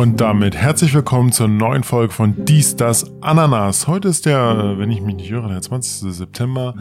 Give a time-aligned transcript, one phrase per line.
[0.00, 3.86] Und damit herzlich willkommen zur neuen Folge von Dies, das Ananas.
[3.86, 6.10] Heute ist der, wenn ich mich nicht irre, der 20.
[6.14, 6.74] September.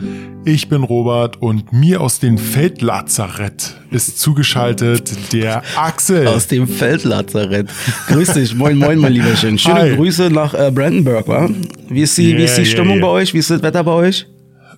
[0.46, 6.28] Ich bin Robert und mir aus dem Feldlazarett ist zugeschaltet der Axel.
[6.28, 7.70] Aus dem Feldlazarett.
[8.08, 9.58] Grüß dich, moin, moin, mein Lieberchen.
[9.58, 9.96] Schöne Hi.
[9.98, 11.50] Grüße nach äh, Brandenburg, wa?
[11.90, 13.06] Wie ist die, wie ist die Yeah, yeah, Stimmung yeah.
[13.06, 13.34] bei euch?
[13.34, 14.28] Wie ist das Wetter bei euch?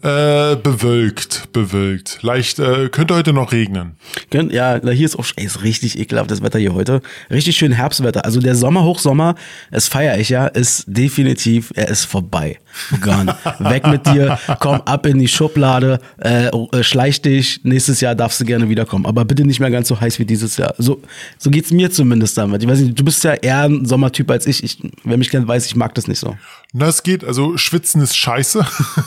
[0.03, 2.19] Äh, bewölkt, bewölkt.
[2.23, 3.91] Leicht, äh, könnte heute noch regnen.
[4.31, 7.01] Könnt- Ja, hier ist auch ey, ist richtig ekelhaft das Wetter hier heute.
[7.29, 8.25] Richtig schön Herbstwetter.
[8.25, 9.35] Also der Sommer, Hochsommer,
[9.69, 12.57] das feiere ich ja, ist definitiv, er ist vorbei.
[13.01, 13.35] Gone.
[13.59, 18.41] Weg mit dir, komm ab in die Schublade, äh, äh, schleich dich, nächstes Jahr darfst
[18.41, 19.05] du gerne wiederkommen.
[19.05, 20.73] Aber bitte nicht mehr ganz so heiß wie dieses Jahr.
[20.79, 20.99] So,
[21.37, 22.63] so geht's mir zumindest damit.
[22.63, 24.63] Ich weiß nicht, du bist ja eher ein Sommertyp als ich.
[24.63, 26.35] ich wer mich kennt, weiß, ich mag das nicht so.
[26.73, 28.65] Na, es geht, also schwitzen ist scheiße.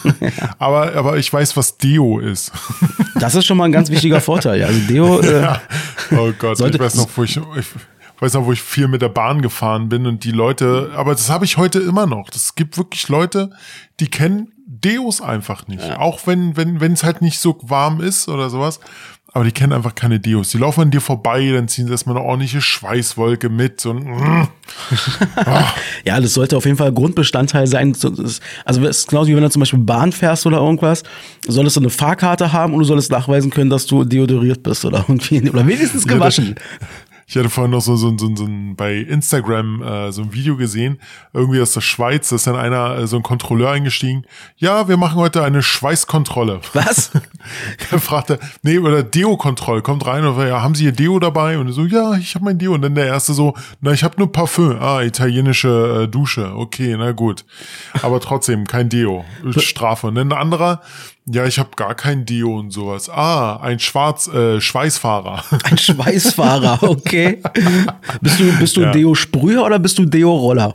[0.59, 2.53] aber, aber ich weiß, was Deo ist.
[3.17, 4.59] Das ist schon mal ein ganz wichtiger Vorteil.
[4.59, 4.67] Ja.
[4.67, 5.63] Also Deo, äh, Ja.
[6.11, 7.67] Oh Gott, ich weiß noch, wo ich, ich
[8.19, 11.31] weiß noch, wo ich viel mit der Bahn gefahren bin und die Leute, aber das
[11.31, 12.29] habe ich heute immer noch.
[12.35, 13.51] Es gibt wirklich Leute,
[14.01, 15.85] die kennen Deos einfach nicht.
[15.93, 18.81] Auch wenn, wenn, wenn es halt nicht so warm ist oder sowas.
[19.35, 20.51] Aber die kennen einfach keine Deos.
[20.51, 24.47] Die laufen an dir vorbei, dann ziehen sie erstmal eine ordentliche Schweißwolke mit und mm.
[26.05, 27.97] Ja, das sollte auf jeden Fall Grundbestandteil sein.
[28.65, 31.03] Also es ist genauso wie wenn du zum Beispiel Bahn fährst oder irgendwas,
[31.49, 35.05] solltest du eine Fahrkarte haben und du solltest nachweisen können, dass du deodoriert bist oder
[35.09, 36.55] irgendwie oder wenigstens gewaschen.
[37.27, 40.57] Ich hatte vorhin noch so, so, so, so ein, bei Instagram äh, so ein Video
[40.57, 41.01] gesehen,
[41.33, 44.25] irgendwie aus der Schweiz, da ist dann einer, äh, so ein Kontrolleur eingestiegen.
[44.57, 46.61] Ja, wir machen heute eine Schweißkontrolle.
[46.73, 47.11] Was?
[47.91, 51.59] Er fragte, nee, oder Deo-Kontroll, kommt rein und ja, haben Sie Ihr Deo dabei?
[51.59, 52.75] Und so, ja, ich habe mein Deo.
[52.75, 54.79] Und dann der erste so, na, ich habe nur Parfüm.
[54.81, 56.55] Ah, italienische äh, Dusche.
[56.57, 57.45] Okay, na gut.
[58.03, 59.25] Aber trotzdem, kein Deo.
[59.59, 60.07] Strafe.
[60.07, 60.81] Und dann ein anderer,
[61.27, 63.09] ja, ich habe gar kein Deo und sowas.
[63.09, 65.43] Ah, ein Schwarz, äh, Schweißfahrer.
[65.65, 67.41] Ein Schweißfahrer, okay.
[68.21, 68.93] Bist du, bist du Ja.
[68.93, 70.75] Deo-Sprüher oder bist du Deo-Roller?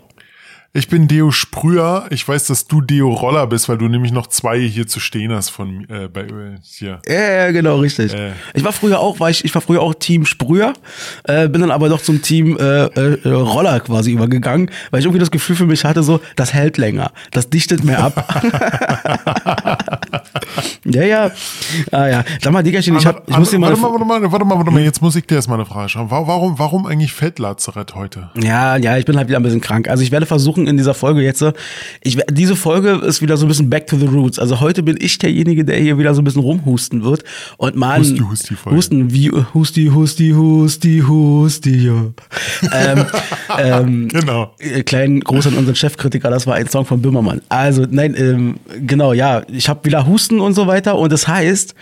[0.72, 2.06] Ich bin Deo-Sprüher.
[2.12, 5.50] Ich weiß, dass du Deo-Roller bist, weil du nämlich noch zwei hier zu stehen hast
[5.50, 7.02] von äh, bei äh, hier.
[7.08, 8.14] Ja, ja, genau, richtig.
[8.14, 8.34] Äh.
[8.54, 10.74] Ich war früher auch, war ich, ich war früher auch Team Sprüher,
[11.24, 15.20] äh, bin dann aber doch zum Team äh, äh, Roller quasi übergegangen, weil ich irgendwie
[15.20, 18.24] das Gefühl für mich hatte, so, das hält länger, das dichtet mehr ab.
[20.86, 21.32] ja, ja.
[21.92, 22.24] Ah ja.
[22.42, 23.70] Sag mal, Diggerchen, ich, hab, ich muss dir mal.
[23.70, 25.94] warte mal, warte mal, warte mal, warte mal, jetzt muss ich dir erstmal eine Frage.
[25.96, 28.30] Wa- Warum, warum eigentlich Feldlazarett heute?
[28.42, 29.88] Ja, ja, ich bin halt wieder ein bisschen krank.
[29.88, 31.44] Also ich werde versuchen in dieser Folge jetzt,
[32.02, 34.40] ich, diese Folge ist wieder so ein bisschen back to the roots.
[34.40, 37.24] Also heute bin ich derjenige, der hier wieder so ein bisschen rumhusten wird
[37.58, 38.78] und mal Husti, Husti Folge.
[38.78, 41.94] Husten wie Husti, Husti, Husti, Husti, ja.
[42.74, 43.06] ähm,
[43.58, 44.54] ähm, Genau.
[44.60, 47.42] äh, kleinen Gruß an unseren Chefkritiker, das war ein Song von Böhmermann.
[47.50, 48.56] Also, nein, ähm,
[48.86, 50.98] genau, ja, ich habe wieder Husten und so weiter.
[50.98, 51.76] Und das heißt,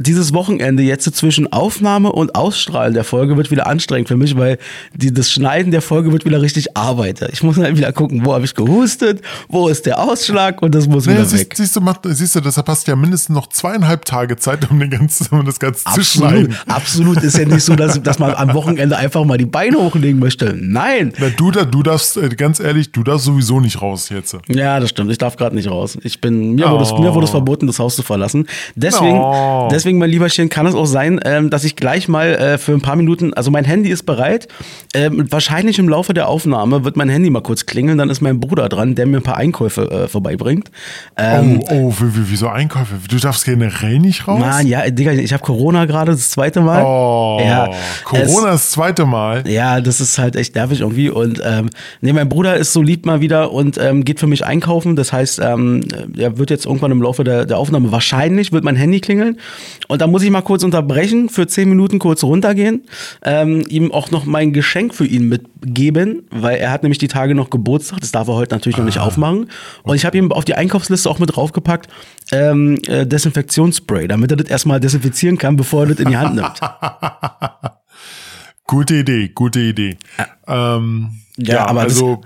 [0.00, 4.58] dieses Wochenende jetzt zwischen Aufnahme und Ausstrahlen der Folge wird wieder anstrengend für mich, weil
[4.94, 7.20] die, das Schneiden der Folge wird wieder richtig Arbeit.
[7.32, 10.86] Ich muss halt wieder gucken, wo habe ich gehustet, wo ist der Ausschlag und das
[10.88, 11.54] muss Naja, wieder siehst, weg.
[11.56, 14.78] siehst, du, macht, siehst du, deshalb hast du ja mindestens noch zweieinhalb Tage Zeit, um,
[14.80, 16.56] den ganzen, um das Ganze zu Absolut, schneiden.
[16.66, 20.18] absolut ist ja nicht so, dass, dass man am Wochenende einfach mal die Beine hochlegen
[20.18, 20.56] möchte.
[20.58, 21.12] Nein.
[21.18, 24.36] Na, du, du darfst, äh, ganz ehrlich, du darfst sowieso nicht raus jetzt.
[24.48, 25.10] Ja, das stimmt.
[25.10, 25.98] Ich darf gerade nicht raus.
[26.02, 26.98] Ich bin mir wurde es Oh.
[26.98, 28.46] mir wurde es verboten, das Haus zu verlassen.
[28.76, 29.68] Deswegen, Oh.
[29.70, 32.80] deswegen, mein Lieberchen, kann es auch sein, ähm, dass ich gleich mal äh, für ein
[32.80, 34.48] paar Minuten, also mein Handy ist bereit.
[34.94, 37.98] Ähm, wahrscheinlich im Laufe der Aufnahme wird mein Handy mal kurz klingeln.
[37.98, 40.70] Dann ist mein Bruder dran, der mir ein paar Einkäufe äh, vorbeibringt.
[41.16, 42.94] Ähm, oh, oh, wie, wie, wieso Einkäufe?
[43.08, 44.40] Du darfst generell nicht raus?
[44.40, 46.82] Mann, ja, Digga, ich habe Corona gerade das zweite Mal.
[46.84, 47.70] Oh, ja,
[48.04, 49.48] Corona das zweite Mal.
[49.48, 51.10] Ja, das ist halt echt nervig irgendwie.
[51.10, 54.44] Und ähm, nee, mein Bruder ist so lieb mal wieder und ähm, geht für mich
[54.44, 54.96] einkaufen.
[54.96, 55.82] Das heißt, ähm,
[56.16, 59.38] er wird jetzt irgendwann im Laufe der, der Aufnahme wahrscheinlich wird mein Handy klingeln.
[59.88, 62.84] Und da muss ich mal kurz unterbrechen, für zehn Minuten kurz runtergehen,
[63.22, 67.34] ähm, ihm auch noch mein Geschenk für ihn mitgeben, weil er hat nämlich die Tage
[67.34, 68.00] noch Geburtstag.
[68.00, 69.50] Das darf er heute natürlich noch nicht aufmachen.
[69.82, 71.88] Und ich habe ihm auf die Einkaufsliste auch mit draufgepackt
[72.32, 76.36] ähm, äh, Desinfektionsspray, damit er das erstmal desinfizieren kann, bevor er das in die Hand
[76.36, 76.60] nimmt.
[78.66, 79.98] Gute Idee, gute Idee.
[80.46, 82.20] Ähm, Ja, ja, aber also,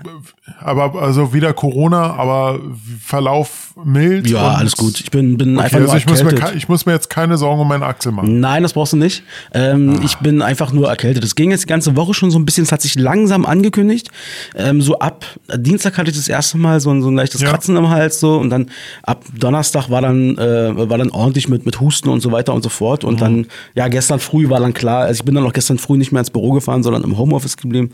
[0.59, 2.59] aber also wieder Corona, aber
[3.01, 4.29] Verlauf mild.
[4.29, 4.99] Ja, alles gut.
[4.99, 6.55] Ich bin, bin Okay, einfach also nur ich muss, mir, erkältet.
[6.55, 8.39] ich muss mir jetzt keine Sorgen um meinen Axel machen.
[8.39, 9.23] Nein, das brauchst du nicht.
[9.53, 11.23] Ähm, Ich bin einfach nur erkältet.
[11.23, 14.11] Es ging jetzt die ganze Woche schon so ein bisschen, es hat sich langsam angekündigt.
[14.55, 15.25] Ähm, so ab
[15.57, 17.49] Dienstag hatte ich das erste Mal so ein, so ein leichtes Ja.
[17.49, 18.69] Kratzen im Hals so und dann
[19.03, 22.61] ab Donnerstag war dann, äh, war dann ordentlich mit, mit Husten und so weiter und
[22.63, 23.03] so fort.
[23.03, 25.97] Und dann, ja, gestern früh war dann klar, also ich bin dann auch gestern früh
[25.97, 27.89] nicht mehr ins Büro gefahren, sondern im Homeoffice geblieben.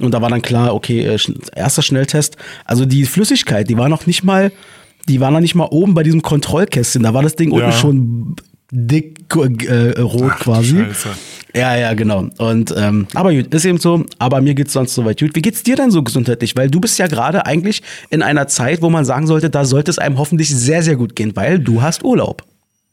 [0.00, 1.18] Und da war dann klar, okay, äh,
[1.54, 2.36] erster Schnelltest.
[2.64, 4.52] Also die Flüssigkeit, die war noch nicht mal,
[5.08, 7.02] die war noch nicht mal oben bei diesem Kontrollkästchen.
[7.02, 7.66] Da war das Ding Ja.
[7.66, 8.36] unten schon
[8.70, 10.76] dick äh, rot Ach, quasi.
[10.78, 11.08] Scheiße.
[11.54, 12.28] Ja, ja, genau.
[12.36, 14.04] Und ähm, aber gut, ist eben so.
[14.18, 15.34] Aber mir geht's sonst soweit gut.
[15.34, 16.54] Wie geht's dir denn so gesundheitlich?
[16.54, 19.90] Weil du bist ja gerade eigentlich in einer Zeit, wo man sagen sollte, da sollte
[19.90, 22.44] es einem hoffentlich sehr, sehr gut gehen, weil du hast Urlaub.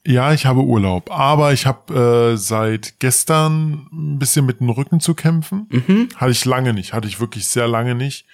[0.06, 5.00] Ja, ich habe Urlaub, aber ich habe äh, seit gestern ein bisschen mit dem Rücken
[5.00, 5.68] zu kämpfen.
[5.70, 6.10] Mhm.
[6.16, 8.26] Hatte ich lange nicht, hatte ich wirklich sehr lange nicht.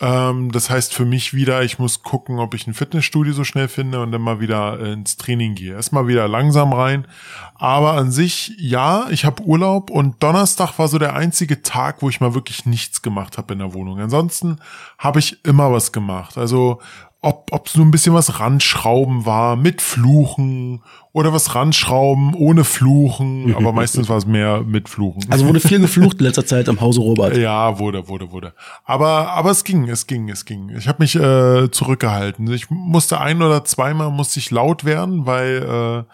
[0.00, 3.68] Ähm, das heißt für mich wieder, ich muss gucken, ob ich ein Fitnessstudio so schnell
[3.68, 5.74] finde und dann mal wieder äh, ins Training gehe.
[5.74, 7.06] Erstmal wieder langsam rein.
[7.54, 12.08] Aber an sich, ja, ich habe Urlaub und Donnerstag war so der einzige Tag, wo
[12.08, 14.00] ich mal wirklich nichts gemacht habe in der Wohnung.
[14.00, 14.58] Ansonsten
[14.98, 16.36] habe ich immer was gemacht.
[16.36, 16.80] Also
[17.24, 20.82] ob ob so ein bisschen was ranschrauben war mit Fluchen
[21.12, 25.24] oder was ranschrauben ohne Fluchen, aber meistens war es mehr mit Fluchen.
[25.30, 27.36] Also wurde viel geflucht in letzter Zeit im Hause Robert.
[27.36, 28.54] Ja, wurde, wurde, wurde.
[28.84, 30.70] Aber aber es ging, es ging, es ging.
[30.76, 32.52] Ich habe mich äh, zurückgehalten.
[32.52, 36.12] Ich musste ein oder zweimal musste ich laut werden, weil äh,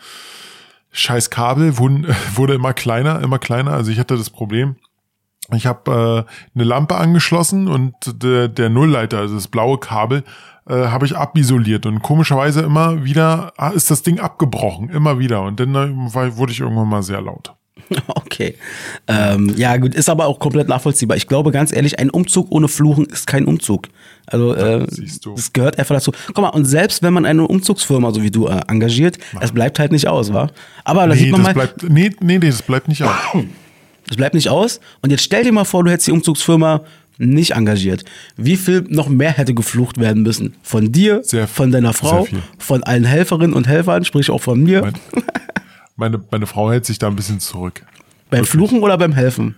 [0.92, 3.72] scheiß Kabel wurden, wurde immer kleiner, immer kleiner.
[3.72, 4.76] Also ich hatte das Problem
[5.54, 10.24] ich habe äh, eine Lampe angeschlossen und der, der Nullleiter, also das blaue Kabel,
[10.68, 15.42] äh, habe ich abisoliert und komischerweise immer wieder ah, ist das Ding abgebrochen, immer wieder
[15.42, 17.54] und dann äh, wurde ich irgendwann mal sehr laut.
[18.08, 18.54] Okay.
[19.06, 21.16] Ähm, ja, gut, ist aber auch komplett nachvollziehbar.
[21.16, 23.88] Ich glaube, ganz ehrlich, ein Umzug ohne Fluchen ist kein Umzug.
[24.26, 24.86] Also, äh,
[25.34, 26.12] das gehört einfach dazu.
[26.26, 29.78] Guck mal, und selbst wenn man eine Umzugsfirma, so wie du, äh, engagiert, es bleibt
[29.78, 30.48] halt nicht aus, wa?
[30.84, 31.66] Aber da nee, sieht man das mal.
[31.66, 33.14] Bleibt, nee, nee, nee, das bleibt nicht aus.
[34.06, 34.80] Das bleibt nicht aus.
[35.02, 36.80] Und jetzt stell dir mal vor, du hättest die Umzugsfirma
[37.18, 38.04] nicht engagiert.
[38.36, 40.56] Wie viel noch mehr hätte geflucht werden müssen?
[40.62, 42.26] Von dir, Sehr- von deiner Frau,
[42.58, 44.80] von allen Helferinnen und Helfern, sprich auch von mir.
[44.82, 44.94] Mein,
[45.96, 47.82] meine, meine Frau hält sich da ein bisschen zurück
[48.30, 49.56] beim Fluchen oder beim Helfen?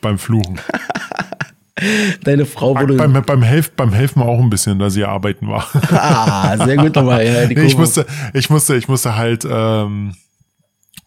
[0.00, 0.58] beim Fluchen.
[2.24, 2.94] Deine Frau wurde.
[2.96, 5.66] beim, beim, Helf, beim Helfen auch ein bisschen, da sie arbeiten war.
[5.92, 7.24] ah, sehr gut nochmal.
[7.24, 8.04] Ja, ich musste,
[8.34, 10.14] ich musste, ich musste halt, ähm,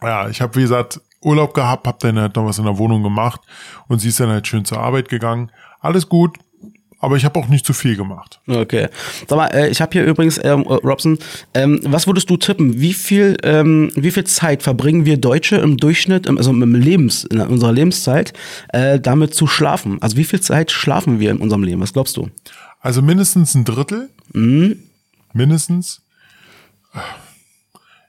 [0.01, 3.03] ja, ich habe wie gesagt Urlaub gehabt, habe dann halt noch was in der Wohnung
[3.03, 3.41] gemacht
[3.87, 5.51] und sie ist dann halt schön zur Arbeit gegangen.
[5.85, 6.39] Alles gut,
[6.99, 8.39] aber ich habe auch nicht zu viel gemacht.
[8.47, 8.87] Okay.
[9.27, 11.19] Sag mal, äh, ich habe hier übrigens, ähm, äh, Robson,
[11.53, 12.79] ähm, was würdest du tippen?
[12.81, 17.39] Wie viel, ähm, wie viel Zeit verbringen wir Deutsche im Durchschnitt, also im Lebens, in
[17.39, 18.33] unserer Lebenszeit,
[18.69, 20.01] äh, damit zu schlafen?
[20.01, 21.81] Also wie viel Zeit schlafen wir in unserem Leben?
[21.81, 22.29] Was glaubst du?
[22.79, 24.09] Also mindestens ein Drittel.
[24.33, 24.79] Mhm.
[25.33, 26.01] Mindestens.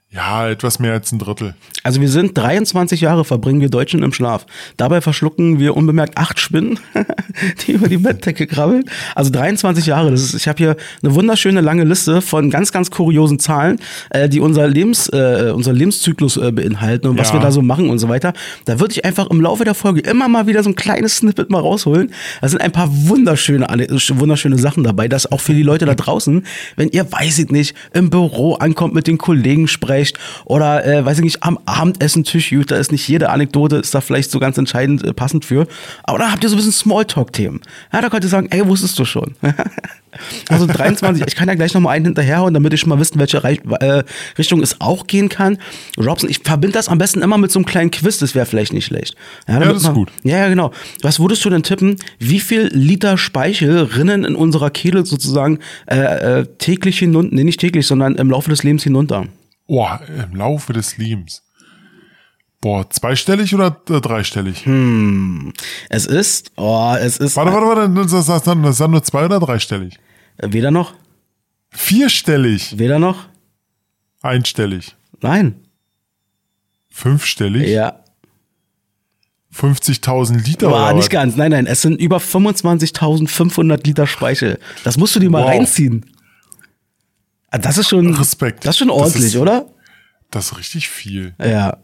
[0.09, 1.53] Ja, etwas mehr als ein Drittel.
[1.83, 4.45] Also wir sind 23 Jahre verbringen wir Deutschen im Schlaf.
[4.77, 6.79] Dabei verschlucken wir unbemerkt acht Spinnen,
[7.67, 8.85] die über die Bettdecke krabbeln.
[9.15, 10.09] Also 23 Jahre.
[10.11, 14.29] Das ist, ich habe hier eine wunderschöne lange Liste von ganz, ganz kuriosen Zahlen, äh,
[14.29, 17.33] die unser Lebens, äh, unser Lebenszyklus äh, beinhalten und was Ja.
[17.35, 18.31] wir da so machen und so weiter.
[18.63, 21.49] Da würde ich einfach im Laufe der Folge immer mal wieder so ein kleines Snippet
[21.49, 22.13] mal rausholen.
[22.39, 25.09] Da sind ein paar wunderschöne, wunderschöne Sachen dabei.
[25.09, 26.45] Das auch für die Leute da draußen,
[26.77, 29.96] wenn ihr, weiß ich nicht, im Büro ankommt, mit den Kollegen sprecht
[30.45, 34.31] oder, äh, weiß ich nicht, am Abendessentisch, da ist nicht jede Anekdote, ist da vielleicht
[34.31, 35.67] so ganz entscheidend äh, passend für.
[36.03, 37.61] Aber da habt ihr so ein bisschen Smalltalk-Themen.
[37.91, 39.35] Ja, da könnt ihr sagen, ey, wusstest du schon.
[40.49, 43.43] also 23, ich kann ja gleich nochmal einen hinterherhauen, damit ich schon mal wissen, welche
[43.43, 44.03] Reich, äh,
[44.37, 45.57] Richtung es auch gehen kann.
[45.97, 48.73] Robson, ich verbinde das am besten immer mit so einem kleinen Quiz, das wäre vielleicht
[48.73, 49.15] nicht schlecht.
[49.45, 50.11] damit das ist man- gut.
[50.23, 50.71] Ja, ja, genau.
[51.01, 56.39] Was würdest du denn tippen, wie viel Liter Speichel rinnen in unserer Kehle sozusagen äh,
[56.39, 59.25] äh, täglich hinunter, nee, nicht täglich, sondern im Laufe des Lebens hinunter?
[59.67, 61.43] Boah, im Laufe des Lebens.
[62.61, 64.65] Boah, zweistellig oder äh, dreistellig?
[65.89, 69.25] Es ist, oh, es ist Warte, warte, warte, das ist, das das dann nur zwei-
[69.25, 69.99] oder dreistellig?
[70.37, 70.93] äh, weder noch,
[71.69, 73.25] Vierstellig, weder noch,
[74.21, 75.55] einstellig, nein.
[76.89, 77.99] fünfstellig, Ja,
[79.53, 81.35] 50.000 Liter war oder nicht ganz.
[81.35, 84.59] Nein, nein, es sind über 25.500 Liter Speichel.
[84.83, 85.49] Das musst du dir mal Wow.
[85.49, 86.05] reinziehen.
[87.49, 88.65] Ah, Das ist schon, Respekt.
[88.65, 89.65] Das ist schon Das ordentlich, ist- oder?
[90.31, 91.33] Das ist richtig viel.
[91.41, 91.77] Ja.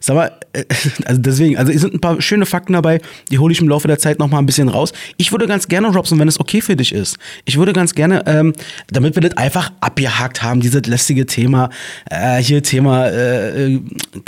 [0.00, 0.64] Sag mal, äh,
[1.04, 3.86] also deswegen, also es sind ein paar schöne Fakten dabei, die hole ich im Laufe
[3.88, 4.92] der Zeit noch mal ein bisschen raus.
[5.16, 8.22] Ich würde ganz gerne, Robson, wenn es okay für dich ist, ich würde ganz gerne,
[8.26, 8.52] ähm,
[8.88, 11.70] damit wir das einfach abgehakt haben, dieses lästige Thema,
[12.10, 13.80] äh, hier Thema äh, äh,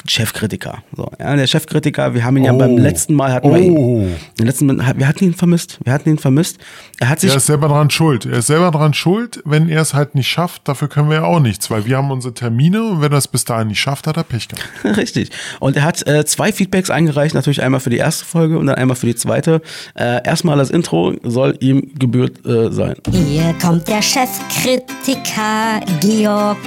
[0.06, 0.82] Chefkritiker.
[0.96, 2.58] So, ja, der Chefkritiker, wir haben ihn ja Oh.
[2.58, 4.00] beim letzten Mal, hatten wir Oh.
[4.02, 6.58] ihn, den letzten Mal, wir hatten ihn vermisst, wir hatten ihn vermisst.
[6.98, 8.26] Er hat sich Er ist selber dran schuld.
[8.26, 10.68] Er ist selber dran schuld, wenn er es halt nicht schafft.
[10.68, 13.28] Dafür können wir ja auch nichts, weil wir haben unsere Termine und wenn er es
[13.28, 14.68] bis dahin nicht schafft, hat er Pech gehabt.
[14.96, 15.29] Richtig.
[15.60, 18.76] Und er hat äh, zwei Feedbacks eingereicht, natürlich einmal für die erste Folge und dann
[18.76, 19.60] einmal für die zweite.
[19.94, 22.96] Äh, erstmal das Intro soll ihm gebührt äh, sein.
[23.10, 26.58] Hier kommt der Chefkritiker Georg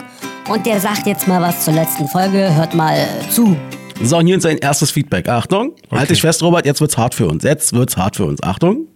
[0.50, 2.54] und der sagt jetzt mal was zur letzten Folge.
[2.56, 3.56] Hört mal zu.
[4.02, 5.30] So, und hier sein erstes Feedback.
[5.30, 7.44] Achtung, halt dich fest, Robert, jetzt wird's hart für uns.
[7.44, 8.42] Jetzt wird's hart für uns.
[8.44, 8.88] Achtung.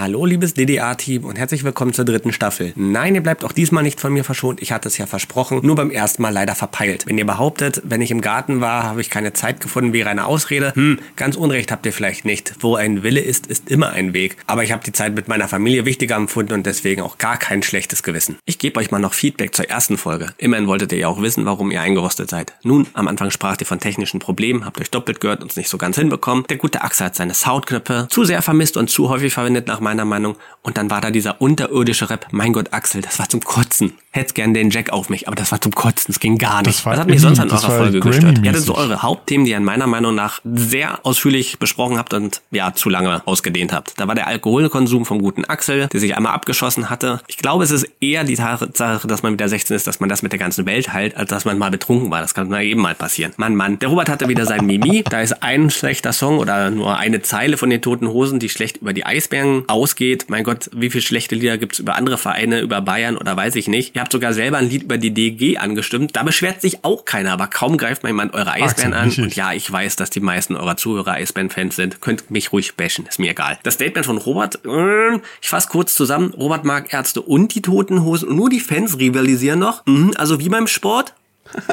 [0.00, 2.72] Hallo, liebes DDA-Team und herzlich willkommen zur dritten Staffel.
[2.74, 4.62] Nein, ihr bleibt auch diesmal nicht von mir verschont.
[4.62, 7.04] Ich hatte es ja versprochen, nur beim ersten Mal leider verpeilt.
[7.06, 10.24] Wenn ihr behauptet, wenn ich im Garten war, habe ich keine Zeit gefunden, wäre eine
[10.24, 10.74] Ausrede.
[10.74, 12.54] Hm, ganz unrecht habt ihr vielleicht nicht.
[12.60, 14.38] Wo ein Wille ist, ist immer ein Weg.
[14.46, 17.62] Aber ich habe die Zeit mit meiner Familie wichtiger empfunden und deswegen auch gar kein
[17.62, 18.38] schlechtes Gewissen.
[18.46, 20.32] Ich gebe euch mal noch Feedback zur ersten Folge.
[20.38, 22.54] Immerhin wolltet ihr ja auch wissen, warum ihr eingerostet seid.
[22.62, 25.68] Nun, am Anfang spracht ihr von technischen Problemen, habt euch doppelt gehört und es nicht
[25.68, 26.46] so ganz hinbekommen.
[26.48, 30.04] Der gute Axel hat seine Soundknöpfe zu sehr vermisst und zu häufig verwendet nach meiner
[30.04, 30.36] Meinung.
[30.62, 32.28] Und dann war da dieser unterirdische Rap.
[32.30, 33.94] Mein Gott, Axel, das war zum Kotzen.
[34.12, 36.12] Hätt's gern den Jack auf mich, aber das war zum Kotzen.
[36.12, 36.78] Es ging gar nicht.
[36.78, 38.38] Das war Was hat mich sonst an eurer Folge gestört?
[38.42, 42.14] Ihr hattet so eure Hauptthemen, die ihr in meiner Meinung nach sehr ausführlich besprochen habt
[42.14, 43.98] und ja, zu lange ausgedehnt habt.
[43.98, 47.20] Da war der Alkoholkonsum vom guten Axel, der sich einmal abgeschossen hatte.
[47.26, 50.08] Ich glaube, es ist eher die Tatsache, dass man mit der 16 ist, dass man
[50.08, 52.20] das mit der ganzen Welt heilt, als dass man mal betrunken war.
[52.20, 53.32] Das kann eben mal passieren.
[53.36, 53.78] Mann, Mann.
[53.78, 55.04] Der Robert hatte wieder sein Mimi.
[55.08, 58.78] Da ist ein schlechter Song oder nur eine Zeile von den Toten Hosen, die schlecht
[58.78, 60.26] über die Eisbären ausgeht.
[60.28, 63.68] Mein Gott, wie viele schlechte Lieder gibt's über andere Vereine, über Bayern oder weiß ich
[63.68, 63.94] nicht.
[63.94, 66.16] Ihr habt sogar selber ein Lied über die DG angestimmt.
[66.16, 69.10] Da beschwert sich auch keiner, aber kaum greift mal jemand eure Eisbären an.
[69.10, 72.00] Und ja, ich weiß, dass die meisten eurer Zuhörer Eisbären-Fans sind.
[72.00, 73.58] Könnt mich ruhig bashen, ist mir egal.
[73.62, 76.34] Das Statement von Robert, äh, ich fasse kurz zusammen.
[76.34, 79.86] Robert mag Ärzte und die Toten Hosen und nur die Fans rivalisieren noch.
[79.86, 81.14] Mhm, also wie beim Sport.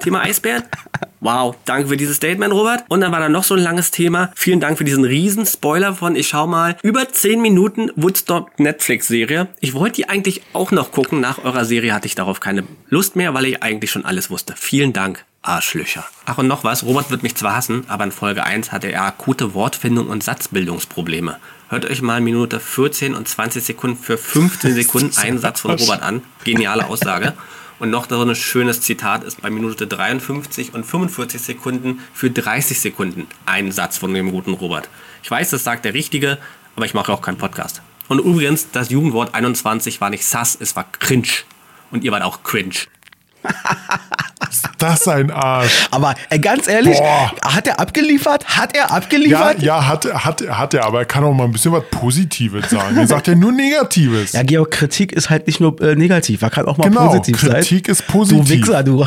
[0.03, 0.63] Thema Eisbären.
[1.19, 2.85] Wow, danke für dieses Statement, Robert.
[2.89, 4.31] Und dann war da noch so ein langes Thema.
[4.35, 9.47] Vielen Dank für diesen riesen Spoiler von, ich schau mal, über 10 Minuten Woodstock Netflix-Serie.
[9.59, 11.19] Ich wollte die eigentlich auch noch gucken.
[11.19, 14.53] Nach eurer Serie hatte ich darauf keine Lust mehr, weil ich eigentlich schon alles wusste.
[14.55, 15.25] Vielen Dank.
[15.41, 16.05] Arschlöcher.
[16.25, 19.03] Ach und noch was, Robert wird mich zwar hassen, aber in Folge 1 hatte er
[19.05, 21.37] akute Wortfindung und Satzbildungsprobleme.
[21.69, 26.01] Hört euch mal Minute 14 und 20 Sekunden für 15 Sekunden einen Satz von Robert
[26.01, 26.21] an.
[26.43, 27.33] Geniale Aussage.
[27.79, 32.79] Und noch so ein schönes Zitat ist bei Minute 53 und 45 Sekunden für 30
[32.79, 34.89] Sekunden ein Satz von dem guten Robert.
[35.21, 36.39] Ich weiß, das sagt der Richtige,
[36.75, 37.81] aber ich mache auch keinen Podcast.
[38.07, 41.27] Und übrigens, das Jugendwort 21 war nicht sass, es war cringe.
[41.91, 42.75] Und ihr wart auch cringe.
[44.77, 45.87] Das ein Arsch.
[45.91, 47.31] Aber äh, ganz ehrlich, Boah.
[47.43, 48.45] hat er abgeliefert?
[48.57, 49.61] Hat er Ja, abgeliefert?
[49.61, 52.95] ja, hat, hat, hat er, aber er kann auch mal ein bisschen was Positives sagen.
[52.97, 54.33] Er sagt ja nur Negatives.
[54.33, 57.39] Ja, Georg, Kritik ist halt nicht nur äh, negativ, er kann auch mal Genau, positiv
[57.41, 57.51] sein.
[57.53, 58.49] Kritik ist Du positiv.
[58.49, 59.05] Wichser, du.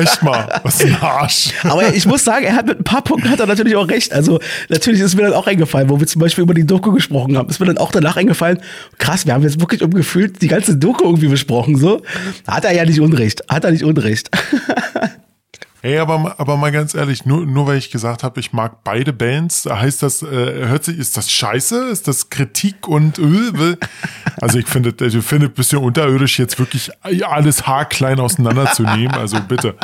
[0.00, 1.50] Echt mal, was ein Arsch.
[1.64, 4.12] Aber ich muss sagen, er hat mit ein paar Punkten hat er natürlich auch recht.
[4.12, 4.40] Also
[4.70, 7.50] natürlich ist mir dann auch eingefallen, wo wir zum Beispiel über die Doku gesprochen haben,
[7.50, 8.60] ist mir dann auch danach eingefallen,
[8.98, 11.76] krass, wir haben jetzt wirklich umgefühlt die ganze Doku irgendwie besprochen.
[11.76, 12.00] So
[12.46, 13.42] hat er ja nicht Unrecht.
[13.50, 14.30] Hat er nicht Unrecht.
[15.84, 19.12] Ey, aber, aber mal ganz ehrlich, nur, nur weil ich gesagt habe, ich mag beide
[19.12, 21.88] Bands, heißt das, äh, hört sich, ist das scheiße?
[21.90, 23.76] Ist das Kritik und äh,
[24.40, 29.12] Also ich finde, also ich finde ein bisschen unterirdisch, jetzt wirklich alles haarklein auseinanderzunehmen.
[29.12, 29.74] Also bitte.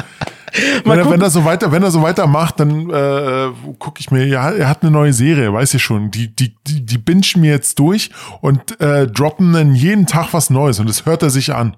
[0.84, 3.48] Wenn er, wenn er so weiter, wenn er so weitermacht, dann äh,
[3.78, 6.10] gucke ich mir, ja, er hat eine neue Serie, weiß ich schon.
[6.10, 8.10] Die, die, die, die bingen mir jetzt durch
[8.40, 11.76] und äh, droppen dann jeden Tag was Neues und das hört er sich an.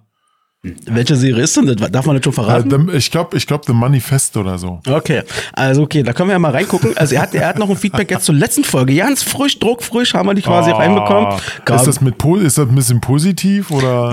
[0.86, 1.90] Welche Serie ist denn das?
[1.90, 2.88] Darf man das schon Äh, verraten?
[2.88, 4.80] the, ich glaube, ich glaube, The Manifest oder so.
[4.88, 5.22] Okay,
[5.54, 6.96] also okay, da können wir ja mal reingucken.
[6.96, 8.94] Also er hat, er hat noch ein Feedback jetzt zur letzten Folge.
[8.94, 11.26] Ganz frisch, druckfrisch haben wir die quasi reinbekommen.
[11.66, 14.12] Ah, Ist das, mit, ist das ein bisschen positiv oder?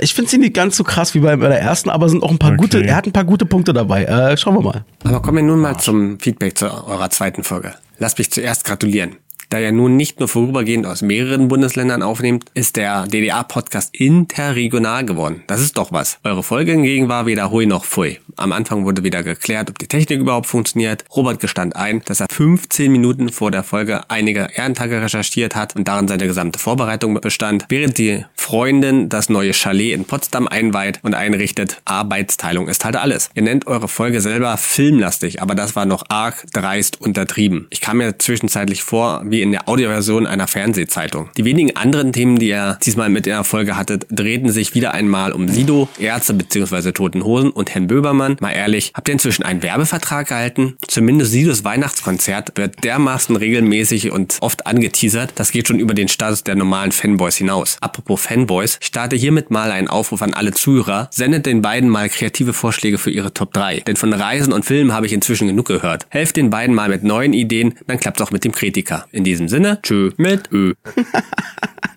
[0.00, 2.30] Ich finde sie nicht ganz so krass wie bei, bei der ersten, aber sind auch
[2.30, 2.56] ein paar Okay.
[2.62, 4.04] gute, er hat ein paar gute Punkte dabei.
[4.04, 4.84] Äh, schauen wir mal.
[5.04, 7.74] Aber kommen wir nun mal zum Feedback zu eurer zweiten Folge.
[7.98, 9.16] Lasst mich zuerst gratulieren.
[9.50, 15.42] Da ihr nun nicht nur vorübergehend aus mehreren Bundesländern aufnehmt, ist der DDA-Podcast interregional geworden.
[15.48, 16.20] Das ist doch was.
[16.22, 18.20] Eure Folge hingegen war weder hui noch pfui.
[18.36, 21.04] Am Anfang wurde wieder geklärt, ob die Technik überhaupt funktioniert.
[21.16, 25.88] Robert gestand ein, dass er 15 Minuten vor der Folge einige Ehrentage recherchiert hat und
[25.88, 31.16] darin seine gesamte Vorbereitung bestand, während die Freundin das neue Chalet in Potsdam einweiht und
[31.16, 31.82] einrichtet.
[31.86, 33.30] Arbeitsteilung ist halt alles.
[33.34, 37.66] Ihr nennt eure Folge selber filmlastig, aber das war noch arg dreist untertrieben.
[37.70, 41.30] Ich kam mir zwischenzeitlich vor wie in der Audioversion einer Fernsehzeitung.
[41.36, 44.92] Die wenigen anderen Themen, die ihr diesmal mit in der Folge hattet, drehten sich wieder
[44.94, 46.92] einmal um Sido, Ärzte bzw.
[46.92, 48.36] Toten Hosen und Herrn Böbermann.
[48.40, 50.76] Mal ehrlich, habt ihr inzwischen einen Werbevertrag gehalten?
[50.86, 56.44] Zumindest Sidos Weihnachtskonzert wird dermaßen regelmäßig und oft angeteasert, das geht schon über den Status
[56.44, 57.76] der normalen Fanboys hinaus.
[57.80, 62.52] Apropos Fanboys, starte hiermit mal einen Aufruf an alle Zuhörer, sendet den beiden mal kreative
[62.52, 63.80] Vorschläge für ihre Top 3.
[63.80, 66.06] Denn von Reisen und Filmen habe ich inzwischen genug gehört.
[66.10, 69.06] Helft den beiden mal mit neuen Ideen, dann klappt's auch mit dem Kritiker.
[69.12, 70.74] In diesem Sinne, tschö mit Ö.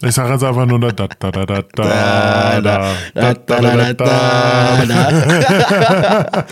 [0.05, 4.85] Ich sage jetzt einfach nur da da da da da da da da da da
[4.85, 6.45] da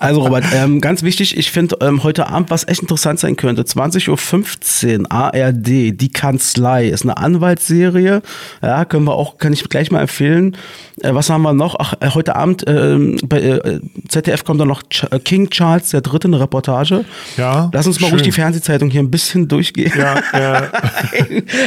[0.00, 3.62] Also Robert, ähm, ganz wichtig, ich finde ähm, heute Abend, was echt interessant sein könnte,
[3.62, 5.66] 20.15 Uhr ARD,
[6.00, 8.22] Die Kanzlei, ist eine Anwaltsserie,
[8.60, 10.56] ja, können wir auch, kann ich gleich mal empfehlen.
[11.02, 11.76] Äh, was haben wir noch?
[11.78, 15.90] Ach, äh, heute Abend ähm, bei äh, ZDF kommt dann noch Ch äh, King Charles
[15.90, 17.04] der Dritte, eine Reportage.
[17.36, 18.14] Ja, Lass uns mal schön.
[18.14, 19.92] ruhig die Fernsehzeitung hier ein bisschen durchgehen.
[19.96, 20.68] Ja, ja.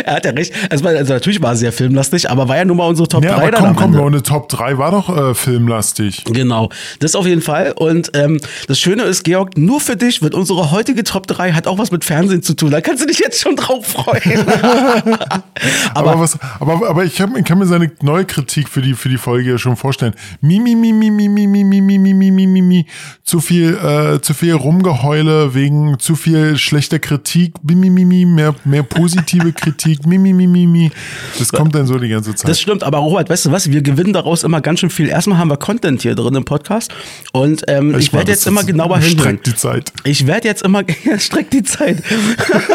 [0.06, 0.54] er hat ja recht.
[0.70, 3.36] Also, also natürlich war es sehr filmlastig, aber war ja nun mal unsere Top ja
[3.36, 4.06] 3 aber komm, komm, Ende.
[4.06, 6.24] eine Top 3 war doch äh, filmlastig.
[6.26, 7.74] Genau, das auf jeden Fall.
[7.76, 11.68] Und ähm, das Schöne ist, Georg, nur für dich wird unsere heutige Top 3 hat
[11.68, 12.72] auch was mit Fernsehen zu tun.
[12.72, 14.46] Da kannst du dich jetzt schon drauf freuen.
[15.94, 18.94] Aber, aber, was, aber, aber ich, hab, ich kann mir seine neue Kritik für die,
[18.94, 20.14] für die Folge ja schon vorstellen.
[20.42, 22.86] Mi, mi, mi, mi, mi, mi, mi, mi, mi, mi, mi, mi, mi, mi.
[23.24, 27.54] Zu viel, äh, zu viel Rumgeheule wegen zu viel schlechter Kritik.
[27.64, 30.06] Mi, mi, mi, mi, mehr, mehr positive Kritik.
[30.06, 30.92] Mi, mi, mi, mi, mi.
[31.38, 32.50] Das kommt dann so die ganze Zeit.
[32.50, 33.72] Das stimmt, aber Robert, weißt du was?
[33.72, 35.10] Wir gewinnen daraus immer ganz schön viel.
[35.10, 36.92] Erstmal haben wir Content hier drin im Podcast
[37.34, 39.20] und ähm, ich, mach werde jetzt immer genauer hinhören.
[39.20, 39.94] Streckt die Zeit.
[40.04, 40.84] Ich werde jetzt immer,
[41.18, 42.04] streckt die Zeit.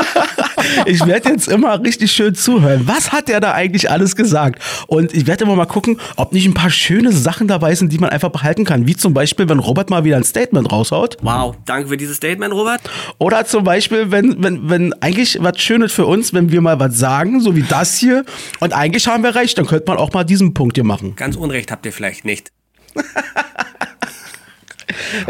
[0.87, 2.83] ich werde jetzt immer richtig schön zuhören.
[2.87, 4.62] Was hat der da eigentlich alles gesagt?
[4.87, 7.99] Und ich werde immer mal gucken, ob nicht ein paar schöne Sachen dabei sind, die
[7.99, 8.87] man einfach behalten kann.
[8.87, 11.16] Wie zum Beispiel, wenn Robert mal wieder ein Statement raushaut.
[11.23, 12.81] Wow, danke für dieses Statement, Robert.
[13.19, 16.99] Oder zum Beispiel, wenn, wenn, wenn eigentlich was Schönes für uns, wenn wir mal was
[16.99, 18.25] sagen, so wie das hier,
[18.61, 21.16] und eigentlich haben wir recht, dann könnte man auch mal diesen Punkt hier machen.
[21.16, 22.52] Ganz Unrecht habt ihr vielleicht nicht.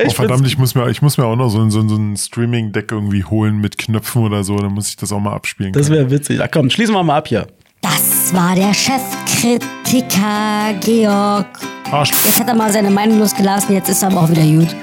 [0.05, 1.97] Oh, verdammt, ich muss, mir, ich muss mir auch noch so, ein- so, ein- so
[1.97, 4.57] ein Streaming-Deck irgendwie holen mit Knöpfen oder so.
[4.57, 5.73] Dann muss ich das auch mal abspielen.
[5.73, 6.37] Das wäre witzig.
[6.39, 7.47] Na komm, schließen wir mal ab hier.
[7.83, 11.47] Das war der Chefkritiker Georg.
[11.91, 12.11] Arsch.
[12.25, 14.75] Jetzt hat er mal seine Meinung losgelassen, jetzt ist er aber auch wieder gut.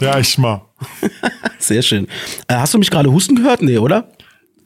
[0.00, 0.60] Ja, ich mal.
[1.58, 2.06] Sehr schön.
[2.46, 3.62] Äh, hast du mich gerade husten gehört?
[3.62, 4.08] Nee, oder?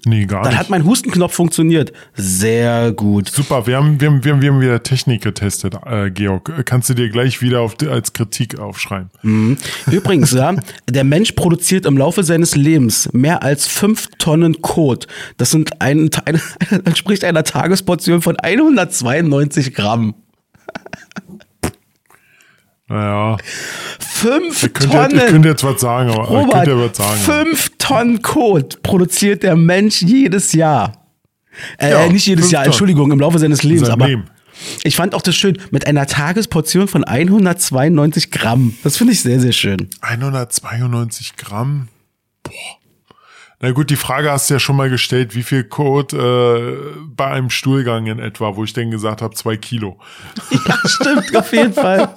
[0.08, 0.60] Nee, gar Dann nicht.
[0.60, 1.92] hat mein Hustenknopf funktioniert.
[2.14, 3.28] Sehr gut.
[3.28, 6.64] Super, wir haben, wir haben, wir haben, wir haben wieder Technik getestet, äh, Georg.
[6.64, 9.58] Kannst du dir gleich wieder auf, als Kritik aufschreiben.
[9.90, 10.54] Übrigens, ja,
[10.88, 15.08] der Mensch produziert im Laufe seines Lebens mehr als fünf Tonnen Kot.
[15.38, 16.40] Das sind ein, ein,
[16.84, 20.14] entspricht einer Tagesportion von 192 Gramm.
[22.88, 23.36] Naja,
[23.98, 25.20] Fünf ihr könnt, ja, Tonnen!
[25.20, 27.18] ihr könnt jetzt was sagen, aber Robert, ja was sagen.
[27.20, 30.92] fünf Tonnen Kot produziert der Mensch jedes Jahr.
[31.78, 32.72] Äh, Ja, äh, nicht jedes Jahr, Tonnen.
[32.72, 33.88] Entschuldigung, im Laufe seines Lebens.
[33.88, 34.24] Sein aber Leben.
[34.84, 38.74] ich fand auch das schön, mit einer Tagesportion von 192 Gramm.
[38.84, 39.88] Das finde ich sehr, sehr schön.
[40.00, 41.88] 192 Gramm?
[42.44, 42.52] Boah.
[43.66, 46.76] Na gut, die Frage hast du ja schon mal gestellt, wie viel Kot äh,
[47.16, 49.98] bei einem Stuhlgang in etwa, wo ich dann gesagt habe, zwei Kilo.
[50.68, 52.14] Ja, stimmt, auf jeden Fall.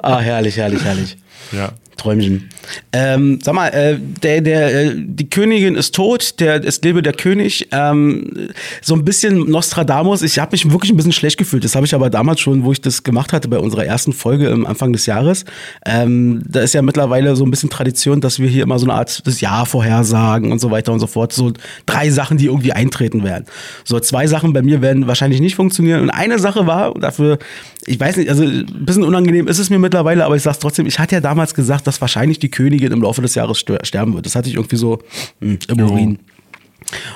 [0.00, 1.16] Ah, herrlich, herrlich, herrlich.
[1.50, 1.72] Ja.
[1.96, 2.48] Träumchen.
[2.92, 7.12] Ähm, sag mal, äh, der, der, äh, die Königin ist tot, der, es lebe der
[7.12, 7.68] König.
[7.70, 8.50] Ähm,
[8.80, 10.22] so ein bisschen Nostradamus.
[10.22, 11.64] Ich habe mich wirklich ein bisschen schlecht gefühlt.
[11.64, 14.50] Das habe ich aber damals schon, wo ich das gemacht hatte bei unserer ersten Folge
[14.50, 15.44] am Anfang des Jahres.
[15.86, 18.94] Ähm, da ist ja mittlerweile so ein bisschen Tradition, dass wir hier immer so eine
[18.94, 21.32] Art das Jahr vorhersagen und so weiter und so fort.
[21.32, 21.52] So
[21.86, 23.44] drei Sachen, die irgendwie eintreten werden.
[23.84, 26.00] So zwei Sachen bei mir werden wahrscheinlich nicht funktionieren.
[26.00, 27.38] Und eine Sache war, dafür,
[27.86, 30.86] ich weiß nicht, also ein bisschen unangenehm ist es mir mittlerweile, aber ich sag's trotzdem,
[30.86, 34.26] ich hatte ja damals gesagt, dass wahrscheinlich die Königin im Laufe des Jahres sterben wird.
[34.26, 34.98] Das hatte ich irgendwie so
[35.40, 35.86] hm, im Jo.
[35.86, 36.18] Urin.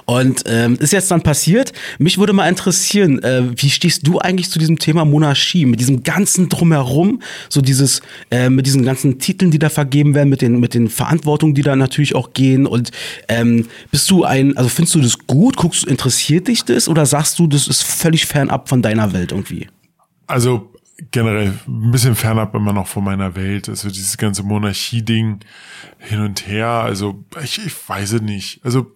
[0.05, 1.73] Und ähm, ist jetzt dann passiert.
[1.99, 6.03] Mich würde mal interessieren, äh, wie stehst du eigentlich zu diesem Thema Monarchie, mit diesem
[6.03, 8.01] ganzen drumherum, so dieses,
[8.31, 11.63] äh, mit diesen ganzen Titeln, die da vergeben werden, mit den, mit den Verantwortungen, die
[11.63, 12.67] da natürlich auch gehen.
[12.67, 12.91] Und
[13.29, 15.57] ähm, bist du ein, also findest du das gut?
[15.57, 19.33] Guckst, du, interessiert dich das oder sagst du, das ist völlig fernab von deiner Welt
[19.33, 19.67] irgendwie?
[20.27, 20.73] Also
[21.11, 23.69] generell ein bisschen fernab immer noch von meiner Welt.
[23.69, 25.41] Also dieses ganze Monarchie-Ding
[25.99, 26.69] hin und her.
[26.69, 28.61] Also ich, ich weiß es nicht.
[28.65, 28.93] Also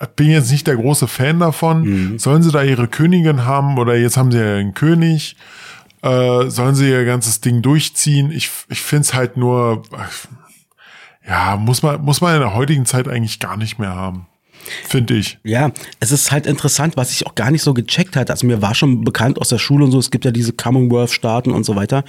[0.00, 1.84] ich bin jetzt nicht der große Fan davon.
[2.18, 5.36] Sollen sie da ihre Königin haben oder jetzt haben sie ja einen König?
[6.02, 8.30] Äh, sollen sie ihr ganzes Ding durchziehen?
[8.30, 9.82] Ich, ich finde es halt nur,
[11.26, 14.26] ja, muss man, muss man in der heutigen Zeit eigentlich gar nicht mehr haben.
[14.88, 15.38] Finde ich.
[15.44, 18.32] Ja, es ist halt interessant, was ich auch gar nicht so gecheckt hatte.
[18.32, 21.52] Also mir war schon bekannt aus der Schule und so, es gibt ja diese Commonwealth-Staaten
[21.52, 22.04] und so weiter.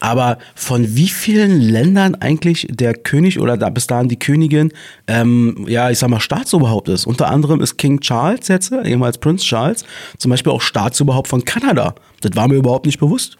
[0.00, 4.72] Aber von wie vielen Ländern eigentlich der König oder da bis dahin die Königin,
[5.08, 7.06] ähm, ja, ich sag mal, Staatsoberhaupt ist.
[7.06, 9.84] Unter anderem ist King Charles jetzt, ehemals Prince Charles,
[10.18, 11.94] zum Beispiel auch Staatsoberhaupt von Kanada.
[12.20, 13.38] Das war mir überhaupt nicht bewusst.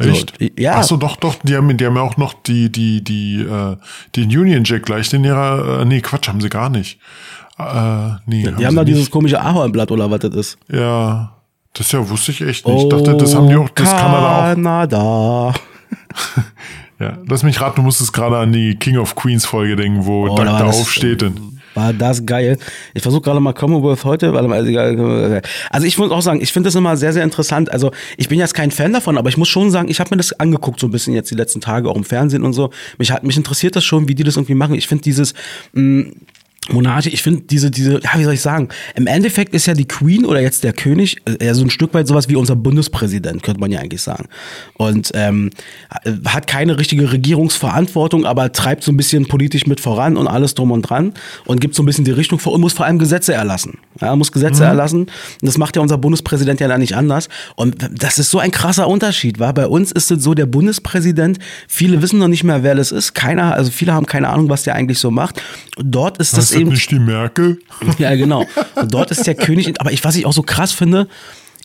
[0.00, 0.34] So, Echt?
[0.58, 0.74] ja.
[0.76, 3.76] Ach so, doch, doch, die haben, die haben ja auch noch die, die, die, äh,
[4.14, 7.00] den Union Jack gleich in ihrer, äh, nee, Quatsch, haben sie gar nicht.
[7.58, 9.10] Äh, nee, Die haben sie da dieses nicht.
[9.10, 10.58] komische Ahornblatt oder was das ist.
[10.70, 11.32] Ja,
[11.72, 12.82] das ja wusste ich echt nicht.
[12.84, 14.54] Ich dachte, das haben die auch, das Kanada auch.
[14.54, 15.54] Kanada.
[17.00, 20.24] Ja, lass mich raten, du musstest gerade an die King of Queens Folge denken, wo
[20.24, 21.24] Oh, Doug da aufsteht.
[21.74, 22.58] War das geil.
[22.92, 26.74] Ich versuche gerade mal Commonwealth heute, weil also ich muss auch sagen, ich finde das
[26.74, 27.70] immer sehr, sehr interessant.
[27.70, 30.16] Also ich bin jetzt kein Fan davon, aber ich muss schon sagen, ich habe mir
[30.16, 32.70] das angeguckt so ein bisschen jetzt die letzten Tage, auch im Fernsehen und so.
[32.98, 34.74] Mich, hat, mich interessiert das schon, wie die das irgendwie machen.
[34.74, 35.34] Ich finde dieses
[35.74, 36.12] mh, mm,
[36.68, 39.86] Monarchie, ich finde diese, diese, ja, wie soll ich sagen, im Endeffekt ist ja die
[39.86, 43.42] Queen oder jetzt der König äh, ja so ein Stück weit sowas wie unser Bundespräsident,
[43.42, 44.26] könnte man ja eigentlich sagen.
[44.76, 45.50] Und ähm,
[46.26, 50.70] hat keine richtige Regierungsverantwortung, aber treibt so ein bisschen politisch mit voran und alles drum
[50.70, 51.14] und dran
[51.46, 53.78] und gibt so ein bisschen die Richtung vor und muss vor allem Gesetze erlassen.
[54.00, 54.68] Ja, muss Gesetze mhm.
[54.68, 55.00] erlassen.
[55.02, 57.28] Und das macht ja unser Bundespräsident ja da nicht anders.
[57.56, 59.54] Und das ist so ein krasser Unterschied, war.
[59.54, 63.14] Bei uns ist es so, der Bundespräsident, viele wissen noch nicht mehr, wer das ist.
[63.14, 65.42] Keiner, also viele haben keine Ahnung, was der eigentlich so macht.
[65.76, 66.70] Dort ist das eben.
[66.70, 67.58] nicht die Merkel?
[67.98, 68.44] Ja, genau.
[68.74, 69.80] Und dort ist der König.
[69.80, 71.08] Aber ich, was ich auch so krass finde,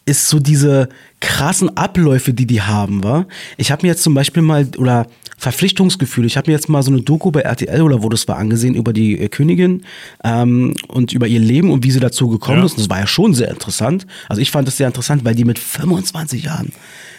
[0.06, 3.28] ist so diese krassen Abläufe, die die haben, war.
[3.58, 6.92] Ich habe mir jetzt zum Beispiel mal, oder Verpflichtungsgefühl, ich habe mir jetzt mal so
[6.92, 9.84] eine Doku bei RTL oder wo das war angesehen über die äh, Königin
[10.24, 12.66] ähm, und über ihr Leben und wie sie dazu gekommen ja.
[12.66, 12.74] ist.
[12.74, 14.06] Und das war ja schon sehr interessant.
[14.30, 16.72] Also ich fand das sehr interessant, weil die mit 25 Jahren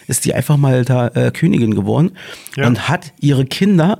[0.07, 2.11] ist die einfach mal da äh, Königin geworden
[2.55, 2.67] ja.
[2.67, 3.99] und hat ihre Kinder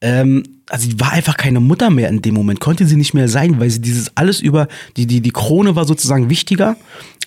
[0.00, 3.28] ähm, also sie war einfach keine Mutter mehr in dem Moment, konnte sie nicht mehr
[3.28, 6.76] sein, weil sie dieses alles über, die, die, die Krone war sozusagen wichtiger,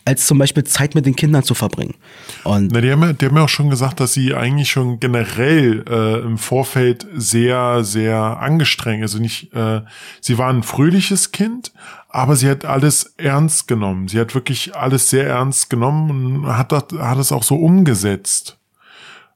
[0.05, 1.95] als zum Beispiel Zeit mit den Kindern zu verbringen.
[2.43, 4.99] Und Na, die, haben ja, die haben ja auch schon gesagt, dass sie eigentlich schon
[4.99, 9.81] generell äh, im Vorfeld sehr, sehr angestrengt, also nicht, äh,
[10.19, 11.71] sie war ein fröhliches Kind,
[12.09, 14.07] aber sie hat alles ernst genommen.
[14.07, 18.57] Sie hat wirklich alles sehr ernst genommen und hat das, hat es auch so umgesetzt.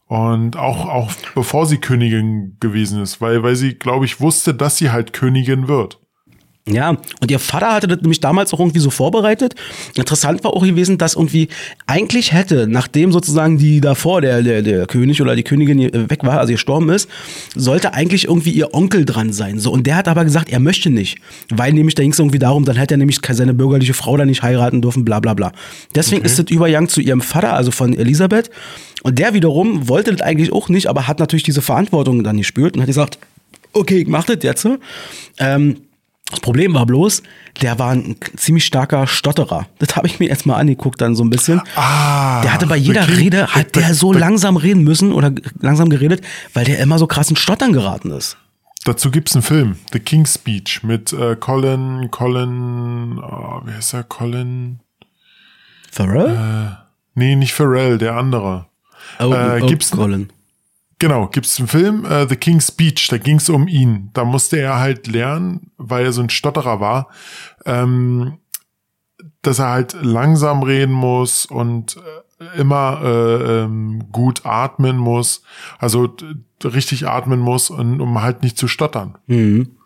[0.08, 4.78] Und auch, auch bevor sie Königin gewesen ist, weil, weil sie, glaube ich, wusste, dass
[4.78, 6.00] sie halt Königin wird.
[6.67, 9.54] Ja, und ihr Vater hatte das nämlich damals auch irgendwie so vorbereitet.
[9.93, 11.49] Interessant war auch gewesen, dass irgendwie
[11.86, 16.39] eigentlich hätte, nachdem sozusagen die davor, der, der, der König oder die Königin weg war,
[16.39, 17.08] also gestorben ist,
[17.54, 19.60] sollte eigentlich irgendwie ihr Onkel dran sein.
[19.60, 21.19] So, und der hat aber gesagt, er möchte nicht.
[21.51, 24.25] Weil nämlich, da ging es irgendwie darum, dann hätte er nämlich seine bürgerliche Frau da
[24.25, 25.51] nicht heiraten dürfen, bla bla bla.
[25.93, 26.32] Deswegen okay.
[26.32, 28.49] ist das übergang zu ihrem Vater, also von Elisabeth.
[29.04, 32.75] Und der wiederum wollte das eigentlich auch nicht, aber hat natürlich diese Verantwortung dann gespürt
[32.75, 33.19] und hat gesagt,
[33.73, 34.67] okay, ich mach das jetzt.
[35.38, 35.78] Ähm,
[36.29, 37.21] das Problem war bloß,
[37.61, 39.67] der war ein ziemlich starker Stotterer.
[39.77, 41.61] Das habe ich mir jetzt mal angeguckt dann so ein bisschen.
[41.75, 45.89] Ah, der hatte bei jeder King, Rede, hat der so langsam reden müssen oder langsam
[45.89, 48.38] geredet, weil der immer so krass in Stottern geraten ist.
[48.85, 54.03] Dazu gibt's einen Film, The King's Speech, mit äh, Colin, Colin, oh, wie heißt er,
[54.03, 54.79] Colin?
[55.91, 56.35] Farrell?
[56.35, 56.75] Äh,
[57.15, 58.65] nee, nicht Farrell, der andere.
[59.19, 60.29] Oh, äh, oh, gibt's Colin.
[60.99, 64.12] Genau, gibt's einen Film, uh, The King's Speech, da ging's um ihn.
[64.13, 67.10] Da musste er halt lernen, weil er so ein Stotterer war,
[67.65, 68.38] ähm,
[69.41, 75.43] dass er halt langsam reden muss und äh, immer äh, ähm, gut atmen muss,
[75.79, 76.15] also
[76.63, 79.17] richtig atmen muss, und, um halt nicht zu stottern.
[79.27, 79.77] Mhm.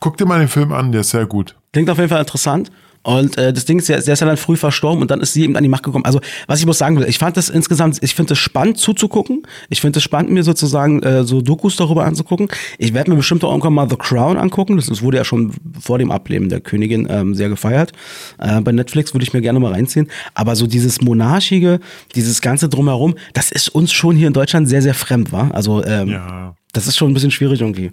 [0.00, 1.56] Guck dir mal den Film an, der ist sehr gut.
[1.72, 2.70] Klingt auf jeden Fall interessant.
[3.08, 5.32] Und äh, das Ding ist, der, der ist ja dann früh verstorben und dann ist
[5.32, 6.04] sie eben an die Macht gekommen.
[6.04, 9.46] Also, was ich muss sagen will, ich fand das insgesamt, ich finde es spannend zuzugucken.
[9.70, 12.48] Ich finde es spannend, mir sozusagen äh, so Dokus darüber anzugucken.
[12.76, 14.76] Ich werde mir bestimmt auch irgendwann mal The Crown angucken.
[14.76, 17.92] Das, das wurde ja schon vor dem Ableben der Königin ähm, sehr gefeiert.
[18.36, 20.08] Äh, bei Netflix würde ich mir gerne mal reinziehen.
[20.34, 21.80] Aber so dieses Monarchige,
[22.14, 25.54] dieses Ganze drumherum, das ist uns schon hier in Deutschland sehr, sehr fremd, war.
[25.54, 26.56] Also, ähm, ja.
[26.74, 27.90] das ist schon ein bisschen schwierig irgendwie.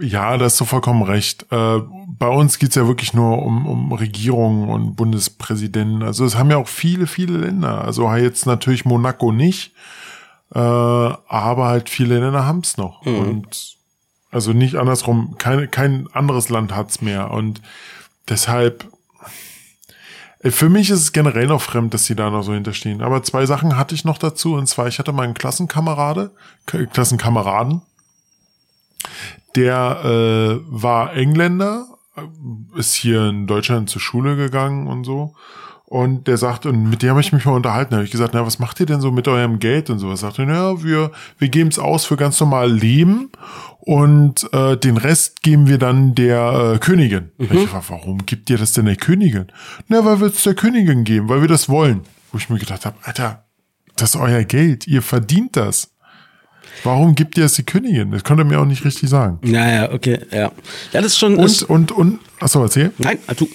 [0.00, 1.46] Ja, da hast du vollkommen recht.
[1.50, 1.80] Äh,
[2.18, 6.04] bei uns geht's ja wirklich nur um, um Regierungen und Bundespräsidenten.
[6.04, 7.84] Also es haben ja auch viele, viele Länder.
[7.84, 9.72] Also jetzt natürlich Monaco nicht,
[10.54, 13.04] äh, aber halt viele Länder haben's noch.
[13.04, 13.18] Mhm.
[13.18, 13.76] Und
[14.30, 17.32] also nicht andersrum, kein, kein anderes Land hat's mehr.
[17.32, 17.60] Und
[18.28, 18.86] deshalb,
[20.40, 23.02] äh, für mich ist es generell noch fremd, dass sie da noch so hinterstehen.
[23.02, 24.54] Aber zwei Sachen hatte ich noch dazu.
[24.54, 26.30] Und zwar, ich hatte meinen Klassenkamerade,
[26.66, 27.82] Klassenkameraden,
[29.58, 31.86] der äh, war Engländer,
[32.76, 35.34] ist hier in Deutschland zur Schule gegangen und so.
[35.84, 38.44] Und der sagt, und mit dem habe ich mich mal unterhalten, habe ich gesagt, na,
[38.44, 40.10] was macht ihr denn so mit eurem Geld und so?
[40.10, 43.30] Er sagte, ja, wir, wir geben es aus für ganz normal Leben
[43.80, 47.30] und äh, den Rest geben wir dann der äh, Königin.
[47.38, 47.48] Mhm.
[47.50, 49.46] Ich frage, warum gibt ihr das denn der Königin?
[49.88, 52.02] Na, weil wir es der Königin geben, weil wir das wollen.
[52.32, 53.46] Wo ich mir gedacht habe, Alter,
[53.96, 55.96] das ist euer Geld, ihr verdient das.
[56.84, 58.10] Warum gibt ihr es die Königin?
[58.10, 59.38] Das konnte mir auch nicht richtig sagen.
[59.42, 60.38] Naja, okay, ja.
[60.92, 61.36] Ja, das ist schon.
[61.36, 62.92] Und, ist und, und, achso, erzähl.
[62.98, 63.48] Nein, du.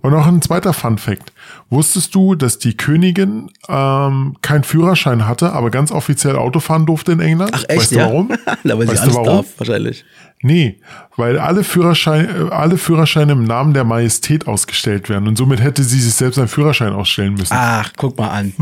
[0.00, 1.32] Und noch ein zweiter Fun Fact.
[1.70, 7.12] Wusstest du, dass die Königin ähm, keinen Führerschein hatte, aber ganz offiziell Auto fahren durfte
[7.12, 7.52] in England?
[7.54, 7.98] Ach echt, weißt ja?
[8.08, 8.28] du warum?
[8.64, 9.26] Na, weil weißt sie alles warum?
[9.26, 10.04] darf, wahrscheinlich.
[10.42, 10.78] Nee,
[11.16, 15.98] weil alle Führerscheine, alle Führerscheine im Namen der Majestät ausgestellt werden und somit hätte sie
[15.98, 17.54] sich selbst einen Führerschein ausstellen müssen.
[17.56, 18.52] Ach, guck mal an.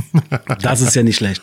[0.61, 1.43] Das ist ja nicht schlecht.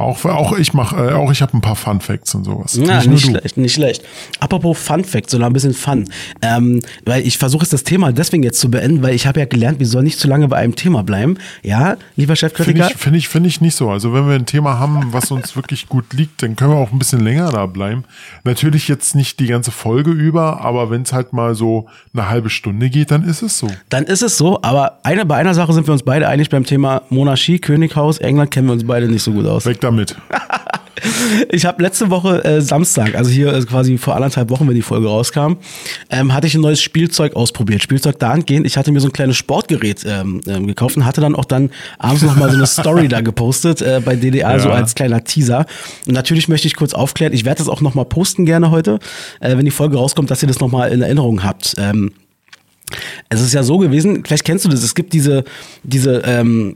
[0.00, 2.74] Auch, auch ich mach, äh, auch ich habe ein paar Fun Facts und sowas.
[2.74, 3.30] Ja, nicht, du.
[3.30, 4.02] schlecht, nicht schlecht.
[4.38, 6.08] Apropos Fun Fact, so ein bisschen Fun.
[6.40, 9.46] Ähm, weil ich versuche jetzt das Thema deswegen jetzt zu beenden, weil ich habe ja
[9.46, 11.36] gelernt, wir sollen nicht zu lange bei einem Thema bleiben.
[11.62, 12.90] Ja, lieber Finde Chefkritiker?
[12.90, 13.90] ich, finde ich, finde ich nicht so.
[13.90, 16.92] Also wenn wir ein Thema haben, was uns wirklich gut liegt, dann können wir auch
[16.92, 18.04] ein bisschen länger da bleiben.
[18.44, 22.48] Natürlich jetzt nicht die ganze Folge über, aber wenn es halt mal so eine halbe
[22.48, 23.68] Stunde geht, dann ist es so.
[23.90, 26.64] Dann ist es so, aber eine, bei einer Sache sind wir uns beide einig beim
[26.64, 29.66] Thema Monarchie, Könighaus, England kennen wir uns beide nicht so gut aus.
[29.66, 30.16] Weg damit.
[31.48, 34.82] Ich habe letzte Woche äh, Samstag, also hier äh, quasi vor anderthalb Wochen, wenn die
[34.82, 35.54] Folge rauskam,
[36.10, 37.82] ähm, hatte ich ein neues Spielzeug ausprobiert.
[37.82, 41.34] Spielzeug dahingehend, ich hatte mir so ein kleines Sportgerät ähm, ähm, gekauft und hatte dann
[41.34, 44.74] auch dann abends noch mal so eine Story da gepostet äh, bei DDR, so Ja.
[44.74, 45.64] als kleiner Teaser.
[46.06, 48.98] Und natürlich möchte ich kurz aufklären, ich werde das auch noch mal posten gerne heute,
[49.40, 51.76] äh, wenn die Folge rauskommt, dass ihr das noch mal in Erinnerung habt.
[51.78, 52.12] Ähm,
[53.28, 55.44] es ist ja so gewesen, vielleicht kennst du das, es gibt diese,
[55.82, 56.74] diese, ähm,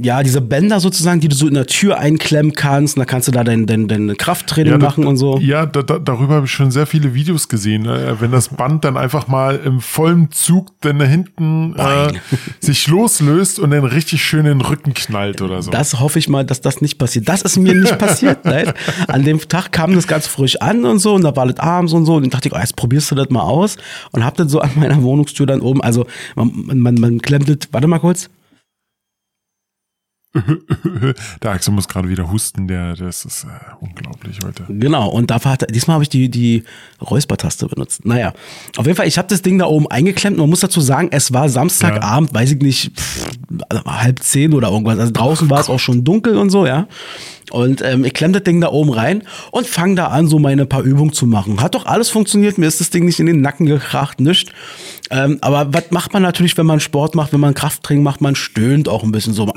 [0.00, 3.28] ja, diese Bänder sozusagen, die du so in der Tür einklemmen kannst, und da kannst
[3.28, 5.38] du da dein, dein, dein Krafttraining da- machen und so.
[5.38, 7.86] Ja, da, da, darüber habe ich schon sehr viele Videos gesehen.
[7.86, 12.12] Äh, wenn das Band dann einfach mal im vollen Zug dann da hinten äh,
[12.60, 15.70] sich loslöst und dann richtig schön in den Rücken knallt oder so.
[15.70, 17.28] Das hoffe ich mal, dass das nicht passiert.
[17.28, 18.44] Das ist mir nicht passiert.
[18.44, 18.72] Nein.
[19.08, 21.92] An dem Tag kam das ganz frisch an und so und da war das abends
[21.92, 23.76] und so und dann dachte ich, oh, jetzt probierst du das mal aus
[24.10, 27.68] und hab das so an meiner Wohnungstür dann oben, also man, man, man klemmt das,
[27.72, 28.28] warte mal kurz,
[31.42, 33.48] Der Axel muss gerade wieder husten, der, das ist äh,
[33.80, 34.64] unglaublich heute.
[34.68, 36.64] Genau, und da war, diesmal habe ich die, die
[37.02, 38.06] Räuspertaste benutzt.
[38.06, 38.32] Naja,
[38.76, 40.38] auf jeden Fall, ich habe das Ding da oben eingeklemmt.
[40.38, 43.28] Man muss dazu sagen, es war Samstagabend, weiß ich nicht, pff,
[43.86, 44.98] halb zehn oder irgendwas.
[44.98, 46.86] Also draußen war es auch schon dunkel und so, ja.
[47.50, 50.64] Und ähm, ich klemm das Ding da oben rein und fange da an, so meine
[50.66, 51.60] paar Übungen zu machen.
[51.60, 54.52] Hat doch alles funktioniert, mir ist das Ding nicht in den Nacken gekracht, nicht.
[55.10, 58.34] Ähm, aber was macht man natürlich, wenn man Sport macht, wenn man Krafttraining macht, man
[58.34, 59.52] stöhnt auch ein bisschen so.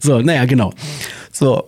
[0.00, 0.72] So, naja, genau.
[1.32, 1.64] So.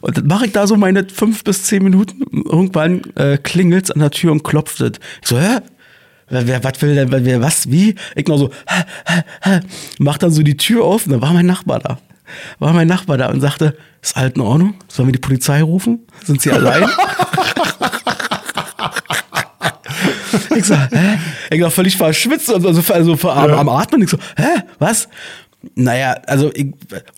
[0.00, 2.24] Und dann mache ich da so meine fünf bis zehn Minuten.
[2.44, 4.92] Irgendwann äh, klingelt's an der Tür und klopft es.
[5.22, 5.58] Ich so, hä?
[6.32, 7.94] Wer, was will denn, wer, was, wie?
[8.16, 9.60] Ich noch so, hä, hä, hä.
[9.98, 11.98] Mach dann so die Tür auf und da war mein Nachbar da.
[12.58, 14.74] War mein Nachbar da und sagte, ist alles in Ordnung?
[14.88, 16.00] Sollen wir die Polizei rufen?
[16.24, 16.84] Sind sie allein?
[20.56, 21.18] Ich so, hä?
[21.50, 24.02] Ich war völlig verschwitzt und also, also am, am Atmen.
[24.02, 24.62] Ich so, hä?
[24.78, 25.08] Was?
[25.74, 26.68] Naja, also, ich,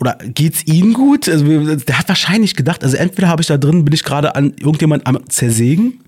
[0.01, 1.29] oder geht's Ihnen gut?
[1.29, 1.45] Also,
[1.77, 5.07] der hat wahrscheinlich gedacht, also entweder habe ich da drin, bin ich gerade an irgendjemand
[5.07, 6.04] am zersägen.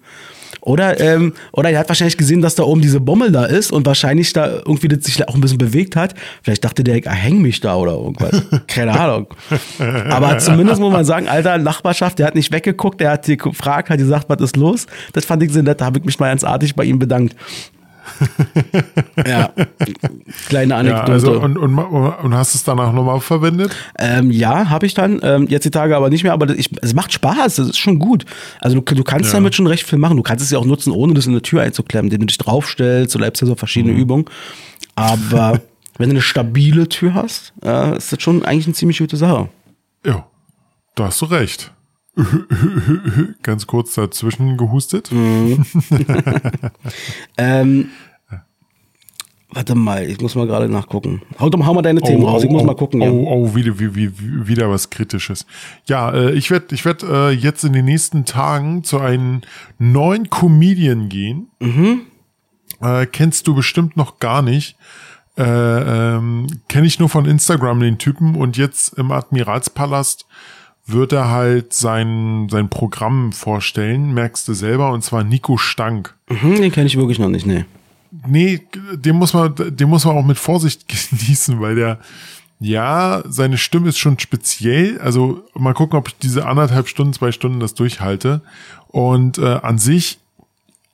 [0.67, 3.87] Oder, ähm, oder er hat wahrscheinlich gesehen, dass da oben diese Bommel da ist und
[3.87, 6.17] wahrscheinlich da irgendwie das sich auch ein bisschen bewegt hat.
[6.43, 8.43] Vielleicht dachte der, ich häng mich da oder irgendwas.
[8.67, 9.29] Keine Ahnung.
[10.11, 13.99] Aber zumindest muss man sagen, alter Nachbarschaft, der hat nicht weggeguckt, der hat gefragt, hat
[13.99, 14.87] gesagt, was ist los?
[15.13, 17.37] Das fand ich sehr nett, da habe ich mich mal ganz artig bei ihm bedankt.
[19.27, 19.51] ja,
[20.49, 21.13] kleine Ja, Anekdote.
[21.13, 23.75] also und, und, und hast es danach nochmal verwendet?
[23.99, 25.21] Ähm, ja, habe ich dann.
[25.23, 27.99] Ähm, jetzt die Tage aber nicht mehr, aber ich, es macht Spaß, das ist schon
[27.99, 28.25] gut.
[28.61, 29.39] Also du, du kannst Ja.
[29.39, 30.17] damit schon recht viel machen.
[30.17, 32.39] Du kannst es ja auch nutzen, ohne das in eine Tür einzuklemmen, indem du dich
[32.39, 34.01] draufstellst oder ja so verschiedene Mhm.
[34.01, 34.25] Übungen.
[34.95, 35.61] Aber
[35.99, 39.49] wenn du eine stabile Tür hast, äh, ist das schon eigentlich eine ziemlich gute Sache.
[40.05, 40.27] Ja,
[40.95, 41.73] da hast du recht.
[43.43, 45.11] Ganz kurz dazwischen gehustet.
[45.13, 45.65] Mhm.
[47.39, 47.89] Ähm,
[49.51, 51.23] warte mal, ich muss mal gerade nachgucken.
[51.39, 53.01] Hau, hau mal deine Themen raus, ich muss mal gucken.
[53.03, 53.11] Oh, ja.
[53.11, 55.47] oh, wieder, wie, wie, wie- wieder was Kritisches.
[55.87, 59.43] Ja, äh, ich werde ich werd, äh, jetzt in den nächsten Tagen zu einem
[59.79, 61.49] neuen Comedian gehen.
[61.61, 62.01] Mhm.
[62.81, 64.77] Äh, kennst du bestimmt noch gar nicht.
[65.39, 70.27] Äh, ähm, Kenne ich nur von Instagram den Typen und jetzt im Admiralspalast
[70.87, 76.15] wird er halt sein, sein Programm vorstellen, merkst du selber, und zwar Nico Stank.
[76.29, 77.65] Mhm, den kenne ich wirklich noch nicht, nee.
[78.27, 81.99] Nee, den muss man, den muss man auch mit Vorsicht genießen, weil der,
[82.61, 85.01] ja, seine Stimme ist schon speziell.
[85.01, 88.41] Also mal gucken, ob ich diese anderthalb Stunden, zwei Stunden das durchhalte.
[88.89, 90.19] Und äh, an sich,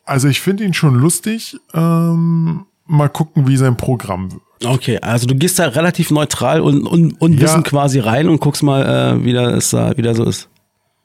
[0.05, 1.59] also ich finde ihn schon lustig.
[1.75, 4.43] Ähm, mal gucken, wie sein Programm wird.
[4.65, 7.61] Okay, also du gehst da relativ neutral und, und, und Ja.
[7.63, 10.49] quasi rein und guckst mal, äh, wie das da wieder so ist.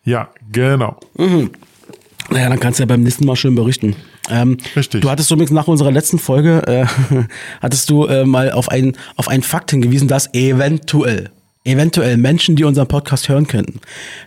[0.04, 0.98] Ja, genau.
[2.30, 3.96] Naja, dann kannst du ja beim nächsten Mal schön berichten.
[4.30, 5.02] Ähm, Richtig.
[5.02, 6.86] Du hattest übrigens nach unserer letzten Folge, äh,
[7.62, 11.30] hattest du äh, mal auf einen, auf einen Fakt hingewiesen, dass eventuell,
[11.64, 13.80] eventuell Menschen, die unseren Podcast hören könnten,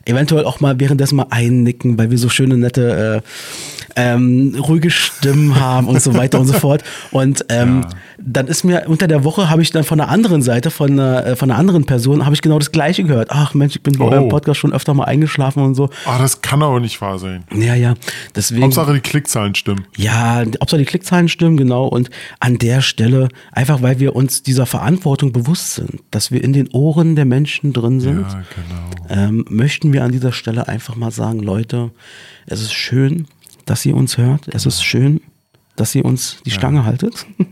[0.06, 5.58] eventuell auch mal währenddessen mal einnicken, weil wir so schöne, nette äh, ähm, ruhige Stimmen
[5.60, 6.82] haben und so weiter und so fort.
[7.10, 7.84] Und ähm,
[8.18, 11.26] dann ist mir unter der Woche habe ich dann von der anderen Seite, von einer,
[11.26, 13.28] äh, von einer anderen Person, habe ich genau das Gleiche gehört.
[13.30, 14.10] Ach Mensch, ich bin bei Oh.
[14.10, 15.90] eurem Podcast schon öfter mal eingeschlafen und so.
[16.06, 17.44] Ah, das kann aber nicht wahr sein.
[17.54, 17.94] Ja, ja.
[18.34, 18.62] Deswegen.
[18.62, 19.86] Hauptsache die Klickzahlen stimmen.
[19.96, 21.86] Ja, ob so die Klickzahlen stimmen, genau.
[21.86, 22.10] Und
[22.40, 26.68] an der Stelle, einfach weil wir uns dieser Verantwortung bewusst sind, dass wir in den
[26.72, 28.42] Ohren der Menschen drin sind, Ja,
[29.08, 29.28] genau.
[29.28, 31.90] ähm, möchten wir an dieser Stelle einfach mal sagen, Leute,
[32.46, 33.26] es ist schön,
[33.66, 34.48] dass ihr uns hört.
[34.48, 35.20] Es ist schön,
[35.76, 37.26] dass ihr uns die Stange haltet.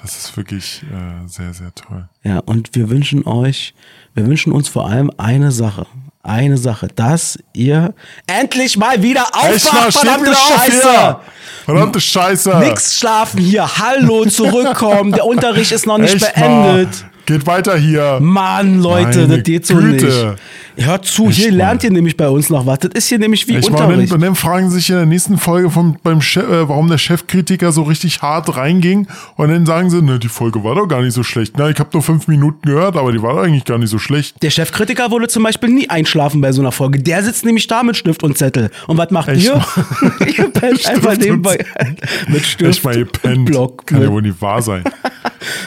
[0.00, 2.08] Das ist wirklich äh, sehr, sehr toll.
[2.22, 3.74] Ja, und wir wünschen euch,
[4.14, 5.86] wir wünschen uns vor allem eine Sache.
[6.22, 7.94] Eine Sache, dass ihr
[8.26, 10.90] endlich mal wieder aufwacht, verdammte auf Scheiße!
[10.90, 11.20] hier!
[11.64, 12.58] Verdammte Scheiße!
[12.58, 13.78] Nix schlafen hier.
[13.78, 15.12] Hallo, zurückkommen.
[15.12, 16.90] Der Unterricht ist noch nicht Echt beendet.
[17.02, 17.07] Mal.
[17.28, 18.20] Geht weiter hier.
[18.22, 20.36] Mann, Leute, Meine das geht so Güte.
[20.76, 20.86] nicht.
[20.86, 22.78] Hört zu, Echt hier lernt ihr nämlich bei uns noch was.
[22.78, 24.12] Das ist hier nämlich wie Ich Unterricht.
[24.14, 26.96] und dann fragen sie sich in der nächsten Folge vom, beim Chef, äh, warum der
[26.96, 29.08] Chefkritiker so richtig hart reinging.
[29.36, 31.54] Und dann sagen sie, ne, die Folge war doch gar nicht so schlecht.
[31.58, 33.98] Na, ich habe nur fünf Minuten gehört, aber die war doch eigentlich gar nicht so
[33.98, 34.42] schlecht.
[34.42, 36.98] Der Chefkritiker würde zum Beispiel nie einschlafen bei so einer Folge.
[37.02, 38.70] Der sitzt nämlich da mit Stift und Zettel.
[38.86, 39.62] Und was macht Echt ihr?
[40.38, 41.58] ihr pennt einfach nebenbei
[42.28, 43.44] mit Stift Echt mal und gepennt.
[43.44, 43.86] Block.
[43.86, 44.84] Kann ja wohl nicht wahr sein.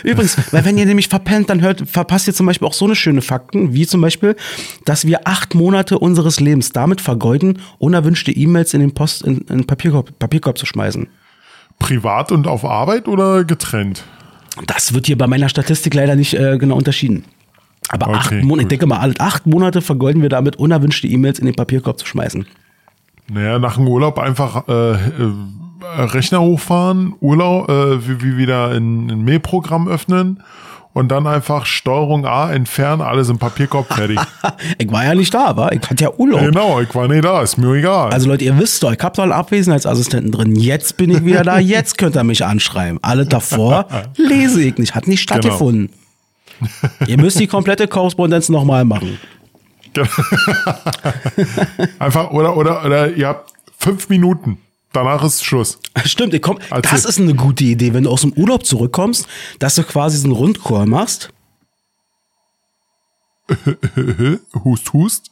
[0.04, 2.96] Übrigens, weil wenn ihr nämlich verpennt, dann hört, verpasst ihr zum Beispiel auch so eine
[2.96, 4.36] schöne Fakten, wie zum Beispiel,
[4.86, 9.60] dass wir acht Monate unseres Lebens damit vergeuden, unerwünschte E-Mails in den Post, in, in
[9.60, 11.08] den Papierkorb, Papierkorb zu schmeißen.
[11.80, 14.04] Privat und auf Arbeit oder getrennt?
[14.68, 17.26] Das wird hier bei meiner Statistik leider nicht äh, genau unterschieden.
[17.90, 21.40] Aber Okay, acht Monate, ich denke mal, alle acht Monate vergeuden wir damit, unerwünschte E-Mails
[21.40, 22.46] in den Papierkorb zu schmeißen.
[23.30, 24.98] Naja, nach dem Urlaub einfach äh, äh,
[25.84, 30.44] Rechner hochfahren, Urlaub, äh, wie, wie wieder ein, ein Mailprogramm öffnen
[30.94, 34.20] und dann einfach Steuerung A entfernen, alles im Papierkorb fertig.
[34.78, 35.72] Ich war ja nicht da, war.
[35.72, 36.41] Ich hatte ja Urlaub.
[36.41, 38.12] genau, ich war nicht da, ist mir egal.
[38.12, 40.56] Also Leute, ihr wisst doch, ich hab doch einen Abwesenheitsassistenten drin.
[40.56, 43.00] Jetzt bin ich wieder da, jetzt könnt ihr mich anschreiben.
[43.02, 43.86] Alle davor
[44.17, 45.41] lese ich nicht, hat nicht Genau.
[45.41, 45.89] stattgefunden.
[47.08, 49.17] ihr müsst die komplette Korrespondenz nochmal machen.
[52.00, 54.58] einfach, oder, oder, oder ihr habt fünf Minuten,
[54.94, 55.80] danach ist Schluss.
[56.06, 59.28] Stimmt, ich komm, das ist eine gute Idee, wenn du aus dem Urlaub zurückkommst,
[59.60, 61.30] dass du quasi so einen Rundchor machst.
[64.64, 65.32] hust, hust.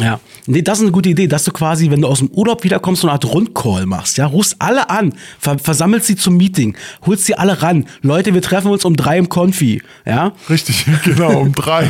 [0.00, 2.64] Ja, nee, das ist eine gute Idee, dass du quasi, wenn du aus dem Urlaub
[2.64, 4.18] wiederkommst, so eine Art Rundcall machst.
[4.18, 7.86] Ja, rufst alle an, ver versammelst sie zum Meeting, holst sie alle ran.
[8.02, 9.82] Leute, wir treffen uns um drei im Konfi.
[10.06, 11.88] Ja, Richtig, genau, um drei.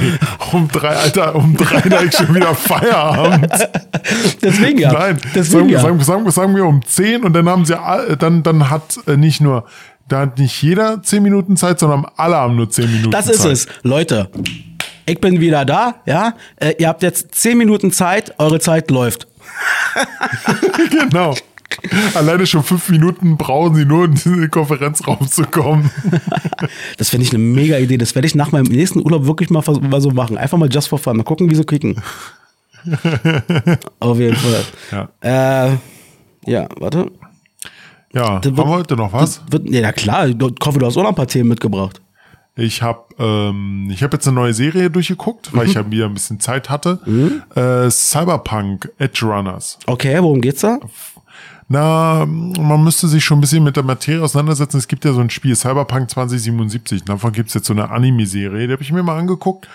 [0.52, 3.50] Um drei, Alter, um drei, da ich schon wieder Feierabend.
[4.42, 4.92] deswegen ja.
[4.92, 5.80] Nein, deswegen sagen, ja.
[5.80, 7.76] sagen, sagen, sagen wir um 10 und dann haben sie
[8.18, 9.64] dann, dann hat äh, nicht nur,
[10.08, 13.34] da hat nicht jeder 10 Minuten Zeit, sondern alle haben nur 10 Minuten Das Zeit.
[13.36, 14.30] ist es, Leute.
[15.06, 16.34] Ich bin wieder da, ja.
[16.56, 19.26] Äh, ihr habt jetzt zehn Minuten Zeit, eure Zeit läuft.
[20.90, 21.34] Genau.
[22.14, 25.90] Alleine schon fünf Minuten brauchen sie nur, in den Konferenzraum zu kommen.
[26.98, 27.96] Das finde ich eine mega Idee.
[27.96, 30.36] Das werde ich nach meinem nächsten Urlaub wirklich mal, mal so machen.
[30.36, 31.16] Einfach mal just for fun.
[31.16, 31.96] Mal gucken, wie sie kicken.
[34.00, 34.64] Auf jeden Fall.
[35.22, 35.76] Ja, Äh,
[36.46, 37.10] ja, warte.
[38.12, 39.40] ja Das haben wir heute noch was?
[39.50, 42.00] Wird, ja, klar, ich hoffe, du hast auch noch ein paar Themen mitgebracht.
[42.56, 46.14] Ich habe ähm, ich hab jetzt eine neue Serie durchgeguckt, weil ich ja wieder ein
[46.14, 46.98] bisschen Zeit hatte.
[47.06, 47.42] Mhm.
[47.54, 49.78] Äh, Cyberpunk Edge Runners.
[49.86, 50.78] Okay, worum geht's da?
[51.68, 54.78] Na, man müsste sich schon ein bisschen mit der Materie auseinandersetzen.
[54.78, 57.04] Es gibt ja so ein Spiel, Cyberpunk 2077.
[57.04, 59.68] Davon gibt's jetzt so eine Anime-Serie, die habe ich mir mal angeguckt.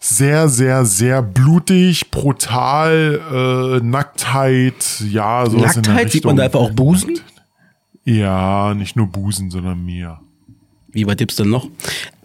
[0.00, 3.20] Sehr, sehr, sehr blutig, brutal,
[3.80, 6.60] äh, Nacktheit, ja, sowas in der Nacktheit, sieht man da Richtung.
[6.62, 7.20] einfach auch Busen?
[8.04, 10.20] Ja, nicht nur Busen, sondern mehr.
[10.92, 11.68] Wie weit gibt's denn noch?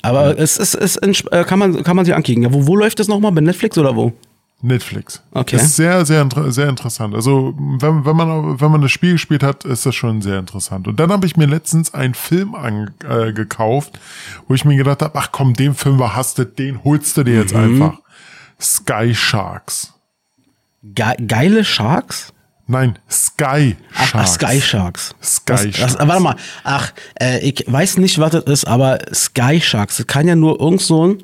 [0.02, 2.44] Aber es ist, es ist, äh, kann man, kann man sich ankicken.
[2.44, 3.32] Ja, wo, wo läuft das nochmal?
[3.32, 4.14] Bei Netflix oder wo?
[4.62, 5.22] Netflix.
[5.32, 5.58] Okay.
[5.58, 7.14] Das ist sehr, sehr, sehr interessant.
[7.14, 10.88] Also, wenn, wenn man, wenn man das Spiel gespielt hat, ist das schon sehr interessant.
[10.88, 14.00] Und dann habe ich mir letztens einen Film angekauft, äh, gekauft,
[14.48, 17.54] wo ich mir gedacht habe, ach komm, den Film verhastet, den holst du dir jetzt
[17.54, 17.82] Mhm.
[17.82, 18.00] einfach.
[18.60, 19.94] Sky Sharks.
[20.84, 22.32] Ge geile Sharks?
[22.68, 24.14] Nein, Sky Ach, Sharks.
[24.14, 25.16] ach Sky Sharks.
[25.22, 25.96] Sky das, das, Sharks.
[26.00, 26.36] Warte mal.
[26.64, 30.60] Ach, äh, ich weiß nicht, was das ist, aber Sky Sharks, das kann ja nur
[30.60, 31.18] irgend so ein,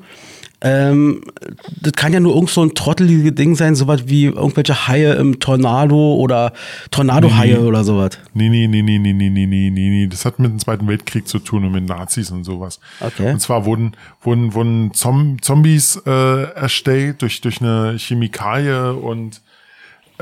[0.60, 1.24] ähm,
[1.80, 5.40] das kann ja nur irgend so ein trotteliges Ding sein, sowas wie irgendwelche Haie im
[5.40, 6.52] Tornado oder
[6.92, 8.10] Tornado-Haie oder sowas.
[8.34, 10.06] Nee, nee, nee, nee, nee, nee, nee, nee, nee, nee.
[10.06, 12.78] Das hat mit dem Zweiten Weltkrieg zu tun und mit Nazis und sowas.
[13.00, 13.32] Okay.
[13.32, 19.40] Und zwar wurden, wurden, wurden Zom Zombies äh, erstellt durch, durch eine Chemikalie und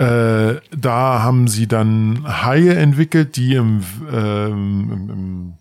[0.00, 5.52] äh, da haben sie dann Haie entwickelt, die im, ähm, im, im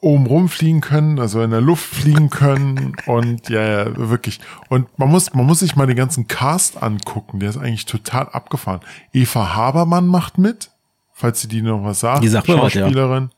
[0.00, 4.40] oben rumfliegen können, also in der Luft fliegen können und ja, ja, wirklich.
[4.68, 8.28] Und man muss, man muss sich mal den ganzen Cast angucken, der ist eigentlich total
[8.28, 8.80] abgefahren.
[9.12, 10.72] Eva Habermann macht mit,
[11.12, 12.24] falls sie die noch was sagt.
[12.24, 12.82] Die sagt mir was, ja.
[12.82, 13.30] Schauspielerin.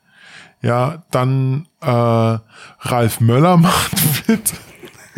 [0.62, 4.54] Ja, dann äh, Ralf Möller macht mit.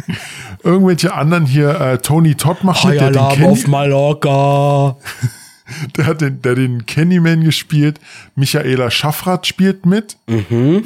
[0.62, 4.96] Irgendwelche anderen hier, äh, Tony Todd macht mit, der den, Kenny, auf Mallorca.
[5.96, 7.98] der hat den, der den Candyman gespielt.
[8.36, 10.16] Michaela Schaffrath spielt mit.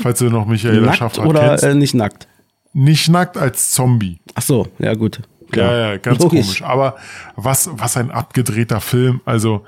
[0.03, 0.85] Falls du noch Michaela Mhm.
[0.87, 1.65] Nackt Schaffrath oder kennst.
[1.65, 2.27] äh, nicht nackt?
[2.73, 4.19] Nicht nackt als Zombie.
[4.35, 5.21] Ach so, ja gut.
[5.55, 6.41] Ja, ja, ganz Logisch.
[6.47, 6.63] komisch.
[6.63, 6.97] Aber
[7.37, 9.21] was, was ein abgedrehter Film.
[9.25, 9.63] Also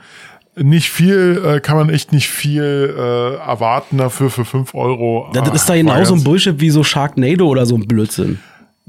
[0.57, 5.31] nicht viel, äh, kann man echt nicht viel äh, erwarten dafür für 5 Euro.
[5.33, 7.87] Das Ah, ist da war genau so ein Bullshit wie so Sharknado oder so ein
[7.87, 8.41] Blödsinn.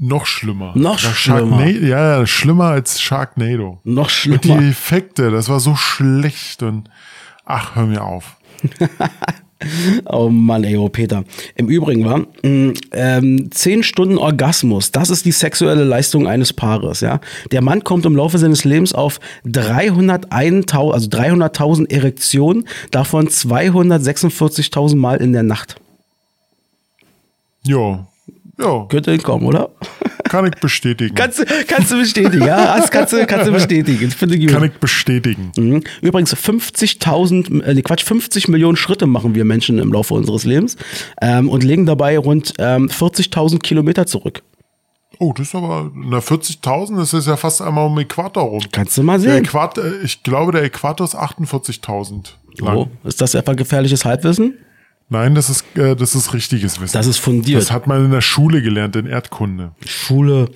[0.02, 0.72] Noch schlimmer.
[0.74, 1.58] Noch Das schlimmer.
[1.58, 3.80] Sharknado, ja, schlimmer als Sharknado.
[3.84, 4.62] Noch Und die schlimmer.
[4.62, 6.88] Effekte, das war so schlecht und
[7.44, 8.36] ach, hör mir auf.
[10.06, 11.22] Oh Mann, ey, oh Peter.
[11.54, 17.00] Im Übrigen war, mh, ähm, 10 Stunden Orgasmus, das ist die sexuelle Leistung eines Paares,
[17.02, 17.20] ja.
[17.52, 25.18] Der Mann kommt im Laufe seines Lebens auf 301.000, also 300.000 Erektionen, davon 246.000 Mal
[25.18, 25.76] in der Nacht.
[27.62, 28.06] Jo,
[28.60, 29.70] jo, Könnte hinkommen, oder?
[30.24, 31.14] kann ich bestätigen.
[31.14, 32.76] Kannst, du- kannst du bestätigen, ja?
[32.78, 34.10] Das kannst du, kannst du bestätigen.
[34.10, 34.52] Finde ich gut.
[34.52, 35.50] kann ich bestätigen.
[35.56, 35.82] Mhm.
[36.02, 40.76] Übrigens 50.000, äh, nee, Quatsch, 50 Millionen Schritte machen wir Menschen im Laufe unseres Lebens
[41.20, 44.42] ähm, und legen dabei rund ähm, 40.000 Kilometer zurück.
[45.18, 48.62] Oh, das ist aber, na 40.000, das ist ja fast einmal um den Äquator rum.
[48.72, 49.44] Kannst du mal Der sehen.
[49.44, 52.30] Äquator, äh, ich glaube, der Äquator ist 48.000
[52.60, 52.76] lang.
[52.76, 54.54] Oh, ist das etwa gefährliches Halbwissen?
[55.10, 56.92] Nein, das ist, äh, das ist richtiges Wissen.
[56.92, 57.60] Das ist fundiert.
[57.60, 59.72] Das hat man in der Schule gelernt, in Erdkunde.
[59.84, 60.48] Schule.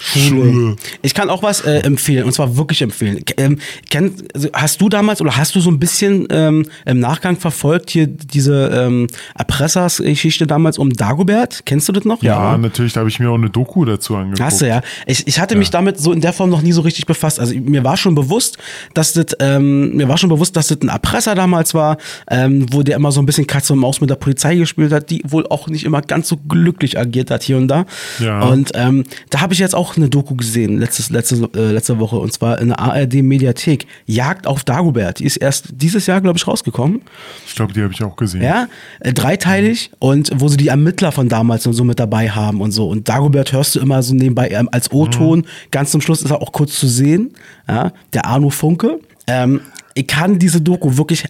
[0.00, 0.76] Schule.
[1.02, 3.22] Ich kann auch was äh, empfehlen, und zwar wirklich empfehlen.
[3.36, 3.58] Ähm,
[3.90, 7.90] kenn, also hast du damals oder hast du so ein bisschen ähm, im Nachgang verfolgt
[7.90, 11.62] hier diese ähm, Erpressers-Geschichte damals um Dagobert?
[11.66, 12.22] Kennst du das noch?
[12.22, 12.62] Ja, ne?
[12.62, 14.40] natürlich, da habe ich mir auch eine Doku dazu angeguckt.
[14.40, 14.80] Hast du ja.
[15.06, 17.38] Ich, ich hatte mich damit so in der Form noch nie so richtig befasst.
[17.38, 18.58] Also mir war schon bewusst,
[18.94, 21.98] dass das, ähm, mir war schon bewusst, dass das ein Erpresser damals war,
[22.30, 25.10] ähm, wo der immer so ein bisschen Katze und Maus mit der Polizei gespielt hat,
[25.10, 27.84] die wohl auch nicht immer ganz so glücklich agiert hat hier und da.
[28.18, 28.42] Ja.
[28.42, 32.16] Und ähm, da habe ich jetzt auch eine Doku gesehen, letztes, letzte, äh, letzte Woche,
[32.16, 33.86] und zwar in der ARD-Mediathek.
[34.06, 35.18] Jagd auf Dagobert.
[35.18, 37.02] Die ist erst dieses Jahr, glaube ich, rausgekommen.
[37.46, 38.42] Ich glaube, die habe ich auch gesehen.
[38.42, 38.68] Ja,
[39.00, 42.72] äh, dreiteilig und wo sie die Ermittler von damals und so mit dabei haben und
[42.72, 42.88] so.
[42.88, 45.46] Und Dagobert hörst du immer so nebenbei ähm, als O-Ton.
[45.70, 47.34] Ganz zum Schluss ist er auch kurz zu sehen.
[47.68, 49.00] Ja, der Arno Funke.
[49.26, 49.60] Ähm,
[49.94, 51.24] ich kann diese Doku wirklich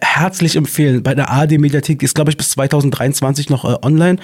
[0.00, 1.02] herzlich empfehlen.
[1.02, 4.18] Bei der ARD Mediathek ist, glaube ich, bis 2023 noch äh, online.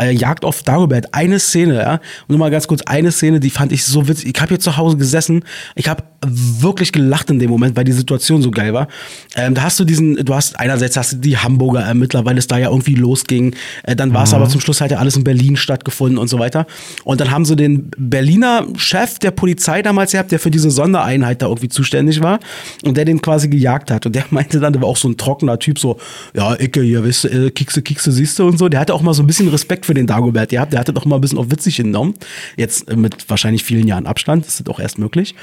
[0.00, 1.14] Äh, Jagd auf Dagobert.
[1.14, 2.00] Eine Szene, ja.
[2.28, 4.34] Nur mal ganz kurz eine Szene, die fand ich so witzig.
[4.34, 5.44] Ich habe hier zu Hause gesessen.
[5.74, 8.88] Ich habe wirklich gelacht in dem Moment, weil die Situation so geil war.
[9.36, 12.46] Ähm, da hast du diesen, du hast einerseits hast du die Hamburger Ermittler, weil es
[12.46, 13.54] da ja irgendwie losging.
[13.82, 16.38] Äh, dann war es aber zum Schluss halt ja alles in Berlin stattgefunden und so
[16.38, 16.66] weiter.
[17.04, 21.42] Und dann haben sie den Berliner Chef der Polizei damals gehabt, der für diese Sondereinheit
[21.42, 22.40] da irgendwie zuständig war
[22.84, 24.06] und der den quasi gejagt hat.
[24.06, 25.98] Und der meinte dann, der war auch so ein trockener Typ, so,
[26.34, 28.68] ja, Icke, hier, weißt du, äh, Kiekse, Kiekse, siehst du und so.
[28.68, 30.72] Der hatte auch mal so ein bisschen Respekt für den Dagobert gehabt.
[30.72, 32.14] Der hatte doch mal ein bisschen auf witzig genommen.
[32.56, 35.34] Jetzt äh, mit wahrscheinlich vielen Jahren Abstand, das ist auch erst möglich.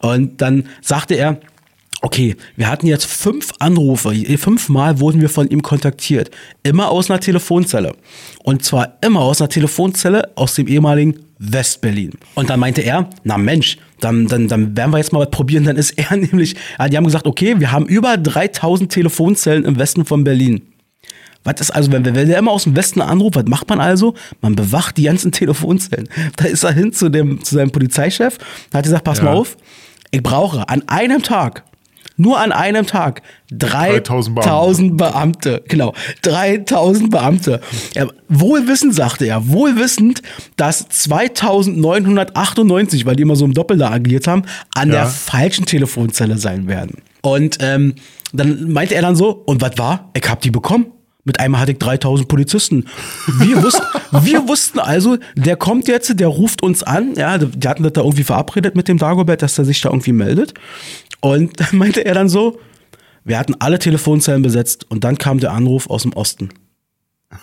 [0.00, 1.40] Und dann sagte er,
[2.02, 4.14] Okay, wir hatten jetzt fünf Anrufe.
[4.38, 6.30] Fünfmal wurden wir von ihm kontaktiert.
[6.62, 7.92] Immer aus einer Telefonzelle.
[8.42, 12.12] Und zwar immer aus einer Telefonzelle aus dem ehemaligen Westberlin.
[12.36, 15.64] Und dann meinte er, na Mensch, dann, dann, dann werden wir jetzt mal was probieren.
[15.64, 16.54] Dann ist er nämlich,
[16.90, 20.62] die haben gesagt, okay, wir haben über 3000 Telefonzellen im Westen von Berlin.
[21.44, 24.14] Was ist also, wenn, wenn der immer aus dem Westen anruft, was macht man also?
[24.40, 26.08] Man bewacht die ganzen Telefonzellen.
[26.36, 28.38] Da ist er hin zu, dem, zu seinem Polizeichef,
[28.72, 29.24] hat gesagt, pass Ja.
[29.24, 29.56] mal auf,
[30.10, 31.64] ich brauche an einem Tag,
[32.16, 35.62] nur an einem Tag, 3000 3000 Beamte.
[35.68, 37.60] Genau, 3000 Beamte.
[37.94, 40.22] Ja, wohlwissend, sagte er, wohlwissend,
[40.56, 44.42] dass 2998, weil die immer so im Doppel da agiert haben,
[44.74, 44.94] an Ja.
[44.96, 47.02] der falschen Telefonzelle sein werden.
[47.22, 47.94] Und ähm,
[48.32, 50.10] dann meinte er dann so, und was war?
[50.14, 50.86] Ich hab die bekommen.
[51.24, 52.86] Mit einmal hatte ich 3000 Polizisten.
[53.38, 53.82] Wir, wussten,
[54.24, 57.14] wir wussten also, der kommt jetzt, der ruft uns an.
[57.14, 60.12] Ja, die hatten das da irgendwie verabredet mit dem Dagobert, dass er sich da irgendwie
[60.12, 60.54] meldet.
[61.20, 62.58] Und dann meinte er dann so,
[63.24, 66.48] wir hatten alle Telefonzellen besetzt und dann kam der Anruf aus dem Osten.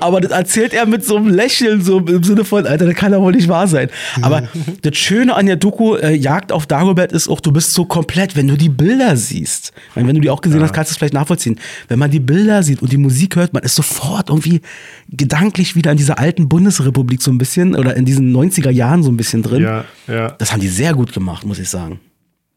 [0.00, 3.12] Aber das erzählt er mit so einem Lächeln, so im Sinne von, Alter, das kann
[3.12, 3.88] doch wohl nicht wahr sein.
[4.20, 4.42] Aber
[4.82, 8.36] das Schöne an der Doku äh, Jagd auf Dagobert ist auch, du bist so komplett,
[8.36, 9.72] wenn du die Bilder siehst.
[9.90, 11.58] Ich meine, wenn du die auch gesehen hast, kannst du es vielleicht nachvollziehen.
[11.88, 14.60] Wenn man die Bilder sieht und die Musik hört, man ist sofort irgendwie
[15.08, 19.10] gedanklich wieder in dieser alten Bundesrepublik so ein bisschen oder in diesen 90er Jahren so
[19.10, 19.62] ein bisschen drin.
[19.62, 20.30] Ja, ja.
[20.32, 22.00] Das haben die sehr gut gemacht, muss ich sagen.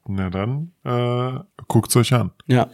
[0.07, 2.31] Na dann, äh, guckt's euch an.
[2.45, 2.67] Ja.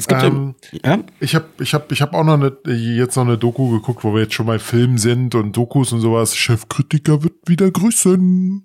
[0.00, 3.26] Es gibt Ähm, ja, Ich habe ich hab, ich hab auch noch eine, jetzt noch
[3.26, 6.34] eine Doku geguckt, wo wir jetzt schon bei Filmen sind und Dokus und sowas.
[6.34, 8.62] Chefkritiker wird wieder grüßen.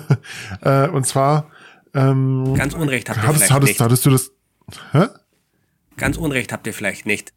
[0.60, 1.48] äh, und zwar,
[1.94, 3.80] ähm, Ganz Unrecht habt ihr hattest, vielleicht hattest, nicht.
[3.80, 4.30] hattest du das,
[4.92, 5.06] hä?
[5.96, 7.32] Ganz Unrecht habt ihr vielleicht nicht.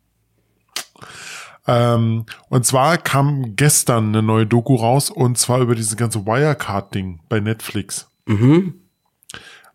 [1.65, 7.21] Ähm, und zwar kam gestern eine neue Doku raus und zwar über dieses ganze Wirecard-Ding
[7.29, 8.11] bei Netflix.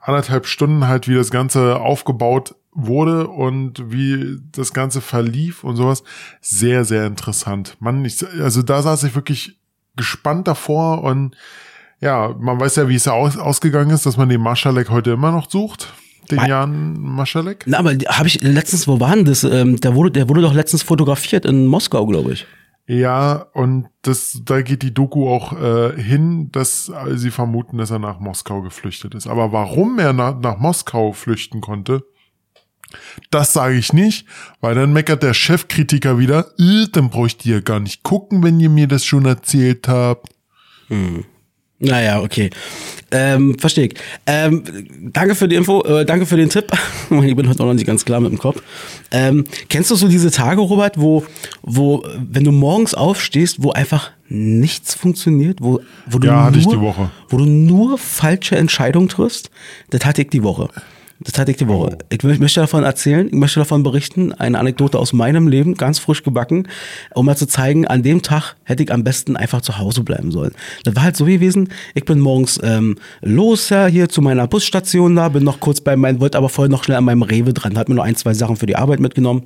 [0.00, 6.02] Anderthalb Stunden halt, wie das Ganze aufgebaut wurde und wie das Ganze verlief und sowas.
[6.40, 7.76] Sehr, sehr interessant.
[7.80, 9.58] Man, ich, also da saß ich wirklich
[9.96, 11.36] gespannt davor und
[12.00, 15.30] ja, man weiß ja, wie es aus, ausgegangen ist, dass man den Marschalek heute immer
[15.30, 15.92] noch sucht.
[16.30, 17.64] Den Wei- Jan Marschalek.
[17.66, 19.44] Na, aber habe ich letztens, wo war denn das?
[19.44, 22.46] Ähm, der, wurde, der wurde doch letztens fotografiert in Moskau, glaube ich.
[22.86, 27.98] Ja, und das, da geht die Doku auch äh, hin, dass sie vermuten, dass er
[27.98, 29.26] nach Moskau geflüchtet ist.
[29.26, 32.04] Aber warum er nach, nach Moskau flüchten konnte,
[33.30, 34.26] das sage ich nicht,
[34.60, 38.70] weil dann meckert der Chefkritiker wieder, äh, dann bräucht ihr gar nicht gucken, wenn ihr
[38.70, 40.28] mir das schon erzählt habt.
[41.80, 42.50] Naja, okay.
[43.10, 43.94] Ähm, verstehe ich.
[44.26, 44.62] Ähm,
[45.12, 46.66] danke für die Info, äh, danke für den Tipp.
[47.10, 48.60] ich bin heute noch nicht ganz klar mit dem Kopf.
[49.10, 51.24] Ähm, kennst du so diese Tage, Robert, wo,
[51.62, 56.58] wo, wenn du morgens aufstehst, wo einfach nichts funktioniert, wo, wo du Ja, nur, hatte
[56.58, 57.10] ich die Woche.
[57.28, 59.50] wo du nur falsche Entscheidungen triffst?
[59.90, 60.68] Das hatte ich die Woche.
[61.24, 61.96] Das hatte ich die Woche.
[62.10, 65.98] Ich mö- möchte davon erzählen, ich möchte davon berichten, eine Anekdote aus meinem Leben, ganz
[65.98, 66.68] frisch gebacken,
[67.14, 70.32] um mal zu zeigen, an dem Tag hätte ich am besten einfach zu Hause bleiben
[70.32, 70.52] sollen.
[70.84, 75.16] Das war halt so gewesen, ich bin morgens ähm, los, ja, hier zu meiner Busstation
[75.16, 77.78] da, bin noch kurz bei meinem, wollte aber vorher noch schnell an meinem Rewe dran,
[77.78, 79.44] hat mir noch ein, zwei Sachen für die Arbeit mitgenommen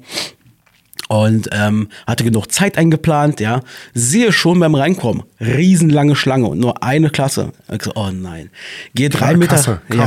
[1.08, 3.60] und ähm, hatte genug Zeit eingeplant, ja.
[3.94, 7.52] Sehe schon beim Reinkommen, riesenlange Schlange und nur eine Klasse.
[7.72, 8.50] Ich so, oh nein.
[8.94, 9.56] Gehe drei Meter.
[9.56, 10.00] Kasse, Ja.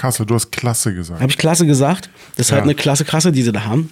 [0.00, 1.20] Kasse, du hast Klasse gesagt.
[1.20, 2.08] Habe ich klasse gesagt.
[2.36, 2.64] Das ist halt Ja.
[2.64, 3.90] eine klasse Kasse, die sie da haben.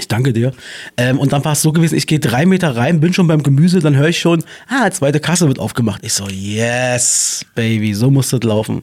[0.00, 0.52] Ich danke dir.
[0.96, 3.42] Ähm, und dann war es so gewesen, ich gehe drei Meter rein, bin schon beim
[3.42, 6.02] Gemüse, dann höre ich schon, ah, zweite Kasse wird aufgemacht.
[6.04, 8.82] Ich so, yes, Baby, so muss das laufen.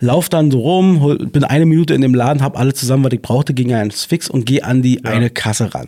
[0.00, 3.12] Lauf dann so rum, hol, bin eine Minute in dem Laden, hab alle zusammen, was
[3.12, 5.86] ich brauchte, ging eins fix und gehe an die eine Kasse ran.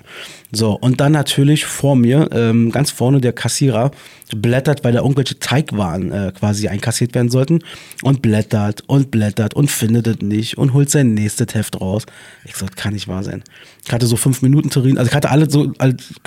[0.52, 3.90] So, und dann natürlich vor mir, ähm, ganz vorne der Kassierer,
[4.36, 7.60] blättert, weil da irgendwelche Teigwaren äh, quasi einkassiert werden sollten
[8.02, 12.04] und blättert und blättert und findet es nicht und holt sein nächstes Heft raus.
[12.44, 13.44] Ich so, das kann nicht wahr sein.
[13.84, 15.72] Ich hatte so fünf Minuten Terrin, also ich hatte alles so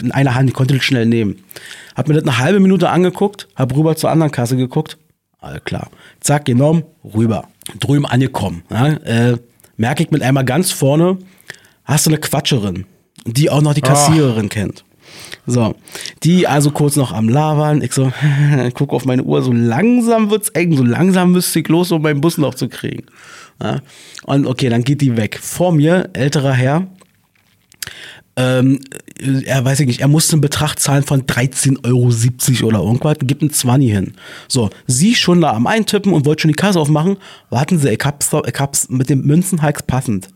[0.01, 1.43] in einer Hand, ich konnte das schnell nehmen.
[1.95, 4.97] Hab mir das eine halbe Minute angeguckt, hab rüber zur anderen Kasse geguckt,
[5.39, 5.89] all klar.
[6.21, 7.47] Zack, genommen, rüber.
[7.79, 8.63] Drüben angekommen.
[8.69, 9.37] Ja, äh,
[9.77, 11.17] merke ich mit einmal ganz vorne,
[11.83, 12.85] hast du eine Quatscherin,
[13.25, 14.84] die auch noch die Kassiererin kennt.
[15.47, 15.75] So,
[16.23, 17.81] die also kurz noch am Labern.
[17.81, 18.11] Ich so,
[18.73, 22.21] guck auf meine Uhr, so langsam wird's eng, so langsam müsste ich los, um meinen
[22.21, 23.03] Bus noch zu kriegen.
[23.61, 23.79] Ja,
[24.23, 25.39] und okay, dann geht die weg.
[25.41, 26.87] Vor mir, älterer Herr,
[28.37, 28.81] ähm,
[29.45, 33.41] er weiß ich nicht, er musste einen Betrag zahlen von 13,70 Euro oder irgendwas, gibt
[33.41, 34.13] einen 20 hin.
[34.49, 37.17] So, sie schon da am Eintippen und wollte schon die Kasse aufmachen.
[37.49, 40.27] Warten Sie, ich hab's, ich hab's mit dem Münzenhals passend.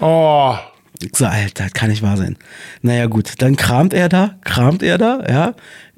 [0.00, 0.56] Oh,
[1.04, 2.36] Ich so, Alter, das kann nicht wahr sein.
[2.82, 5.54] Naja, gut, dann kramt er da, kramt er da, ja,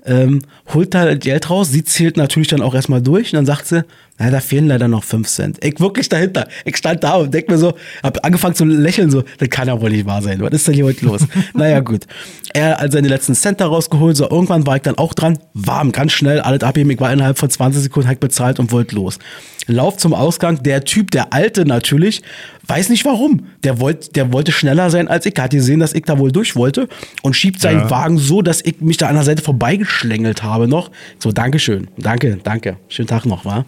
[0.07, 0.43] ähm,
[0.73, 3.85] holt da Geld raus, sie zählt natürlich dann auch erstmal durch und dann sagt sie,
[4.19, 5.65] na, da fehlen leider noch 5 Cent.
[5.65, 6.49] Ich wirklich dahinter.
[6.65, 9.79] Ich stand da und denk mir so, hab angefangen zu lächeln, so, das kann ja
[9.81, 10.41] wohl nicht wahr sein.
[10.41, 11.23] Was ist denn hier heute los?
[11.55, 12.07] naja, gut.
[12.55, 15.93] Er hat seine letzten Cent da rausgeholt, so, irgendwann war ich dann auch dran, warm,
[15.93, 16.91] ganz schnell, alles abheben.
[16.91, 19.19] Ich war innerhalb von 20 Sekunden halt bezahlt und wollte los.
[19.67, 22.23] Lauf zum Ausgang, der Typ, der Alte natürlich,
[22.69, 23.47] weiß nicht warum.
[23.65, 25.35] Der, wollt, der wollte schneller sein als ich.
[25.39, 26.89] Hat gesehen, dass ich da wohl durch wollte
[27.23, 27.91] und schiebt seinen Ja.
[27.91, 30.91] Wagen so, dass ich mich da an der Seite vorbeigeschlängelt habe noch.
[31.19, 31.89] So, Dankeschön.
[31.99, 32.77] Danke, danke.
[32.89, 33.65] Schönen Tag noch, war.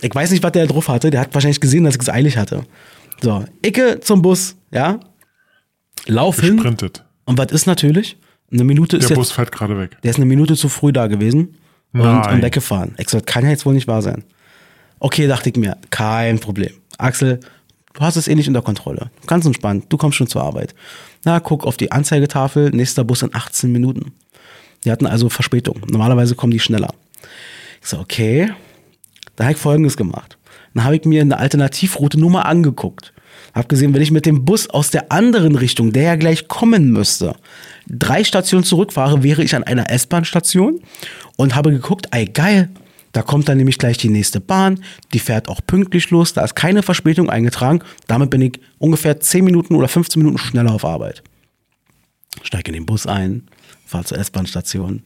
[0.00, 1.10] Ich weiß nicht, was der drauf hatte.
[1.10, 2.64] Der hat wahrscheinlich gesehen, dass ich es eilig hatte.
[3.22, 4.98] So, Icke zum Bus, ja.
[6.06, 6.56] Lauf hin.
[6.56, 7.04] gesprintet.
[7.24, 8.16] Und was ist natürlich?
[8.50, 9.96] Eine Minute ist Der jetzt Bus fährt gerade weg.
[10.02, 11.56] der ist eine Minute zu früh da gewesen
[11.92, 12.34] und, Nein.
[12.34, 12.94] und weggefahren.
[12.98, 14.24] Ich so, kann ja jetzt wohl nicht wahr sein.
[14.98, 16.72] Okay, dachte ich mir, kein Problem.
[16.98, 17.40] Axel,
[17.94, 19.10] du hast es eh nicht unter Kontrolle.
[19.26, 20.74] Ganz entspannt, du kommst schon zur Arbeit.
[21.24, 24.12] Na, guck auf die Anzeigetafel, nächster Bus in 18 Minuten.
[24.84, 25.80] Die hatten also Verspätung.
[25.88, 26.92] Normalerweise kommen die schneller.
[27.80, 28.52] Ich so, okay.
[29.36, 30.36] Da habe ich folgendes gemacht.
[30.74, 33.12] Dann habe ich mir eine Alternativroute nur mal angeguckt.
[33.54, 36.90] Hab gesehen, wenn ich mit dem Bus aus der anderen Richtung, der ja gleich kommen
[36.90, 37.36] müsste,
[37.86, 40.80] drei Stationen zurückfahre, wäre ich an einer S-Bahn-Station
[41.36, 42.70] und habe geguckt, ey geil,
[43.12, 44.82] da kommt dann nämlich gleich die nächste Bahn,
[45.12, 49.44] die fährt auch pünktlich los, da ist keine Verspätung eingetragen, damit bin ich ungefähr 10
[49.44, 51.22] Minuten oder 15 Minuten schneller auf Arbeit.
[52.42, 53.46] Steige in den Bus ein,
[53.86, 55.02] fahre zur S-Bahn-Station,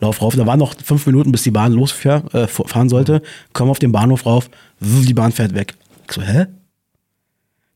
[0.00, 0.36] lauf rauf.
[0.36, 3.22] Da waren noch fünf Minuten, bis die Bahn losfahren äh, sollte.
[3.52, 4.48] Komm auf den Bahnhof rauf,
[4.80, 5.74] die Bahn fährt weg.
[6.08, 6.46] Ich so, hä?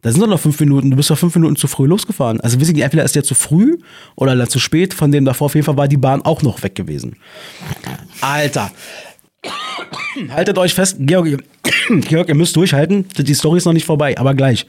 [0.03, 0.91] Da sind doch noch fünf Minuten.
[0.91, 2.41] Du bist doch fünf Minuten zu früh losgefahren.
[2.41, 3.79] Also wissen die, entweder ist der zu früh
[4.17, 4.95] oder zu spät.
[4.95, 7.17] Von dem davor auf jeden Fall war die Bahn auch noch weg gewesen.
[8.21, 8.73] Alter.
[10.31, 11.43] Haltet euch fest, Georg,
[11.89, 13.07] Georg, ihr müsst durchhalten.
[13.17, 14.67] Die Story ist noch nicht vorbei, aber gleich.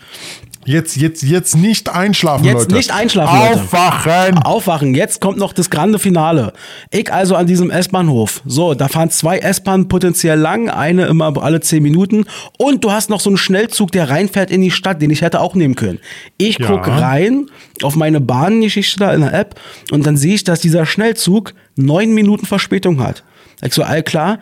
[0.66, 2.76] Jetzt, jetzt, jetzt nicht einschlafen, Jetzt Leute.
[2.76, 3.60] nicht einschlafen, Leute.
[3.62, 4.38] Aufwachen!
[4.38, 6.54] Aufwachen, jetzt kommt noch das grande Finale.
[6.90, 8.42] Ich also an diesem S-Bahnhof.
[8.46, 12.24] So, da fahren zwei S-Bahnen potenziell lang, eine immer alle zehn Minuten.
[12.58, 15.42] Und du hast noch so einen Schnellzug, der reinfährt in die Stadt, den ich hätte
[15.42, 16.00] auch nehmen können.
[16.38, 16.68] Ich Ja.
[16.68, 17.48] guck rein
[17.82, 19.60] auf meine Bahngeschichte da in der App
[19.92, 23.26] und dann sehe ich, dass dieser Schnellzug neun Minuten Verspätung hat.
[23.62, 24.40] Ich so, all klar,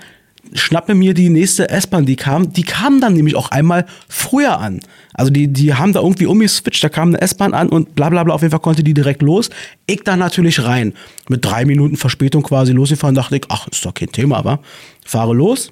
[0.53, 2.53] schnappe mir die nächste S-Bahn, die kam.
[2.53, 4.79] Die kam dann nämlich auch einmal früher an.
[5.13, 8.23] Also die, die haben da irgendwie umgeswitcht, da kam eine S-Bahn an und bla bla
[8.23, 9.49] bla, auf jeden Fall konnte die direkt los.
[9.85, 10.93] Ich da natürlich rein.
[11.29, 14.59] Mit drei Minuten Verspätung quasi losgefahren, dachte ich, ach, ist doch kein Thema, aber
[15.05, 15.71] fahre los.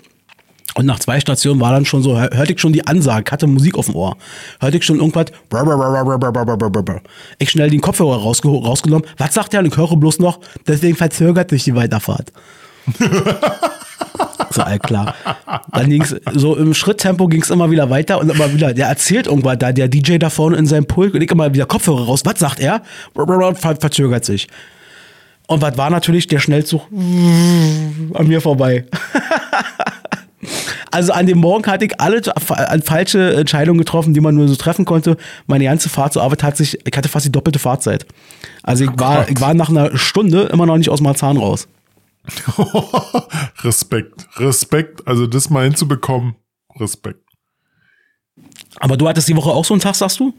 [0.75, 3.77] Und nach zwei Stationen war dann schon so, hörte ich schon die Ansage, hatte Musik
[3.77, 4.17] auf dem Ohr.
[4.59, 5.25] Hörte ich schon irgendwas.
[7.39, 9.07] Ich schnell den Kopfhörer rausge rausgenommen.
[9.17, 9.61] Was sagt der?
[9.61, 12.31] Und ich höre bloß noch, deswegen verzögert sich die Weiterfahrt.
[14.49, 15.15] so, all klar.
[15.71, 19.57] Dann ging's so im Schritttempo ging's immer wieder weiter und immer wieder, der erzählt irgendwas
[19.59, 22.21] da, der DJ da vorne in seinem Pult und ich immer wieder Kopfhörer raus.
[22.25, 22.81] Was sagt er?
[23.13, 24.47] Ver verzögert sich.
[25.47, 28.85] Und was war natürlich der Schnellzug an mir vorbei.
[30.91, 32.21] Also an dem Morgen hatte ich alle
[32.83, 35.17] falsche Entscheidungen getroffen, die man nur so treffen konnte.
[35.45, 38.05] Meine ganze Fahrt zur Arbeit hat sich, ich hatte fast die doppelte Fahrzeit.
[38.63, 41.67] Also ich war, ich war nach einer Stunde immer noch nicht aus Marzahn raus.
[43.63, 45.07] Respekt, Respekt.
[45.07, 46.35] Also das mal hinzubekommen,
[46.75, 47.23] Respekt.
[48.77, 50.33] Aber du hattest die Woche auch so einen Tag, sagst du?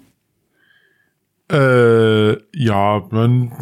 [1.50, 3.02] Äh, ja,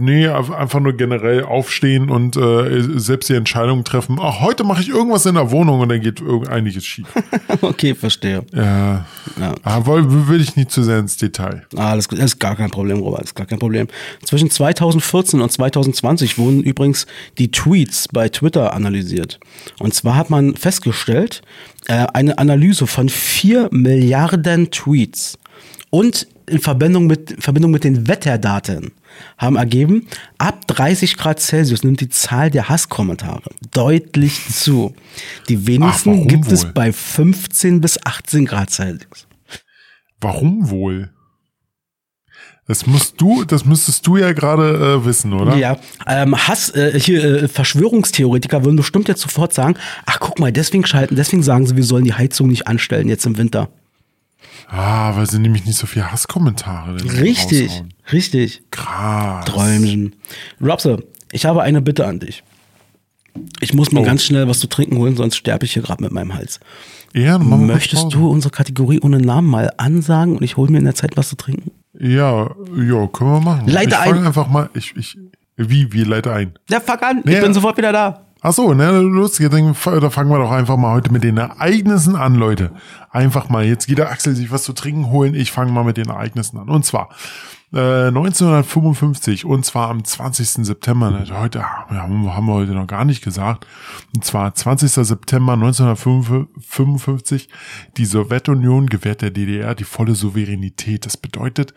[0.01, 4.19] nee, einfach nur generell aufstehen und äh, selbst die Entscheidung treffen.
[4.21, 7.07] Ach, heute mache ich irgendwas in der Wohnung und dann geht einiges schief.
[7.63, 8.45] okay, verstehe.
[8.55, 9.07] Ja,
[9.41, 9.55] Ja.
[9.63, 11.67] aber will ich nicht zu sehr ins Detail.
[11.77, 13.89] Ah, das ist gar kein Problem, Robert, das ist gar kein Problem.
[14.25, 17.07] Zwischen 2014 und 2020 wurden übrigens
[17.39, 19.41] die Tweets bei Twitter analysiert.
[19.79, 21.43] Und zwar hat man festgestellt,
[21.87, 25.39] äh, eine Analyse von 4 Milliarden Tweets
[25.91, 28.93] und in Verbindung mit, in Verbindung mit den Wetterdaten
[29.37, 30.07] haben ergeben,
[30.39, 34.95] ab 30 Grad Celsius nimmt die Zahl der Hasskommentare deutlich zu.
[35.49, 36.73] Die wenigsten warum gibt es wohl?
[36.73, 39.27] bei 15 bis 18 Grad Celsius.
[40.21, 41.11] Warum wohl?
[42.69, 45.57] Das musst du, das müsstest du ja gerade äh, wissen, oder?
[45.57, 50.53] Ja, ähm, Hass, äh, hier, äh, Verschwörungstheoretiker würden bestimmt jetzt sofort sagen, ach guck mal,
[50.53, 53.71] deswegen schalten, deswegen sagen sie, wir sollen die Heizung nicht anstellen jetzt im Winter.
[54.71, 57.95] Ah, weil sie nämlich nicht so viel Hasskommentare Richtig, raushauen.
[58.13, 58.63] richtig.
[58.71, 59.45] Krass.
[59.47, 60.15] Träumchen.
[60.63, 61.03] Robse,
[61.33, 62.43] ich habe eine Bitte an dich.
[63.61, 64.05] Ich muss mir Oh.
[64.05, 66.61] ganz schnell was zu trinken holen, sonst sterbe ich hier gerade mit meinem Hals.
[67.15, 70.95] Ja, Möchtest du unsere Kategorie ohne Namen mal ansagen und ich hole mir in der
[70.95, 71.71] Zeit was zu trinken?
[71.99, 73.69] Ja, ja, können wir machen.
[73.69, 74.27] Leite ich ein.
[74.27, 75.17] einfach mal, ich, ich,
[75.57, 76.53] wie, wie, leite ein.
[76.69, 78.27] Ja, fuck an, Nee, ich bin sofort wieder da.
[78.41, 82.15] Ach so, ne, los, dann da fangen wir doch einfach mal heute mit den Ereignissen
[82.15, 82.71] an, Leute.
[83.11, 85.97] Einfach mal, jetzt geht der Axel sich was zu trinken holen, ich fange mal mit
[85.97, 86.69] den Ereignissen an.
[86.69, 87.09] Und zwar
[87.73, 90.65] äh, 1955, und zwar am 20.
[90.65, 93.67] September, ne, heute ja, haben wir haben wir heute noch gar nicht gesagt,
[94.15, 94.93] und zwar 20.
[94.93, 97.49] September 1955,
[97.97, 101.07] die Sowjetunion gewährt der DDR die volle Souveränität.
[101.07, 101.75] Das bedeutet,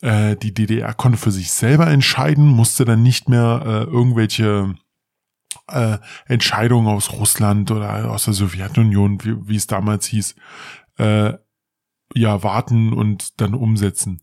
[0.00, 4.74] äh, die DDR konnte für sich selber entscheiden, musste dann nicht mehr äh, irgendwelche
[5.68, 10.34] äh, Entscheidungen aus Russland oder aus der Sowjetunion, wie, wie es damals hieß,
[10.98, 11.34] äh,
[12.14, 14.20] ja, warten und dann umsetzen.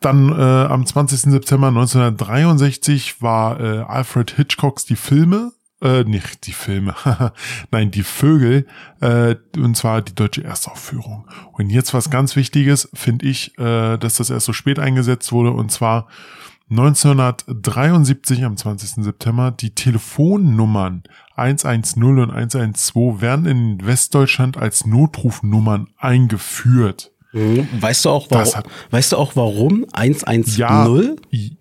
[0.00, 1.32] Dann äh, am 20.
[1.32, 6.94] September 1963 war äh, Alfred Hitchcocks Die Filme, äh, nicht die Filme,
[7.70, 8.66] nein, die Vögel,
[9.00, 11.26] äh, und zwar die deutsche Erstaufführung.
[11.52, 15.50] Und jetzt was ganz Wichtiges, finde ich, äh, dass das erst so spät eingesetzt wurde,
[15.50, 16.08] und zwar
[16.70, 19.04] 1973 am 20.
[19.04, 21.02] September die Telefonnummern
[21.36, 27.12] 110 und 112 werden in Westdeutschland als Notrufnummern eingeführt.
[27.80, 30.58] Weißt du auch, warum, hat- weißt du auch warum 110?
[31.30, 31.54] Ja,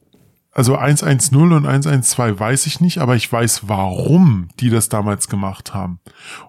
[0.52, 5.74] also 110 und 112 weiß ich nicht, aber ich weiß, warum die das damals gemacht
[5.74, 6.00] haben.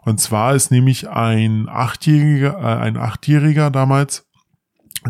[0.02, 4.26] Und zwar ist nämlich ein Achtjähriger, äh, ein Achtjähriger damals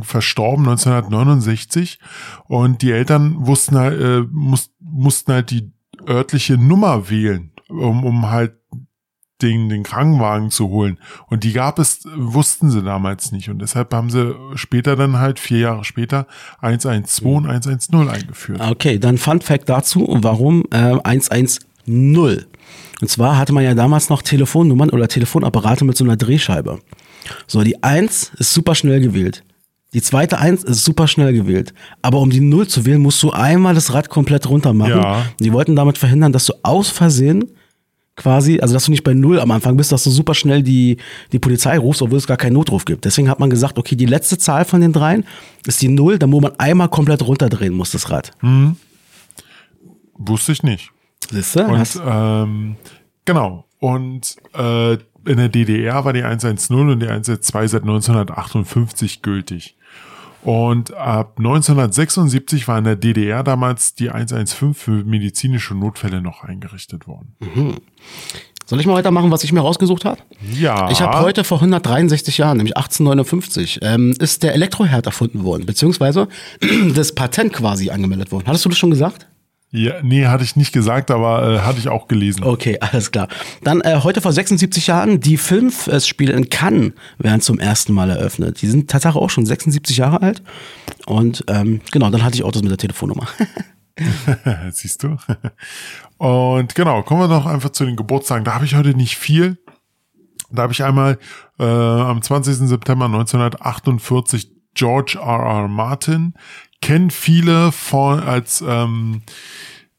[0.03, 1.99] verstorben 1969
[2.47, 5.73] und die Eltern wussten halt, äh, muss, mussten halt die
[6.07, 8.55] örtliche Nummer wählen, um, um halt
[9.43, 10.99] den, den Krankenwagen zu holen.
[11.29, 13.51] Und die gab es, wussten sie damals nicht.
[13.51, 16.27] Und deshalb haben sie später dann halt, vier Jahre später,
[16.61, 18.61] 112 und 110 eingeführt.
[18.61, 21.59] Okay, dann Fun Fact dazu, warum äh, 110.
[21.87, 26.81] Und zwar hatte man ja damals noch Telefonnummern oder Telefonapparate mit so einer Drehscheibe.
[27.47, 29.45] So, die 1 ist super schnell gewählt.
[29.95, 31.73] Die zweite Eins ist super schnell gewählt.
[32.03, 34.99] Aber um die Null zu wählen, musst du einmal das Rad komplett runter machen.
[34.99, 35.27] Ja.
[35.41, 37.45] Die wollten damit verhindern, dass du aus Versehen
[38.17, 40.99] quasi, also dass du nicht bei Null am Anfang bist, dass du super schnell die,
[41.33, 43.05] die Polizei rufst, obwohl es gar keinen Notruf gibt.
[43.05, 45.25] Deswegen hat man gesagt, okay, die letzte Zahl von den dreien
[45.67, 48.33] ist die Null, dann wo man einmal komplett runterdrehen muss, das Rad.
[50.17, 50.91] Wusste ich nicht.
[51.31, 51.65] Siehst du?
[51.65, 52.77] Und ähm,
[53.25, 53.65] genau.
[53.79, 59.77] Und äh, in der DDR war die 110 und die 112 seit 1958 gültig.
[60.45, 67.07] Und ab 1976 war in der DDR damals die 115 für medizinische Notfälle noch eingerichtet
[67.09, 67.35] worden.
[68.67, 70.19] Soll ich mal weitermachen, was ich mir rausgesucht habe?
[70.55, 70.91] Ja.
[70.91, 76.29] Ich habe heute vor 163 Jahren, nämlich 1859, ähm, ist der Elektroherd erfunden worden, beziehungsweise
[76.95, 78.47] das Patent quasi angemeldet worden.
[78.47, 79.27] Hattest du das schon gesagt?
[79.77, 82.45] Ja, nee, hatte ich nicht gesagt, aber äh, hatte ich auch gelesen.
[82.45, 83.27] Okay, alles klar.
[83.65, 88.63] Dann äh, heute vor 76 Jahren, die Filmfestspiele in Cannes werden zum ersten Mal eröffnet.
[88.63, 90.45] Die sind tatsächlich auch schon 76 Jahre alt.
[91.07, 93.27] Und ähm, genau, dann hatte ich auch das mit der Telefonnummer.
[94.71, 95.17] Siehst du?
[96.19, 98.45] Und genau, kommen wir doch einfach zu den Geburtstagen.
[98.45, 99.59] Da habe ich heute nicht viel.
[100.53, 101.19] Da habe ich einmal
[101.59, 102.69] äh, am 20.
[102.69, 105.41] September 1948 George R.
[105.41, 105.69] R.
[105.69, 106.35] Martin.
[106.81, 109.23] Kennen viele von als ähm,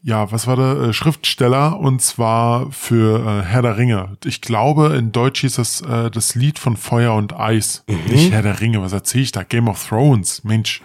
[0.05, 4.17] ja, was war der äh, Schriftsteller und zwar für äh, Herr der Ringe.
[4.23, 7.83] Ich glaube, in Deutsch hieß das äh, das Lied von Feuer und Eis.
[8.07, 9.41] Nicht Herr der Ringe, was erzähle ich da?
[9.41, 10.83] Game of Thrones, Mensch.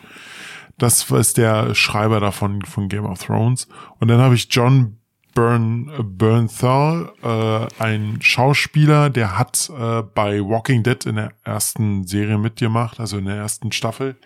[0.78, 3.68] Das ist der Schreiber davon von Game of Thrones.
[3.99, 4.99] Und dann habe ich John
[5.35, 12.39] Bern, Bernthal, äh, ein Schauspieler, der hat äh, bei Walking Dead in der ersten Serie
[12.39, 14.16] mitgemacht, also in der ersten Staffel.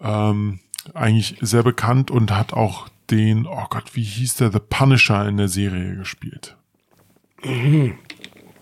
[0.00, 0.60] Ähm,
[0.94, 5.36] eigentlich sehr bekannt und hat auch den, oh Gott, wie hieß der, The Punisher in
[5.36, 6.56] der Serie gespielt.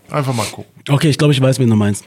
[0.09, 0.71] Einfach mal gucken.
[0.89, 2.05] Okay, ich glaube, ich weiß, wen du meinst.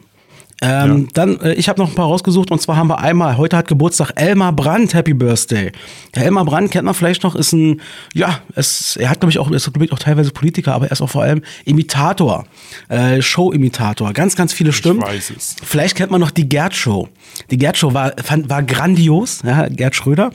[0.63, 1.09] Ähm, Ja.
[1.15, 3.69] Dann, äh, ich habe noch ein paar rausgesucht und zwar haben wir einmal, heute hat
[3.69, 5.73] Geburtstag Elmar Brandt, Happy Birthday.
[6.15, 7.81] Der Elmar Brandt kennt man vielleicht noch, ist ein,
[8.15, 10.93] ja, es, er hat glaube ich auch, ist glaube ich auch teilweise Politiker, aber er
[10.93, 12.47] ist auch vor allem Imitator,
[12.89, 15.03] äh, Show-Imitator, ganz, ganz viele Stimmen.
[15.03, 15.57] weiß es.
[15.63, 17.09] Vielleicht kennt man noch die Gerd Show.
[17.51, 20.31] Die Gerd Show war, fand, war grandios, ja, Gerd Schröder.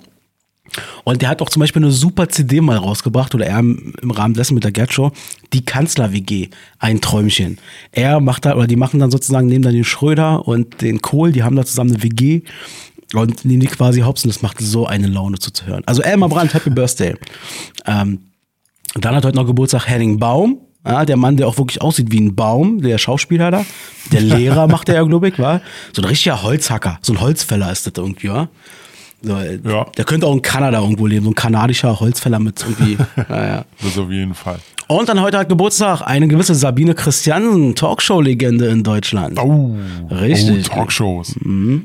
[1.04, 4.34] Und der hat auch zum Beispiel eine super CD mal rausgebracht, oder er im, Rahmen
[4.34, 4.90] dessen mit der Gerd
[5.54, 6.50] die Kanzler-WG,
[6.80, 7.58] ein Träumchen.
[7.92, 11.32] Er macht da, oder die machen dann sozusagen, nehmen dann den Schröder und den Kohl,
[11.32, 12.42] die haben da zusammen eine WG
[13.14, 15.84] und nehmen die quasi hops und das macht so eine Laune zuzuhören.
[15.86, 17.16] Also Elmar Brandt, Happy Birthday.
[17.86, 18.20] Ähm,
[18.96, 20.60] dann hat heute noch Geburtstag Henning Baum.
[20.86, 23.66] Ja, der Mann, der auch wirklich aussieht wie ein Baum, der Schauspieler da.
[24.12, 25.62] Der Lehrer macht er ja, glaube ich, war.
[25.94, 28.50] So ein richtiger Holzhacker, so ein Holzfäller ist das irgendwie, wa?
[29.22, 29.38] So,
[29.70, 29.86] Ja.
[29.98, 32.98] Der könnte auch in Kanada irgendwo leben, so ein kanadischer Holzfäller mit irgendwie.
[33.30, 33.66] naja.
[33.82, 34.60] Das auf jeden Fall.
[34.88, 39.38] Und dann heute hat Geburtstag eine gewisse Sabine Christiansen, Talkshow-Legende in Deutschland.
[39.40, 39.76] Oh,
[40.10, 40.66] Richtig.
[40.72, 41.36] Oh, Talkshows.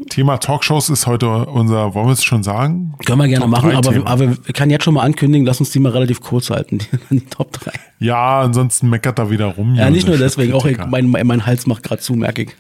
[0.09, 2.95] Thema Talkshows ist heute unser, wollen wir es schon sagen?
[3.05, 4.07] Können wir gerne Top machen, aber, Thema.
[4.07, 6.87] aber ich kann jetzt schon mal ankündigen, lass uns die mal relativ kurz halten, die,
[7.11, 7.73] die Top 3.
[7.99, 9.75] Ja, ansonsten meckert er wieder rum.
[9.75, 12.57] Ja, nicht nur deswegen, auch ich, mein, mein Hals macht gerade zu, merke ich.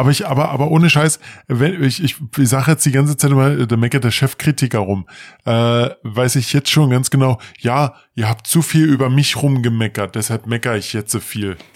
[0.00, 3.30] Aber ich, aber, aber ohne Scheiß, wenn, ich, ich, ich sage jetzt die ganze Zeit
[3.32, 5.06] immer, da meckert der Chefkritiker rum.
[5.44, 10.14] Äh, weiß ich jetzt schon ganz genau, ja, ihr habt zu viel über mich rumgemeckert,
[10.14, 11.58] deshalb meckere ich jetzt so viel.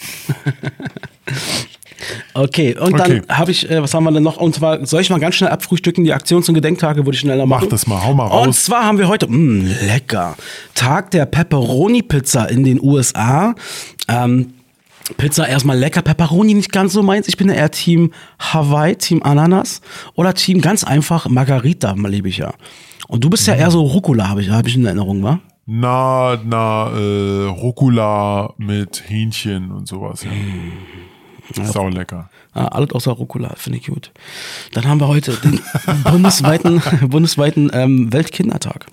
[2.35, 3.22] Okay, und Okay.
[3.29, 4.37] dann habe ich, äh, was haben wir denn noch?
[4.37, 7.47] Und zwar, soll ich mal ganz schnell abfrühstücken, die Aktions- und Gedenktage würde ich schneller
[7.47, 7.64] machen.
[7.64, 8.64] Mach das mal, hau mal Und raus.
[8.64, 10.37] zwar haben wir heute, mh, lecker,
[10.75, 13.55] Tag der Pepperoni-Pizza in den USA.
[14.09, 14.55] Ähm,
[15.17, 17.29] Pizza erstmal lecker, Pepperoni nicht ganz so meins.
[17.29, 19.83] Ich bin eher Team Hawaii, Team Ananas
[20.15, 22.55] oder Team ganz einfach Margarita, lebe ich ja.
[23.09, 25.41] Und du bist ja eher so Rucola, habe ich, hab ich in Erinnerung, wa?
[25.67, 30.25] Na, na, äh, Rucola mit Hähnchen und sowas.
[30.25, 31.65] Ja.
[31.65, 32.31] Sau lecker.
[32.55, 34.13] Ja, alles außer Rucola, finde ich gut.
[34.73, 35.61] Dann haben wir heute den
[36.05, 38.87] bundesweiten, bundesweiten ähm, Weltkindertag.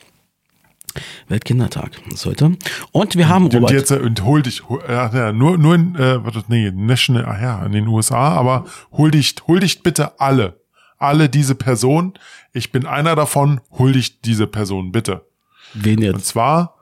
[1.28, 2.58] Weltkindertag ist heute.
[2.92, 3.72] Und wir haben Und Robert.
[3.72, 7.26] jetzt, äh, und hol dich, hol, ja, ja, nur, nur in, äh, warte, nee, National,
[7.26, 10.60] ach ja, in den USA, aber hol dich, hol dich bitte alle.
[10.98, 12.14] Alle diese Personen.
[12.54, 15.26] Ich bin einer davon, hol dich diese Person, bitte.
[15.74, 16.28] wen Und jetzt?
[16.28, 16.76] zwar,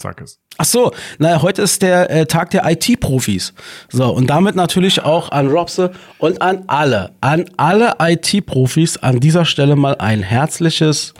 [0.00, 0.40] sag es.
[0.58, 3.54] Ach so, naja, heute ist der äh, Tag der IT-Profis.
[3.90, 9.44] So, und damit natürlich auch an Robse und an alle, an alle IT-Profis an dieser
[9.44, 11.14] Stelle mal ein herzliches.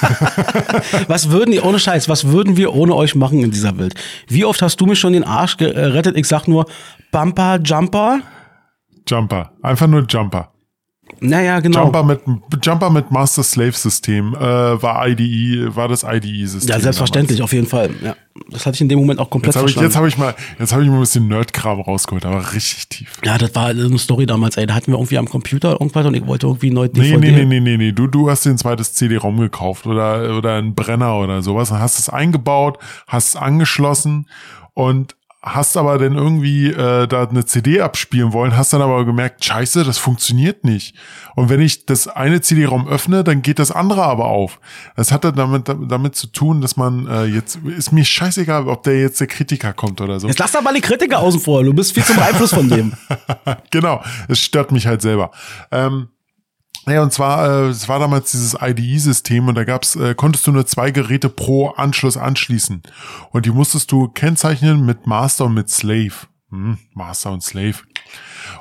[1.08, 3.94] was würden die, ohne Scheiß, was würden wir ohne euch machen in dieser Welt?
[4.28, 6.16] Wie oft hast du mich schon den Arsch gerettet?
[6.16, 6.66] Ich sag nur
[7.10, 8.20] Bumper, Jumper.
[9.06, 9.52] Jumper.
[9.62, 10.52] Einfach nur Jumper.
[11.20, 11.84] Naja, genau.
[11.84, 12.20] Jumper mit,
[12.62, 16.70] Jumper mit Master-Slave-System äh, war IDE, war das IDE-System.
[16.72, 17.90] Ja, selbstverständlich, auf jeden Fall.
[18.02, 18.14] Ja.
[18.50, 19.90] Das hatte ich in dem Moment auch komplett Jetzt habe ich, verstanden.
[19.90, 23.12] jetzt hab ich mal, jetzt habe ich mal ein bisschen Nerdkram rausgeholt, aber richtig tief.
[23.24, 24.66] ja, das war eine Story damals, ey.
[24.66, 27.18] Da hatten wir irgendwie am Computer irgendwas und ich wollte irgendwie neu Nee, DVD.
[27.18, 27.92] nee, nee, nee, nee, nee.
[27.92, 31.70] Du, du hast dir ein zweites CD-ROM gekauft oder, oder einen Brenner oder sowas.
[31.70, 32.78] Dann hast es eingebaut,
[33.08, 34.26] hast es angeschlossen
[34.74, 39.44] und hast aber dann irgendwie äh, da eine CD abspielen wollen, hast dann aber gemerkt,
[39.44, 40.96] scheiße, das funktioniert nicht.
[41.36, 44.58] Und wenn ich das eine CD-ROM öffne, dann geht das andere aber auf.
[44.96, 48.82] Das hat dann damit, damit zu tun, dass man äh, jetzt, ist mir scheißegal, ob
[48.82, 50.26] der jetzt der Kritiker kommt oder so.
[50.26, 51.62] Jetzt lass doch mal die Kritiker außen vor.
[51.62, 52.94] Du bist viel zum Einfluss von dem.
[53.70, 55.30] genau, es stört mich halt selber.
[55.70, 56.08] Ähm,
[56.90, 60.52] ja, und zwar, äh, es war damals dieses IDE-System und da gab's, äh, konntest du
[60.52, 62.82] nur zwei Geräte pro Anschluss anschließen.
[63.30, 66.14] Und die musstest du kennzeichnen mit Master und mit Slave.
[66.50, 67.76] Hm, Master und Slave.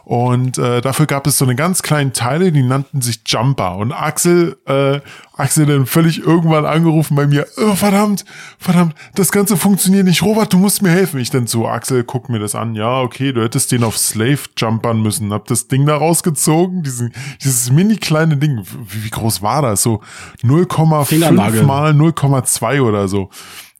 [0.04, 3.76] Und äh, dafür gab es so eine ganz kleinen Teile, die nannten sich Jumper.
[3.78, 5.00] Und Axel, äh,
[5.36, 8.26] Axel dann völlig irgendwann angerufen bei mir, oh, verdammt,
[8.58, 10.24] verdammt, das Ganze funktioniert nicht.
[10.24, 11.20] Robert, du musst mir helfen.
[11.20, 12.76] Ich dann so, Axel, guck mir das an.
[12.76, 15.34] Ja, okay, du hättest den auf Slave jumpern müssen.
[15.34, 17.14] Hab das Ding da rausgezogen, diesen,
[17.44, 18.64] dieses mini kleine Ding.
[18.90, 19.84] Wie, wie groß war das?
[19.84, 20.02] So
[20.44, 21.64] 0,5 Fingernagel.
[21.64, 23.30] mal 0,2 oder so.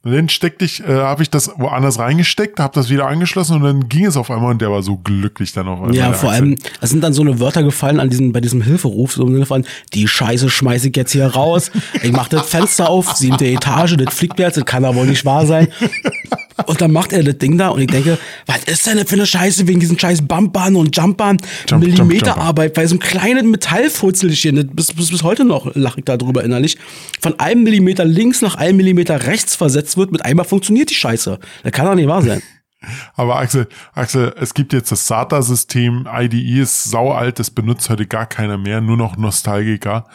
[0.04, 3.64] Und dann steckte ich, äh, habe ich das woanders reingesteckt, habe das wieder angeschlossen und
[3.64, 5.96] dann ging es auf einmal und der war so glücklich dann auf einmal.
[5.96, 9.14] Ja, vor allem, es sind dann so eine Wörter gefallen an diesem, bei diesem Hilferuf,
[9.14, 12.88] so im Sinne von, die Scheiße schmeiße ich jetzt hier raus, ich mach das Fenster
[12.88, 15.66] auf, siebte Etage, das fliegt mir jetzt, das kann aber wohl nicht wahr sein.
[16.66, 19.14] Und dann macht er das Ding da und ich denke, was ist denn das für
[19.14, 21.38] eine Scheiße wegen diesen scheiß Bumpern und Jumpern,
[21.68, 26.16] Jump, Millimeterarbeit, bei so einem kleinen Metallfurzelchen, bis, bis, bis heute noch lache ich da
[26.16, 26.76] drüber innerlich,
[27.20, 31.38] von einem Millimeter links nach einem Millimeter rechts versetzt wird, mit einmal funktioniert die Scheiße.
[31.62, 32.42] Das kann doch nicht wahr sein.
[33.14, 38.26] Aber Axel, Axel, es gibt jetzt das SATA-System, IDE ist saualt, das benutzt heute gar
[38.26, 40.06] keiner mehr, nur noch Nostalgiker.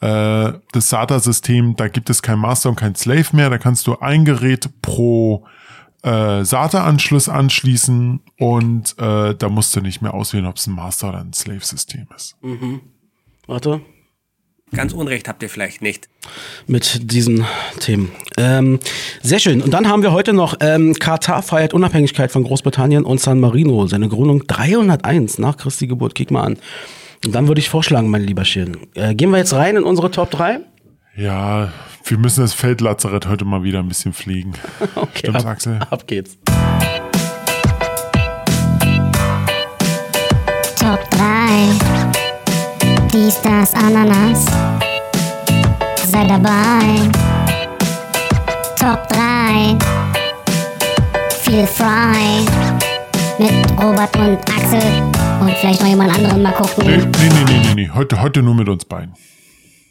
[0.00, 3.98] Äh, das SATA-System, da gibt es kein Master und kein Slave mehr, da kannst du
[3.98, 5.44] ein Gerät pro
[6.04, 11.08] äh, SATA-Anschluss anschließen und äh, da musst du nicht mehr auswählen, ob es ein Master
[11.08, 12.36] oder ein Slave-System ist.
[13.46, 13.80] Warte.
[14.72, 16.08] Ganz Unrecht habt ihr vielleicht nicht.
[16.66, 17.44] mit diesen
[17.78, 18.10] Themen.
[18.36, 18.80] Ähm,
[19.22, 19.62] sehr schön.
[19.62, 23.86] Und dann haben wir heute noch, ähm, Katar feiert Unabhängigkeit von Großbritannien und San Marino,
[23.86, 26.14] seine Gründung 301 nach Christi Geburt.
[26.14, 26.58] Kick mal an.
[27.24, 30.10] Und dann würde ich vorschlagen, mein lieber Schirn, äh, gehen wir jetzt rein in unsere
[30.10, 30.60] Top 3?
[31.16, 31.72] Ja,
[32.06, 34.52] wir müssen das Feldlazarett heute mal wieder ein bisschen pflegen.
[34.96, 35.78] Okay, Stimmt's, ab, Axel?
[35.90, 36.36] ab geht's.
[40.76, 41.68] Top 3.
[43.12, 44.46] Dies, das, Ananas.
[46.06, 47.00] Sei dabei.
[48.78, 49.76] Top 3.
[51.42, 52.44] Feel frei.
[53.38, 53.50] Mit
[53.82, 55.02] Robert und Axel.
[55.40, 56.86] Und vielleicht noch jemand anderen mal gucken.
[56.86, 57.90] Nee, nee, nee, nee, nee, nee.
[57.94, 59.14] Heute, heute nur mit uns beiden.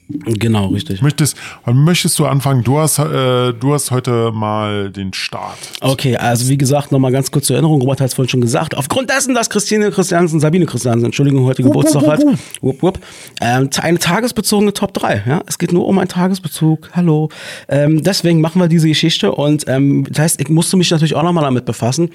[0.09, 1.01] Genau, richtig.
[1.01, 2.63] Möchtest, möchtest du anfangen?
[2.63, 5.57] Du hast, äh, du hast heute mal den Start.
[5.81, 8.75] Okay, also wie gesagt, nochmal ganz kurz zur Erinnerung, Robert hat es vorhin schon gesagt,
[8.75, 12.23] aufgrund dessen, dass Christine Christiansen, Sabine Christiansen, Entschuldigung, heute Geburtstag hat,
[12.61, 12.99] wupp, wupp,
[13.39, 17.29] ähm, eine tagesbezogene Top 3, ja, es geht nur um einen Tagesbezug, hallo,
[17.69, 21.23] ähm, deswegen machen wir diese Geschichte und ähm, das heißt, ich musste mich natürlich auch
[21.23, 22.09] nochmal damit befassen,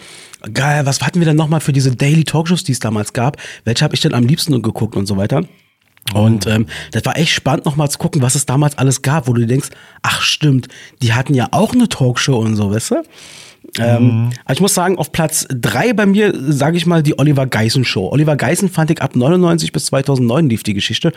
[0.52, 3.84] geil, was hatten wir denn nochmal für diese Daily Talkshows, die es damals gab, welche
[3.84, 5.42] habe ich denn am liebsten geguckt und so weiter.
[6.14, 9.32] Und ähm, das war echt spannend, nochmal zu gucken, was es damals alles gab, wo
[9.32, 9.68] du denkst,
[10.02, 10.68] ach stimmt,
[11.02, 13.02] die hatten ja auch eine Talkshow und so, weißt du?
[13.78, 17.46] Ähm, aber ich muss sagen, auf Platz drei bei mir, sage ich mal, die Oliver
[17.46, 18.08] Geissen Show.
[18.10, 21.12] Oliver Geissen fand ich ab 99 bis 2009 lief die Geschichte.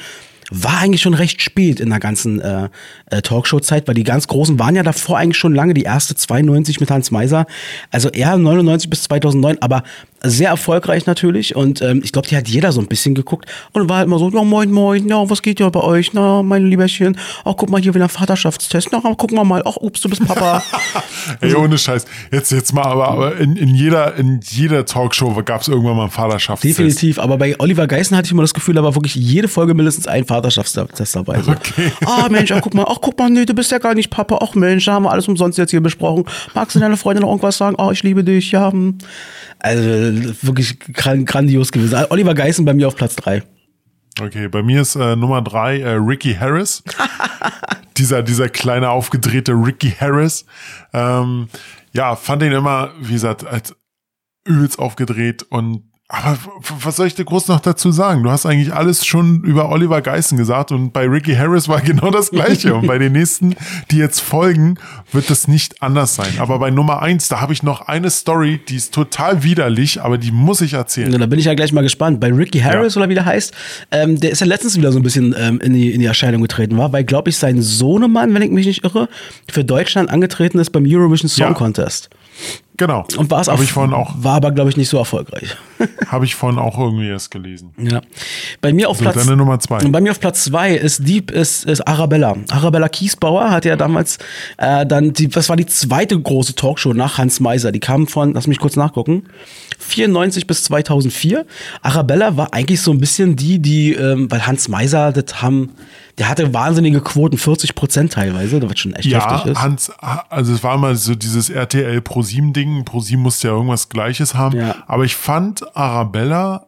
[0.53, 2.67] War eigentlich schon recht spät in der ganzen äh,
[3.05, 6.81] äh, Talkshow-Zeit, weil die ganz Großen waren ja davor eigentlich schon lange, die erste 92
[6.81, 7.45] mit Hans Meiser.
[7.89, 9.83] Also eher 99 bis 2009, aber
[10.23, 11.55] sehr erfolgreich natürlich.
[11.55, 14.19] Und ähm, ich glaube, die hat jeder so ein bisschen geguckt und war halt immer
[14.19, 16.13] so, ja moin moin, ja, was geht ja bei euch?
[16.13, 18.89] Na, meine Lieberchen, ach guck mal hier wieder Vaterschaftstest.
[18.91, 20.61] Na, gucken wir mal, ach ups, du bist Papa.
[21.41, 22.05] Ey, ohne Scheiß.
[22.31, 26.03] Jetzt, jetzt mal, aber, aber in, in jeder, in jeder Talkshow gab es irgendwann mal
[26.03, 26.77] einen Vaterschaftstest.
[26.77, 29.73] Definitiv, aber bei Oliver Geissen hatte ich immer das Gefühl, da war wirklich jede Folge
[29.73, 31.41] mindestens ein Vaterschaftstest dabei.
[31.41, 31.51] So.
[31.51, 31.91] Okay.
[32.05, 34.39] Ah, Mensch, ach, guck mal, ach, guck mal, nee, du bist ja gar nicht Papa.
[34.41, 36.25] Ach, Mensch, da haben wir alles umsonst jetzt hier besprochen.
[36.53, 37.75] Magst du deiner Freundin noch irgendwas sagen?
[37.77, 38.71] Oh, ich liebe dich, ja.
[38.71, 38.97] hm.
[39.59, 39.81] Also,
[40.41, 41.95] wirklich gran grandios gewesen.
[41.95, 43.43] Also, Oliver Geissen bei mir auf Platz drei.
[44.19, 46.83] Okay, bei mir ist äh, Nummer drei äh, Ricky Harris.
[47.97, 50.45] dieser, dieser kleine aufgedrehte Ricky Harris.
[50.93, 51.47] Ähm,
[51.93, 53.75] ja, fand ihn immer, wie gesagt, als
[54.45, 56.37] übelst aufgedreht und Aber
[56.83, 58.21] was soll ich dir groß noch dazu sagen?
[58.23, 62.11] Du hast eigentlich alles schon über Oliver Geissen gesagt und bei Ricky Harris war genau
[62.11, 62.75] das Gleiche.
[62.75, 63.55] und bei den nächsten,
[63.91, 64.75] die jetzt folgen,
[65.13, 66.33] wird das nicht anders sein.
[66.39, 70.17] Aber bei Nummer eins, da habe ich noch eine Story, die ist total widerlich, aber
[70.17, 71.13] die muss ich erzählen.
[71.13, 72.19] Ja, da bin ich ja gleich mal gespannt.
[72.19, 73.53] Bei Ricky Harris oder wie der heißt,
[73.91, 76.41] ähm, der ist ja letztens wieder so ein bisschen ähm, in, die, in die Erscheinung
[76.41, 79.07] getreten war, weil, glaube ich, sein Sohnemann, wenn ich mich nicht irre,
[79.49, 81.53] für Deutschland angetreten ist beim Eurovision Song Ja.
[81.53, 82.09] Contest.
[82.81, 83.05] Genau.
[83.15, 85.55] Und war es auch, ich vorhin auch, war aber, glaube ich, nicht so erfolgreich.
[86.07, 87.75] habe ich vorhin auch irgendwie erst gelesen.
[87.77, 88.01] Ja.
[88.59, 89.77] Bei mir auf So, Platz deine Nummer zwei.
[89.87, 92.35] Bei mir auf Platz zwei ist Deep ist, ist Arabella.
[92.49, 94.17] Arabella Kiesbauer hat ja damals
[94.57, 97.71] äh, dann die das war die zweite große Talkshow nach Hans Meiser.
[97.71, 99.25] Die kam von lass mich kurz nachgucken.
[99.77, 101.45] 94 bis 2004.
[101.83, 105.69] Arabella war eigentlich so ein bisschen die, die ähm, weil Hans Meiser das haben
[106.21, 109.59] der hatte wahnsinnige Quoten, 40 Prozent teilweise, was schon echt Ja, heftig ist.
[109.59, 109.91] Hans,
[110.29, 112.85] also es war mal so dieses RTL ProSieben Ding.
[112.85, 114.55] ProSieben musste ja irgendwas Gleiches haben.
[114.55, 114.75] Ja.
[114.85, 116.67] Aber ich fand Arabella,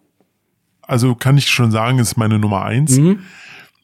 [0.81, 2.97] also kann ich schon sagen, ist meine Nummer eins.
[2.97, 3.19] Mhm.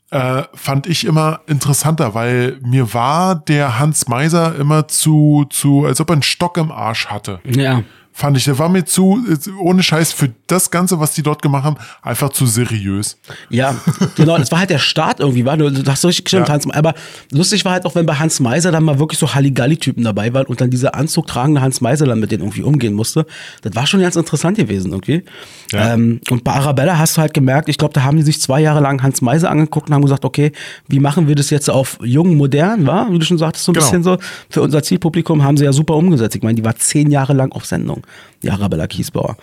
[0.09, 6.01] Äh, fand ich immer interessanter, weil mir war der Hans Meiser immer zu, zu, als
[6.01, 7.41] ob er einen Stock im Arsch hatte.
[7.45, 7.83] Ja.
[8.11, 9.23] Fand ich, der war mir zu,
[9.61, 13.17] ohne Scheiß, für das Ganze, was die dort gemacht haben, einfach zu seriös.
[13.49, 13.75] Ja,
[14.15, 15.55] genau, das war halt der Start irgendwie, war.
[15.55, 16.53] Du hast richtig gestimmt, Ja.
[16.53, 16.95] Hans Aber
[17.31, 20.47] lustig war halt auch, wenn bei Hans Meiser dann mal wirklich so Halligalli-Typen dabei waren
[20.47, 23.25] und dann dieser Anzug tragende Hans Meiser dann mit denen irgendwie umgehen musste.
[23.61, 25.23] Das war schon ganz interessant gewesen, okay?
[25.71, 25.93] Ja.
[25.93, 28.59] Ähm, und bei Arabella hast du halt gemerkt, ich glaube, da haben die sich zwei
[28.61, 30.51] Jahre lang Hans Meiser angeguckt und haben gesagt, okay,
[30.87, 33.11] wie machen wir das jetzt auf jung, modern, war?
[33.11, 33.85] Wie du schon sagtest, so ein Genau.
[33.85, 34.17] bisschen so.
[34.49, 36.35] Für unser Zielpublikum haben sie ja super umgesetzt.
[36.35, 38.01] Ich meine, die war zehn Jahre lang auf Sendung,
[38.43, 39.37] die Arabella Kiesbauer.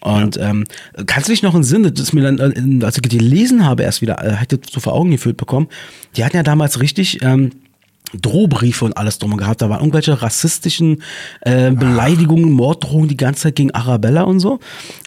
[0.00, 0.64] Und ähm,
[1.06, 2.38] kannst du dich noch in Sinn, das ist mir dann,
[2.80, 5.68] äh, als ich die gelesen habe, erst wieder, äh, hatte so vor Augen geführt bekommen,
[6.16, 7.50] die hatten ja damals richtig ähm,
[8.20, 9.62] Drohbriefe und alles drum gehabt.
[9.62, 11.02] Da waren irgendwelche rassistischen
[11.40, 14.60] äh, Beleidigungen, Morddrohungen die ganze Zeit gegen Arabella und so.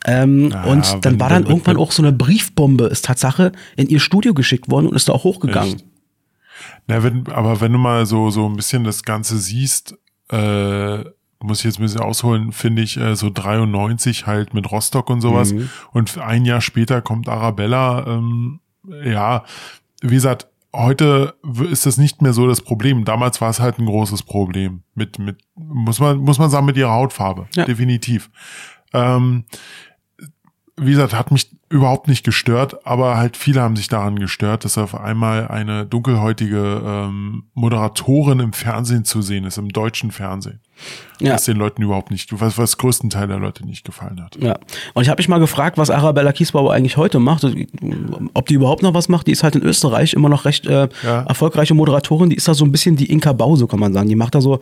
[0.05, 3.99] Ähm, Ja, und dann war dann irgendwann auch so eine Briefbombe, ist Tatsache in ihr
[3.99, 5.75] Studio geschickt worden und ist da auch hochgegangen.
[5.75, 5.85] Echt?
[6.87, 9.95] Na, wenn, aber wenn du mal so, so ein bisschen das Ganze siehst,
[10.29, 11.03] äh,
[11.39, 15.21] muss ich jetzt ein bisschen ausholen, finde ich, äh, so 93 halt mit Rostock und
[15.21, 15.53] sowas.
[15.53, 15.69] Mhm.
[15.91, 18.59] Und ein Jahr später kommt Arabella, ähm,
[19.03, 19.43] ja,
[20.01, 21.35] wie gesagt, heute
[21.69, 23.05] ist das nicht mehr so das Problem.
[23.05, 24.83] Damals war es halt ein großes Problem.
[24.93, 27.47] Mit, mit, muss man, muss man sagen, mit ihrer Hautfarbe.
[27.55, 27.65] Ja.
[27.65, 28.29] Definitiv.
[28.93, 29.45] Ähm,
[30.77, 34.77] wie gesagt, hat mich überhaupt nicht gestört, aber halt viele haben sich daran gestört, dass
[34.77, 40.59] auf einmal eine dunkelhäutige ähm, Moderatorin im Fernsehen zu sehen ist, im deutschen Fernsehen.
[41.21, 41.33] Ja.
[41.35, 44.35] Was den Leuten überhaupt nicht, was, was größten Teil der Leute nicht gefallen hat.
[44.41, 44.57] Ja.
[44.93, 47.45] Und ich habe mich mal gefragt, was Arabella Kiesbauer eigentlich heute macht.
[48.33, 49.27] Ob die überhaupt noch was macht.
[49.27, 51.21] Die ist halt in Österreich immer noch recht äh, Ja.
[51.23, 52.29] erfolgreiche Moderatorin.
[52.29, 54.09] Die ist da so ein bisschen die Inka Bause, kann man sagen.
[54.09, 54.59] Die macht da so,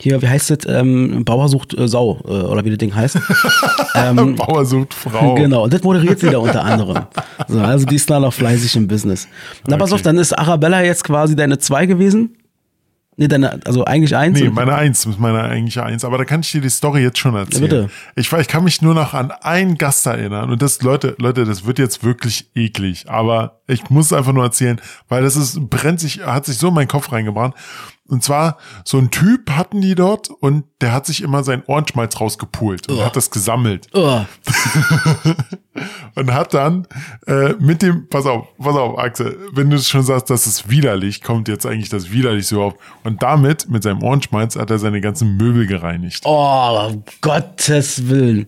[0.00, 3.18] hier, wie heißt das, ähm, Bauer sucht äh, Sau, äh, oder wie das Ding heißt.
[3.94, 5.34] ähm, Bauer sucht Frau.
[5.36, 7.06] Genau, und das moderiert sie da unter anderem.
[7.48, 9.26] So, also die ist da noch fleißig im Business.
[9.66, 9.94] Na, pass Okay.
[9.94, 12.36] auf, dann ist Arabella jetzt quasi deine zwei gewesen.
[13.18, 14.38] Nee, deine, also eigentlich eins.
[14.38, 16.04] Nee, meine Eins meine eigentliche Eins.
[16.04, 17.62] Aber da kann ich dir die Story jetzt schon erzählen.
[17.62, 17.90] Ja, bitte.
[18.14, 20.50] Ich, ich kann mich nur noch an einen Gast erinnern.
[20.50, 23.08] Und das, Leute, Leute, das wird jetzt wirklich eklig.
[23.08, 26.68] Aber ich muss es einfach nur erzählen, weil das ist, brennt sich, hat sich so
[26.68, 27.54] in meinen Kopf reingebrannt.
[28.08, 32.20] Und zwar, so ein Typ hatten die dort und der hat sich immer seinen Ohrenschmalz
[32.20, 33.88] rausgepult und hat das gesammelt.
[33.94, 34.20] oh,
[36.14, 36.86] Und hat dann
[37.26, 41.22] äh, mit dem, pass auf, pass auf, Axel, wenn du schon sagst, das ist widerlich,
[41.22, 42.74] kommt jetzt eigentlich das widerlich so auf.
[43.04, 46.22] Und damit, mit seinem Ohrenschmalz, hat er seine ganzen Möbel gereinigt.
[46.24, 48.46] oh, um Gottes Willen.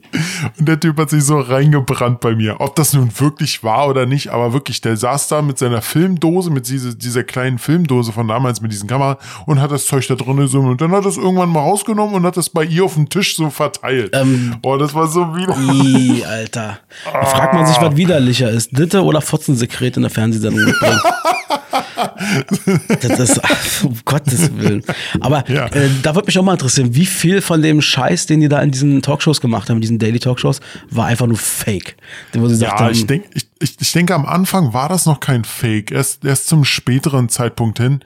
[0.59, 2.61] Und der Typ hat sich so reingebrannt bei mir.
[2.61, 6.51] Ob das nun wirklich war oder nicht, aber wirklich, der saß da mit seiner Filmdose,
[6.51, 10.15] mit diese, dieser kleinen Filmdose von damals mit diesen Kameras und hat das Zeug da
[10.15, 10.73] drin gesummelt.
[10.73, 13.09] Und dann hat er es irgendwann mal rausgenommen und hat das bei ihr auf dem
[13.09, 14.11] Tisch so verteilt.
[14.15, 16.19] Ähm, oh, das war so widerlich.
[16.21, 16.79] Ih, Alter.
[17.11, 18.77] Da fragt man sich, was widerlicher ist.
[18.77, 21.01] Ditte oder Fotzensekret in der Fernsehsendung mitbringen.
[23.01, 23.40] Das ist,
[23.84, 24.82] um Gottes Willen.
[25.20, 25.66] Aber Ja.
[25.66, 28.61] äh, da würde mich auch mal interessieren, wie viel von dem Scheiß, den die da
[28.61, 31.96] in diesen Talkshows gemacht haben, in diesen Daily Talkshows, war einfach nur Fake.
[32.34, 35.20] Wo sie Ja, haben, ich denke, ich, ich, ich denke, am Anfang war das noch
[35.20, 35.90] kein Fake.
[35.90, 38.01] Erst, erst zum späteren Zeitpunkt hin,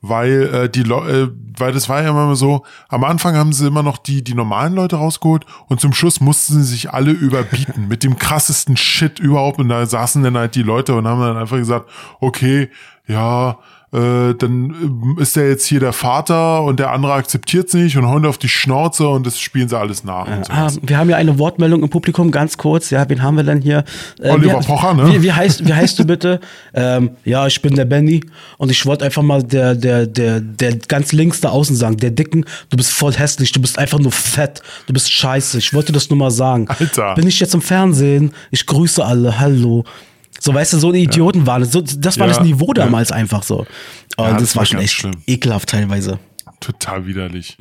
[0.00, 1.28] weil äh, die Leu- äh,
[1.58, 4.74] weil das war ja immer so, am Anfang haben sie immer noch die, die normalen
[4.74, 9.58] Leute rausgeholt und zum Schluss mussten sie sich alle überbieten mit dem krassesten Shit überhaupt
[9.60, 11.88] und da saßen dann halt die Leute und haben dann einfach gesagt,
[12.20, 12.68] okay,
[13.06, 13.58] ja,
[13.92, 17.98] äh, dann äh, ist der jetzt hier der Vater und der andere akzeptiert es nicht
[17.98, 20.26] und hauen auf die Schnauze und das spielen sie alles nach.
[20.26, 20.80] Ah, sowas.
[20.82, 22.88] wir haben ja eine Wortmeldung im Publikum, ganz kurz.
[22.88, 23.84] Ja, wen haben wir denn hier?
[24.18, 25.12] Äh, Oliver wie, Pocher, ne?
[25.12, 26.40] Wie, wie, heißt, wie heißt du bitte?
[26.74, 28.24] ähm, ja, ich bin der Benny
[28.56, 32.12] und ich wollte einfach mal der, der, der, der ganz links da außen sagen, der
[32.12, 35.58] Dicken, du bist voll hässlich, du bist einfach nur fett, du bist scheiße.
[35.58, 36.66] Ich wollte das nur mal sagen.
[36.68, 37.14] Alter.
[37.14, 38.32] Bin ich jetzt im Fernsehen?
[38.50, 39.84] Ich grüße alle, hallo.
[40.44, 41.64] So, weißt du, so eine Idioten waren.
[41.64, 42.82] So, das war Ja, das Niveau ja.
[42.84, 43.58] damals einfach so.
[43.60, 43.68] Und
[44.18, 45.14] Ja, das, das war schon echt schlimm.
[45.28, 46.18] ekelhaft teilweise.
[46.58, 47.56] Total widerlich.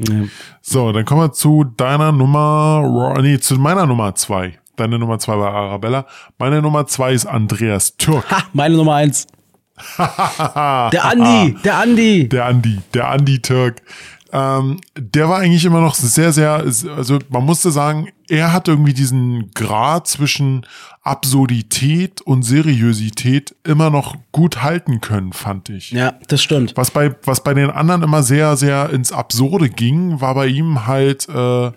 [0.62, 4.58] So, dann kommen wir zu deiner Nummer, nee, zu meiner Nummer zwei.
[4.78, 6.08] Deine Nummer zwei war Arabella.
[6.40, 8.30] Meine Nummer zwei ist Andreas Türk.
[8.32, 9.28] Ha, meine Nummer eins.
[9.98, 12.30] Der Andi, der Andi.
[12.30, 13.82] Der Andi, der Andi Türk.
[14.34, 18.94] Ähm, der war eigentlich immer noch sehr, sehr, also man musste sagen, er hat irgendwie
[18.94, 20.66] diesen Grad zwischen
[21.04, 25.92] Absurdität und Seriosität immer noch gut halten können, fand ich.
[25.92, 26.74] Ja, das stimmt.
[26.78, 30.88] Was bei, was bei den anderen immer sehr, sehr ins Absurde ging, war bei ihm
[30.88, 31.72] halt äh,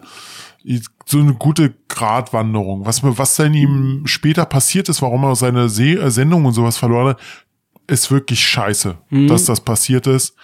[1.07, 2.87] so eine gute Gratwanderung.
[2.87, 7.09] Was, was dann ihm später passiert ist, warum er seine Se Sendung und sowas verloren
[7.09, 7.21] hat,
[7.87, 9.27] ist wirklich scheiße, Mhm.
[9.29, 10.35] dass das passiert ist.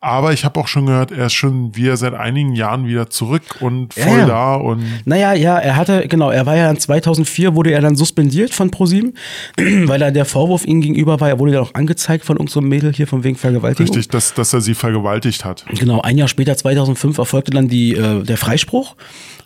[0.00, 3.42] Aber ich habe auch schon gehört, er ist schon wieder seit einigen Jahren wieder zurück
[3.58, 4.26] und voll ja.
[4.26, 7.96] da und Naja, ja, er hatte, genau, er war ja in 2004, wurde er dann
[7.96, 9.14] suspendiert von ProSieben,
[9.56, 12.60] weil er der Vorwurf ihm gegenüber war, er wurde ja auch angezeigt von irgendeinem so
[12.60, 13.92] einem Mädel hier von wegen Vergewaltigung.
[13.92, 15.64] richtig, dass, dass er sie vergewaltigt hat.
[15.68, 18.94] Genau, ein Jahr später, 2005, erfolgte dann die, äh, der Freispruch.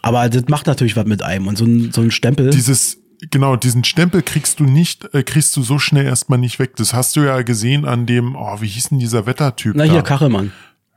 [0.02, 2.50] Aber das macht natürlich was mit einem und so ein, so ein Stempel.
[2.50, 6.76] Dieses, genau, diesen Stempel kriegst du nicht, äh, kriegst du so schnell erstmal nicht weg.
[6.76, 9.74] Das hast du ja gesehen an dem, oh, wie hieß denn dieser Wettertyp?
[9.76, 9.92] Na da?
[9.92, 10.52] hier, Kachelmann.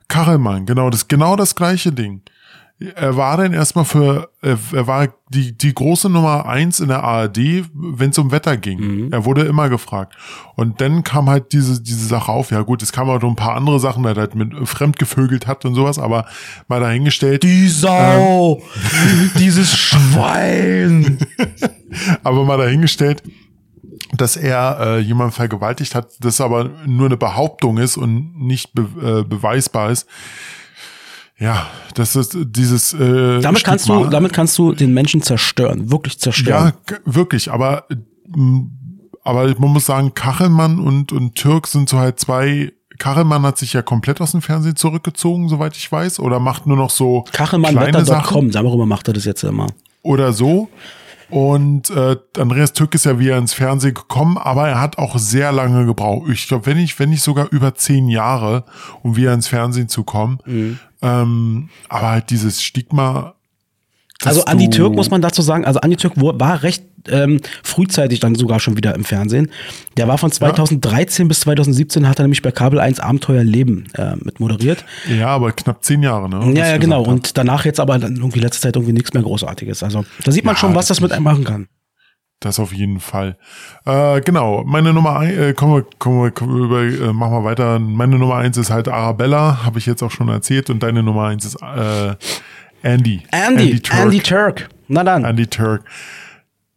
[0.08, 2.22] Kachelmann, genau, das genau das gleiche Ding.
[2.78, 7.02] Er war dann erstmal für, er, er war die, die große Nummer eins in der
[7.02, 9.10] ARD, wenn es um Wetter ging.
[9.12, 10.14] Er wurde immer gefragt.
[10.56, 12.50] Und dann kam halt diese, diese Sache auf.
[12.50, 15.46] Ja gut, es kam auch noch ein paar andere Sachen, dass er halt mit fremdgevögelt
[15.46, 16.26] hat und sowas, aber
[16.68, 17.44] mal dahingestellt.
[17.44, 18.62] Die Sau!
[19.38, 21.18] Dieses Schwein!
[22.22, 23.22] aber mal dahingestellt,
[24.16, 28.82] dass er äh, jemanden vergewaltigt hat, das aber nur eine Behauptung ist und nicht be
[28.82, 30.06] äh, beweisbar ist.
[31.38, 32.94] Ja, das ist dieses.
[32.94, 36.72] Äh, Damit kannst du, damit kannst du den Menschen zerstören, wirklich zerstören.
[36.88, 37.84] Ja, wirklich, aber
[38.34, 38.70] m,
[39.22, 42.72] aber man muss sagen, Kachelmann und und Türk sind so halt zwei.
[42.98, 46.78] Kachelmann hat sich ja komplett aus dem Fernsehen zurückgezogen, soweit ich weiß, oder macht nur
[46.78, 49.66] noch so kleine Sachen Kachelmannwetter.com, darüber macht er das jetzt immer.
[50.02, 50.70] oder so.
[51.28, 55.52] Und äh, Andreas Türk ist ja wieder ins Fernsehen gekommen, aber er hat auch sehr
[55.52, 56.28] lange gebraucht.
[56.30, 58.64] Ich glaube, wenn nicht, wenn nicht sogar über zehn Jahre,
[59.02, 60.38] um wieder ins Fernsehen zu kommen.
[60.44, 60.78] Mhm.
[61.02, 63.35] Ähm, aber halt dieses Stigma.
[64.24, 68.34] Also Andi Türk muss man dazu sagen, also Andi Türk war recht ähm, frühzeitig dann
[68.34, 69.50] sogar schon wieder im Fernsehen.
[69.96, 74.16] Der war von 2013 bis 2017 hat er nämlich bei Kabel 1 Abenteuer Leben äh,
[74.16, 74.84] mit moderiert.
[75.08, 76.52] Ja, aber knapp zehn Jahre, ne?
[76.58, 77.02] Ja, ja, genau.
[77.02, 79.82] Und danach jetzt aber dann irgendwie letzte Zeit irgendwie nichts mehr Großartiges.
[79.82, 81.68] Also da sieht man Ja, schon, was das mit einem machen kann.
[82.40, 83.38] Das auf jeden Fall.
[83.86, 87.32] Äh, genau, meine Nummer eins, äh, kommen wir, kommen wir, kommen wir über, äh, machen
[87.32, 87.78] wir weiter.
[87.78, 90.68] Meine Nummer eins ist halt Arabella, habe ich jetzt auch schon erzählt.
[90.68, 92.14] Und deine Nummer eins ist äh,
[92.82, 93.22] Andy.
[93.32, 94.00] Andy, Turk.
[94.00, 94.68] Andy Turk.
[94.88, 95.84] Na dann, Andy Turk.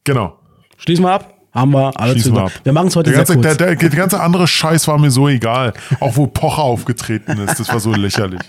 [0.04, 0.40] Genau.
[0.78, 1.34] schließen wir ab.
[1.54, 2.38] Haben wir alle Schließen zu.
[2.38, 2.52] wir ab.
[2.64, 3.58] Wir machen es heute der sehr ganze, kurz.
[3.58, 5.74] der, der, der ganze andere Scheiß war mir so egal.
[6.00, 7.60] Auch wo Pocher aufgetreten ist.
[7.60, 8.42] Das war so lächerlich.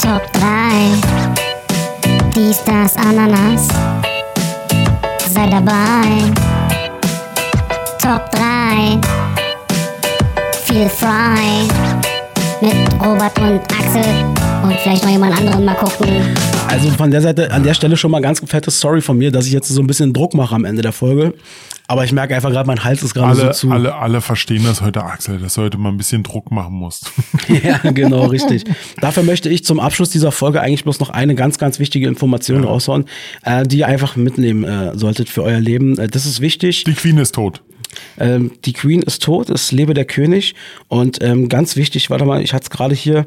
[0.00, 0.44] Top 3.
[2.34, 3.68] Dies, das, Ananas.
[5.28, 6.32] Sei dabei.
[8.00, 9.00] Top 3.
[10.64, 12.03] Feel frei.
[12.64, 14.02] Mit Robert und Axel.
[14.62, 16.08] Und vielleicht noch jemand anderen mal gucken.
[16.66, 19.46] Also von der Seite, an der Stelle schon mal ganz fettes Sorry von mir, dass
[19.46, 21.34] ich jetzt so ein bisschen Druck mache am Ende der Folge.
[21.88, 23.70] Aber ich merke einfach gerade, mein Hals ist gerade so zu.
[23.70, 27.12] alle, alle verstehen das heute, Axel, dass du heute mal ein bisschen Druck machen musst.
[27.62, 28.64] Ja, genau, richtig.
[29.02, 32.64] Dafür möchte ich zum Abschluss dieser Folge eigentlich bloß noch eine ganz, ganz wichtige Information
[32.64, 33.04] raushauen,
[33.42, 35.98] äh, die ihr einfach mitnehmen äh, solltet für euer Leben.
[35.98, 36.84] Äh, das ist wichtig.
[36.84, 37.62] Die Queen ist tot.
[38.18, 40.54] Ähm, die Queen ist tot, es lebe der König.
[40.88, 43.26] Und ähm, ganz wichtig, warte mal, ich hatte es gerade hier.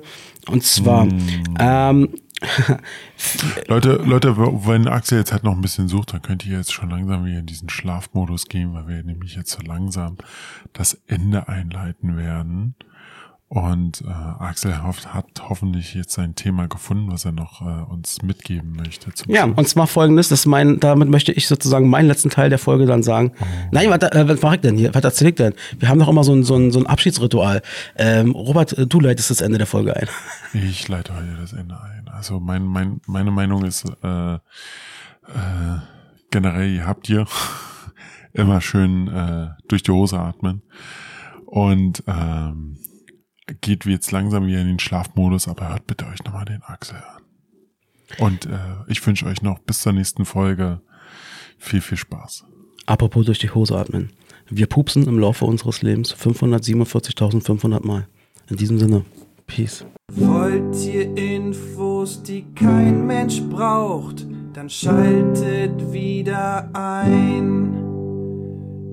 [0.50, 1.20] Und zwar, Hm.
[1.60, 2.10] ähm,
[3.68, 6.90] Leute, Leute, wenn Axel jetzt halt noch ein bisschen sucht, dann könnt ihr jetzt schon
[6.90, 10.18] langsam wieder in diesen Schlafmodus gehen, weil wir nämlich jetzt so langsam
[10.74, 12.76] das Ende einleiten werden.
[13.50, 18.22] Und äh, Axel hofft, hat hoffentlich jetzt sein Thema gefunden, was er noch äh, uns
[18.22, 19.10] mitgeben möchte.
[19.28, 19.58] Ja, Schluss.
[19.58, 23.04] und zwar folgendes, das mein, damit möchte ich sozusagen meinen letzten Teil der Folge dann
[23.04, 23.32] sagen.
[23.40, 23.46] Oh.
[23.72, 24.94] Nein, was, äh, was mache ich denn hier?
[24.94, 25.54] Was erzähl ich denn?
[25.80, 27.62] Wir haben doch immer so ein, so ein, so ein Abschiedsritual.
[27.96, 30.08] Ähm, Robert, äh, du leitest das Ende der Folge ein.
[30.54, 32.10] Ich leite heute das Ende ein.
[32.10, 34.40] Also mein, mein, meine Meinung ist äh, äh,
[36.32, 37.26] generell, ihr habt ihr
[38.34, 40.64] immer schön äh, durch die Hose atmen.
[41.46, 42.78] Und ähm,
[43.62, 46.98] geht wie jetzt langsam wieder in den Schlafmodus, aber hört bitte euch nochmal den Axel
[46.98, 47.24] an.
[48.20, 50.82] Und äh, ich wünsche euch noch bis zur nächsten Folge
[51.58, 52.46] viel, viel Spaß.
[52.86, 54.12] Apropos durch die Hose atmen.
[54.50, 58.08] Wir pupsen im Laufe unseres Lebens 547.500 Mal.
[58.50, 59.04] In diesem Sinne,
[59.46, 59.86] Peace.
[60.14, 67.74] Wollt ihr Infos, die kein Mensch braucht, dann schaltet wieder ein.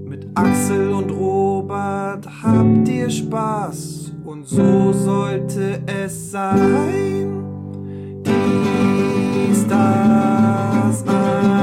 [0.08, 7.42] Mit Axel und Robert habt ihr Spaß und so sollte es sein.
[8.24, 11.53] Dies, das, Ananas.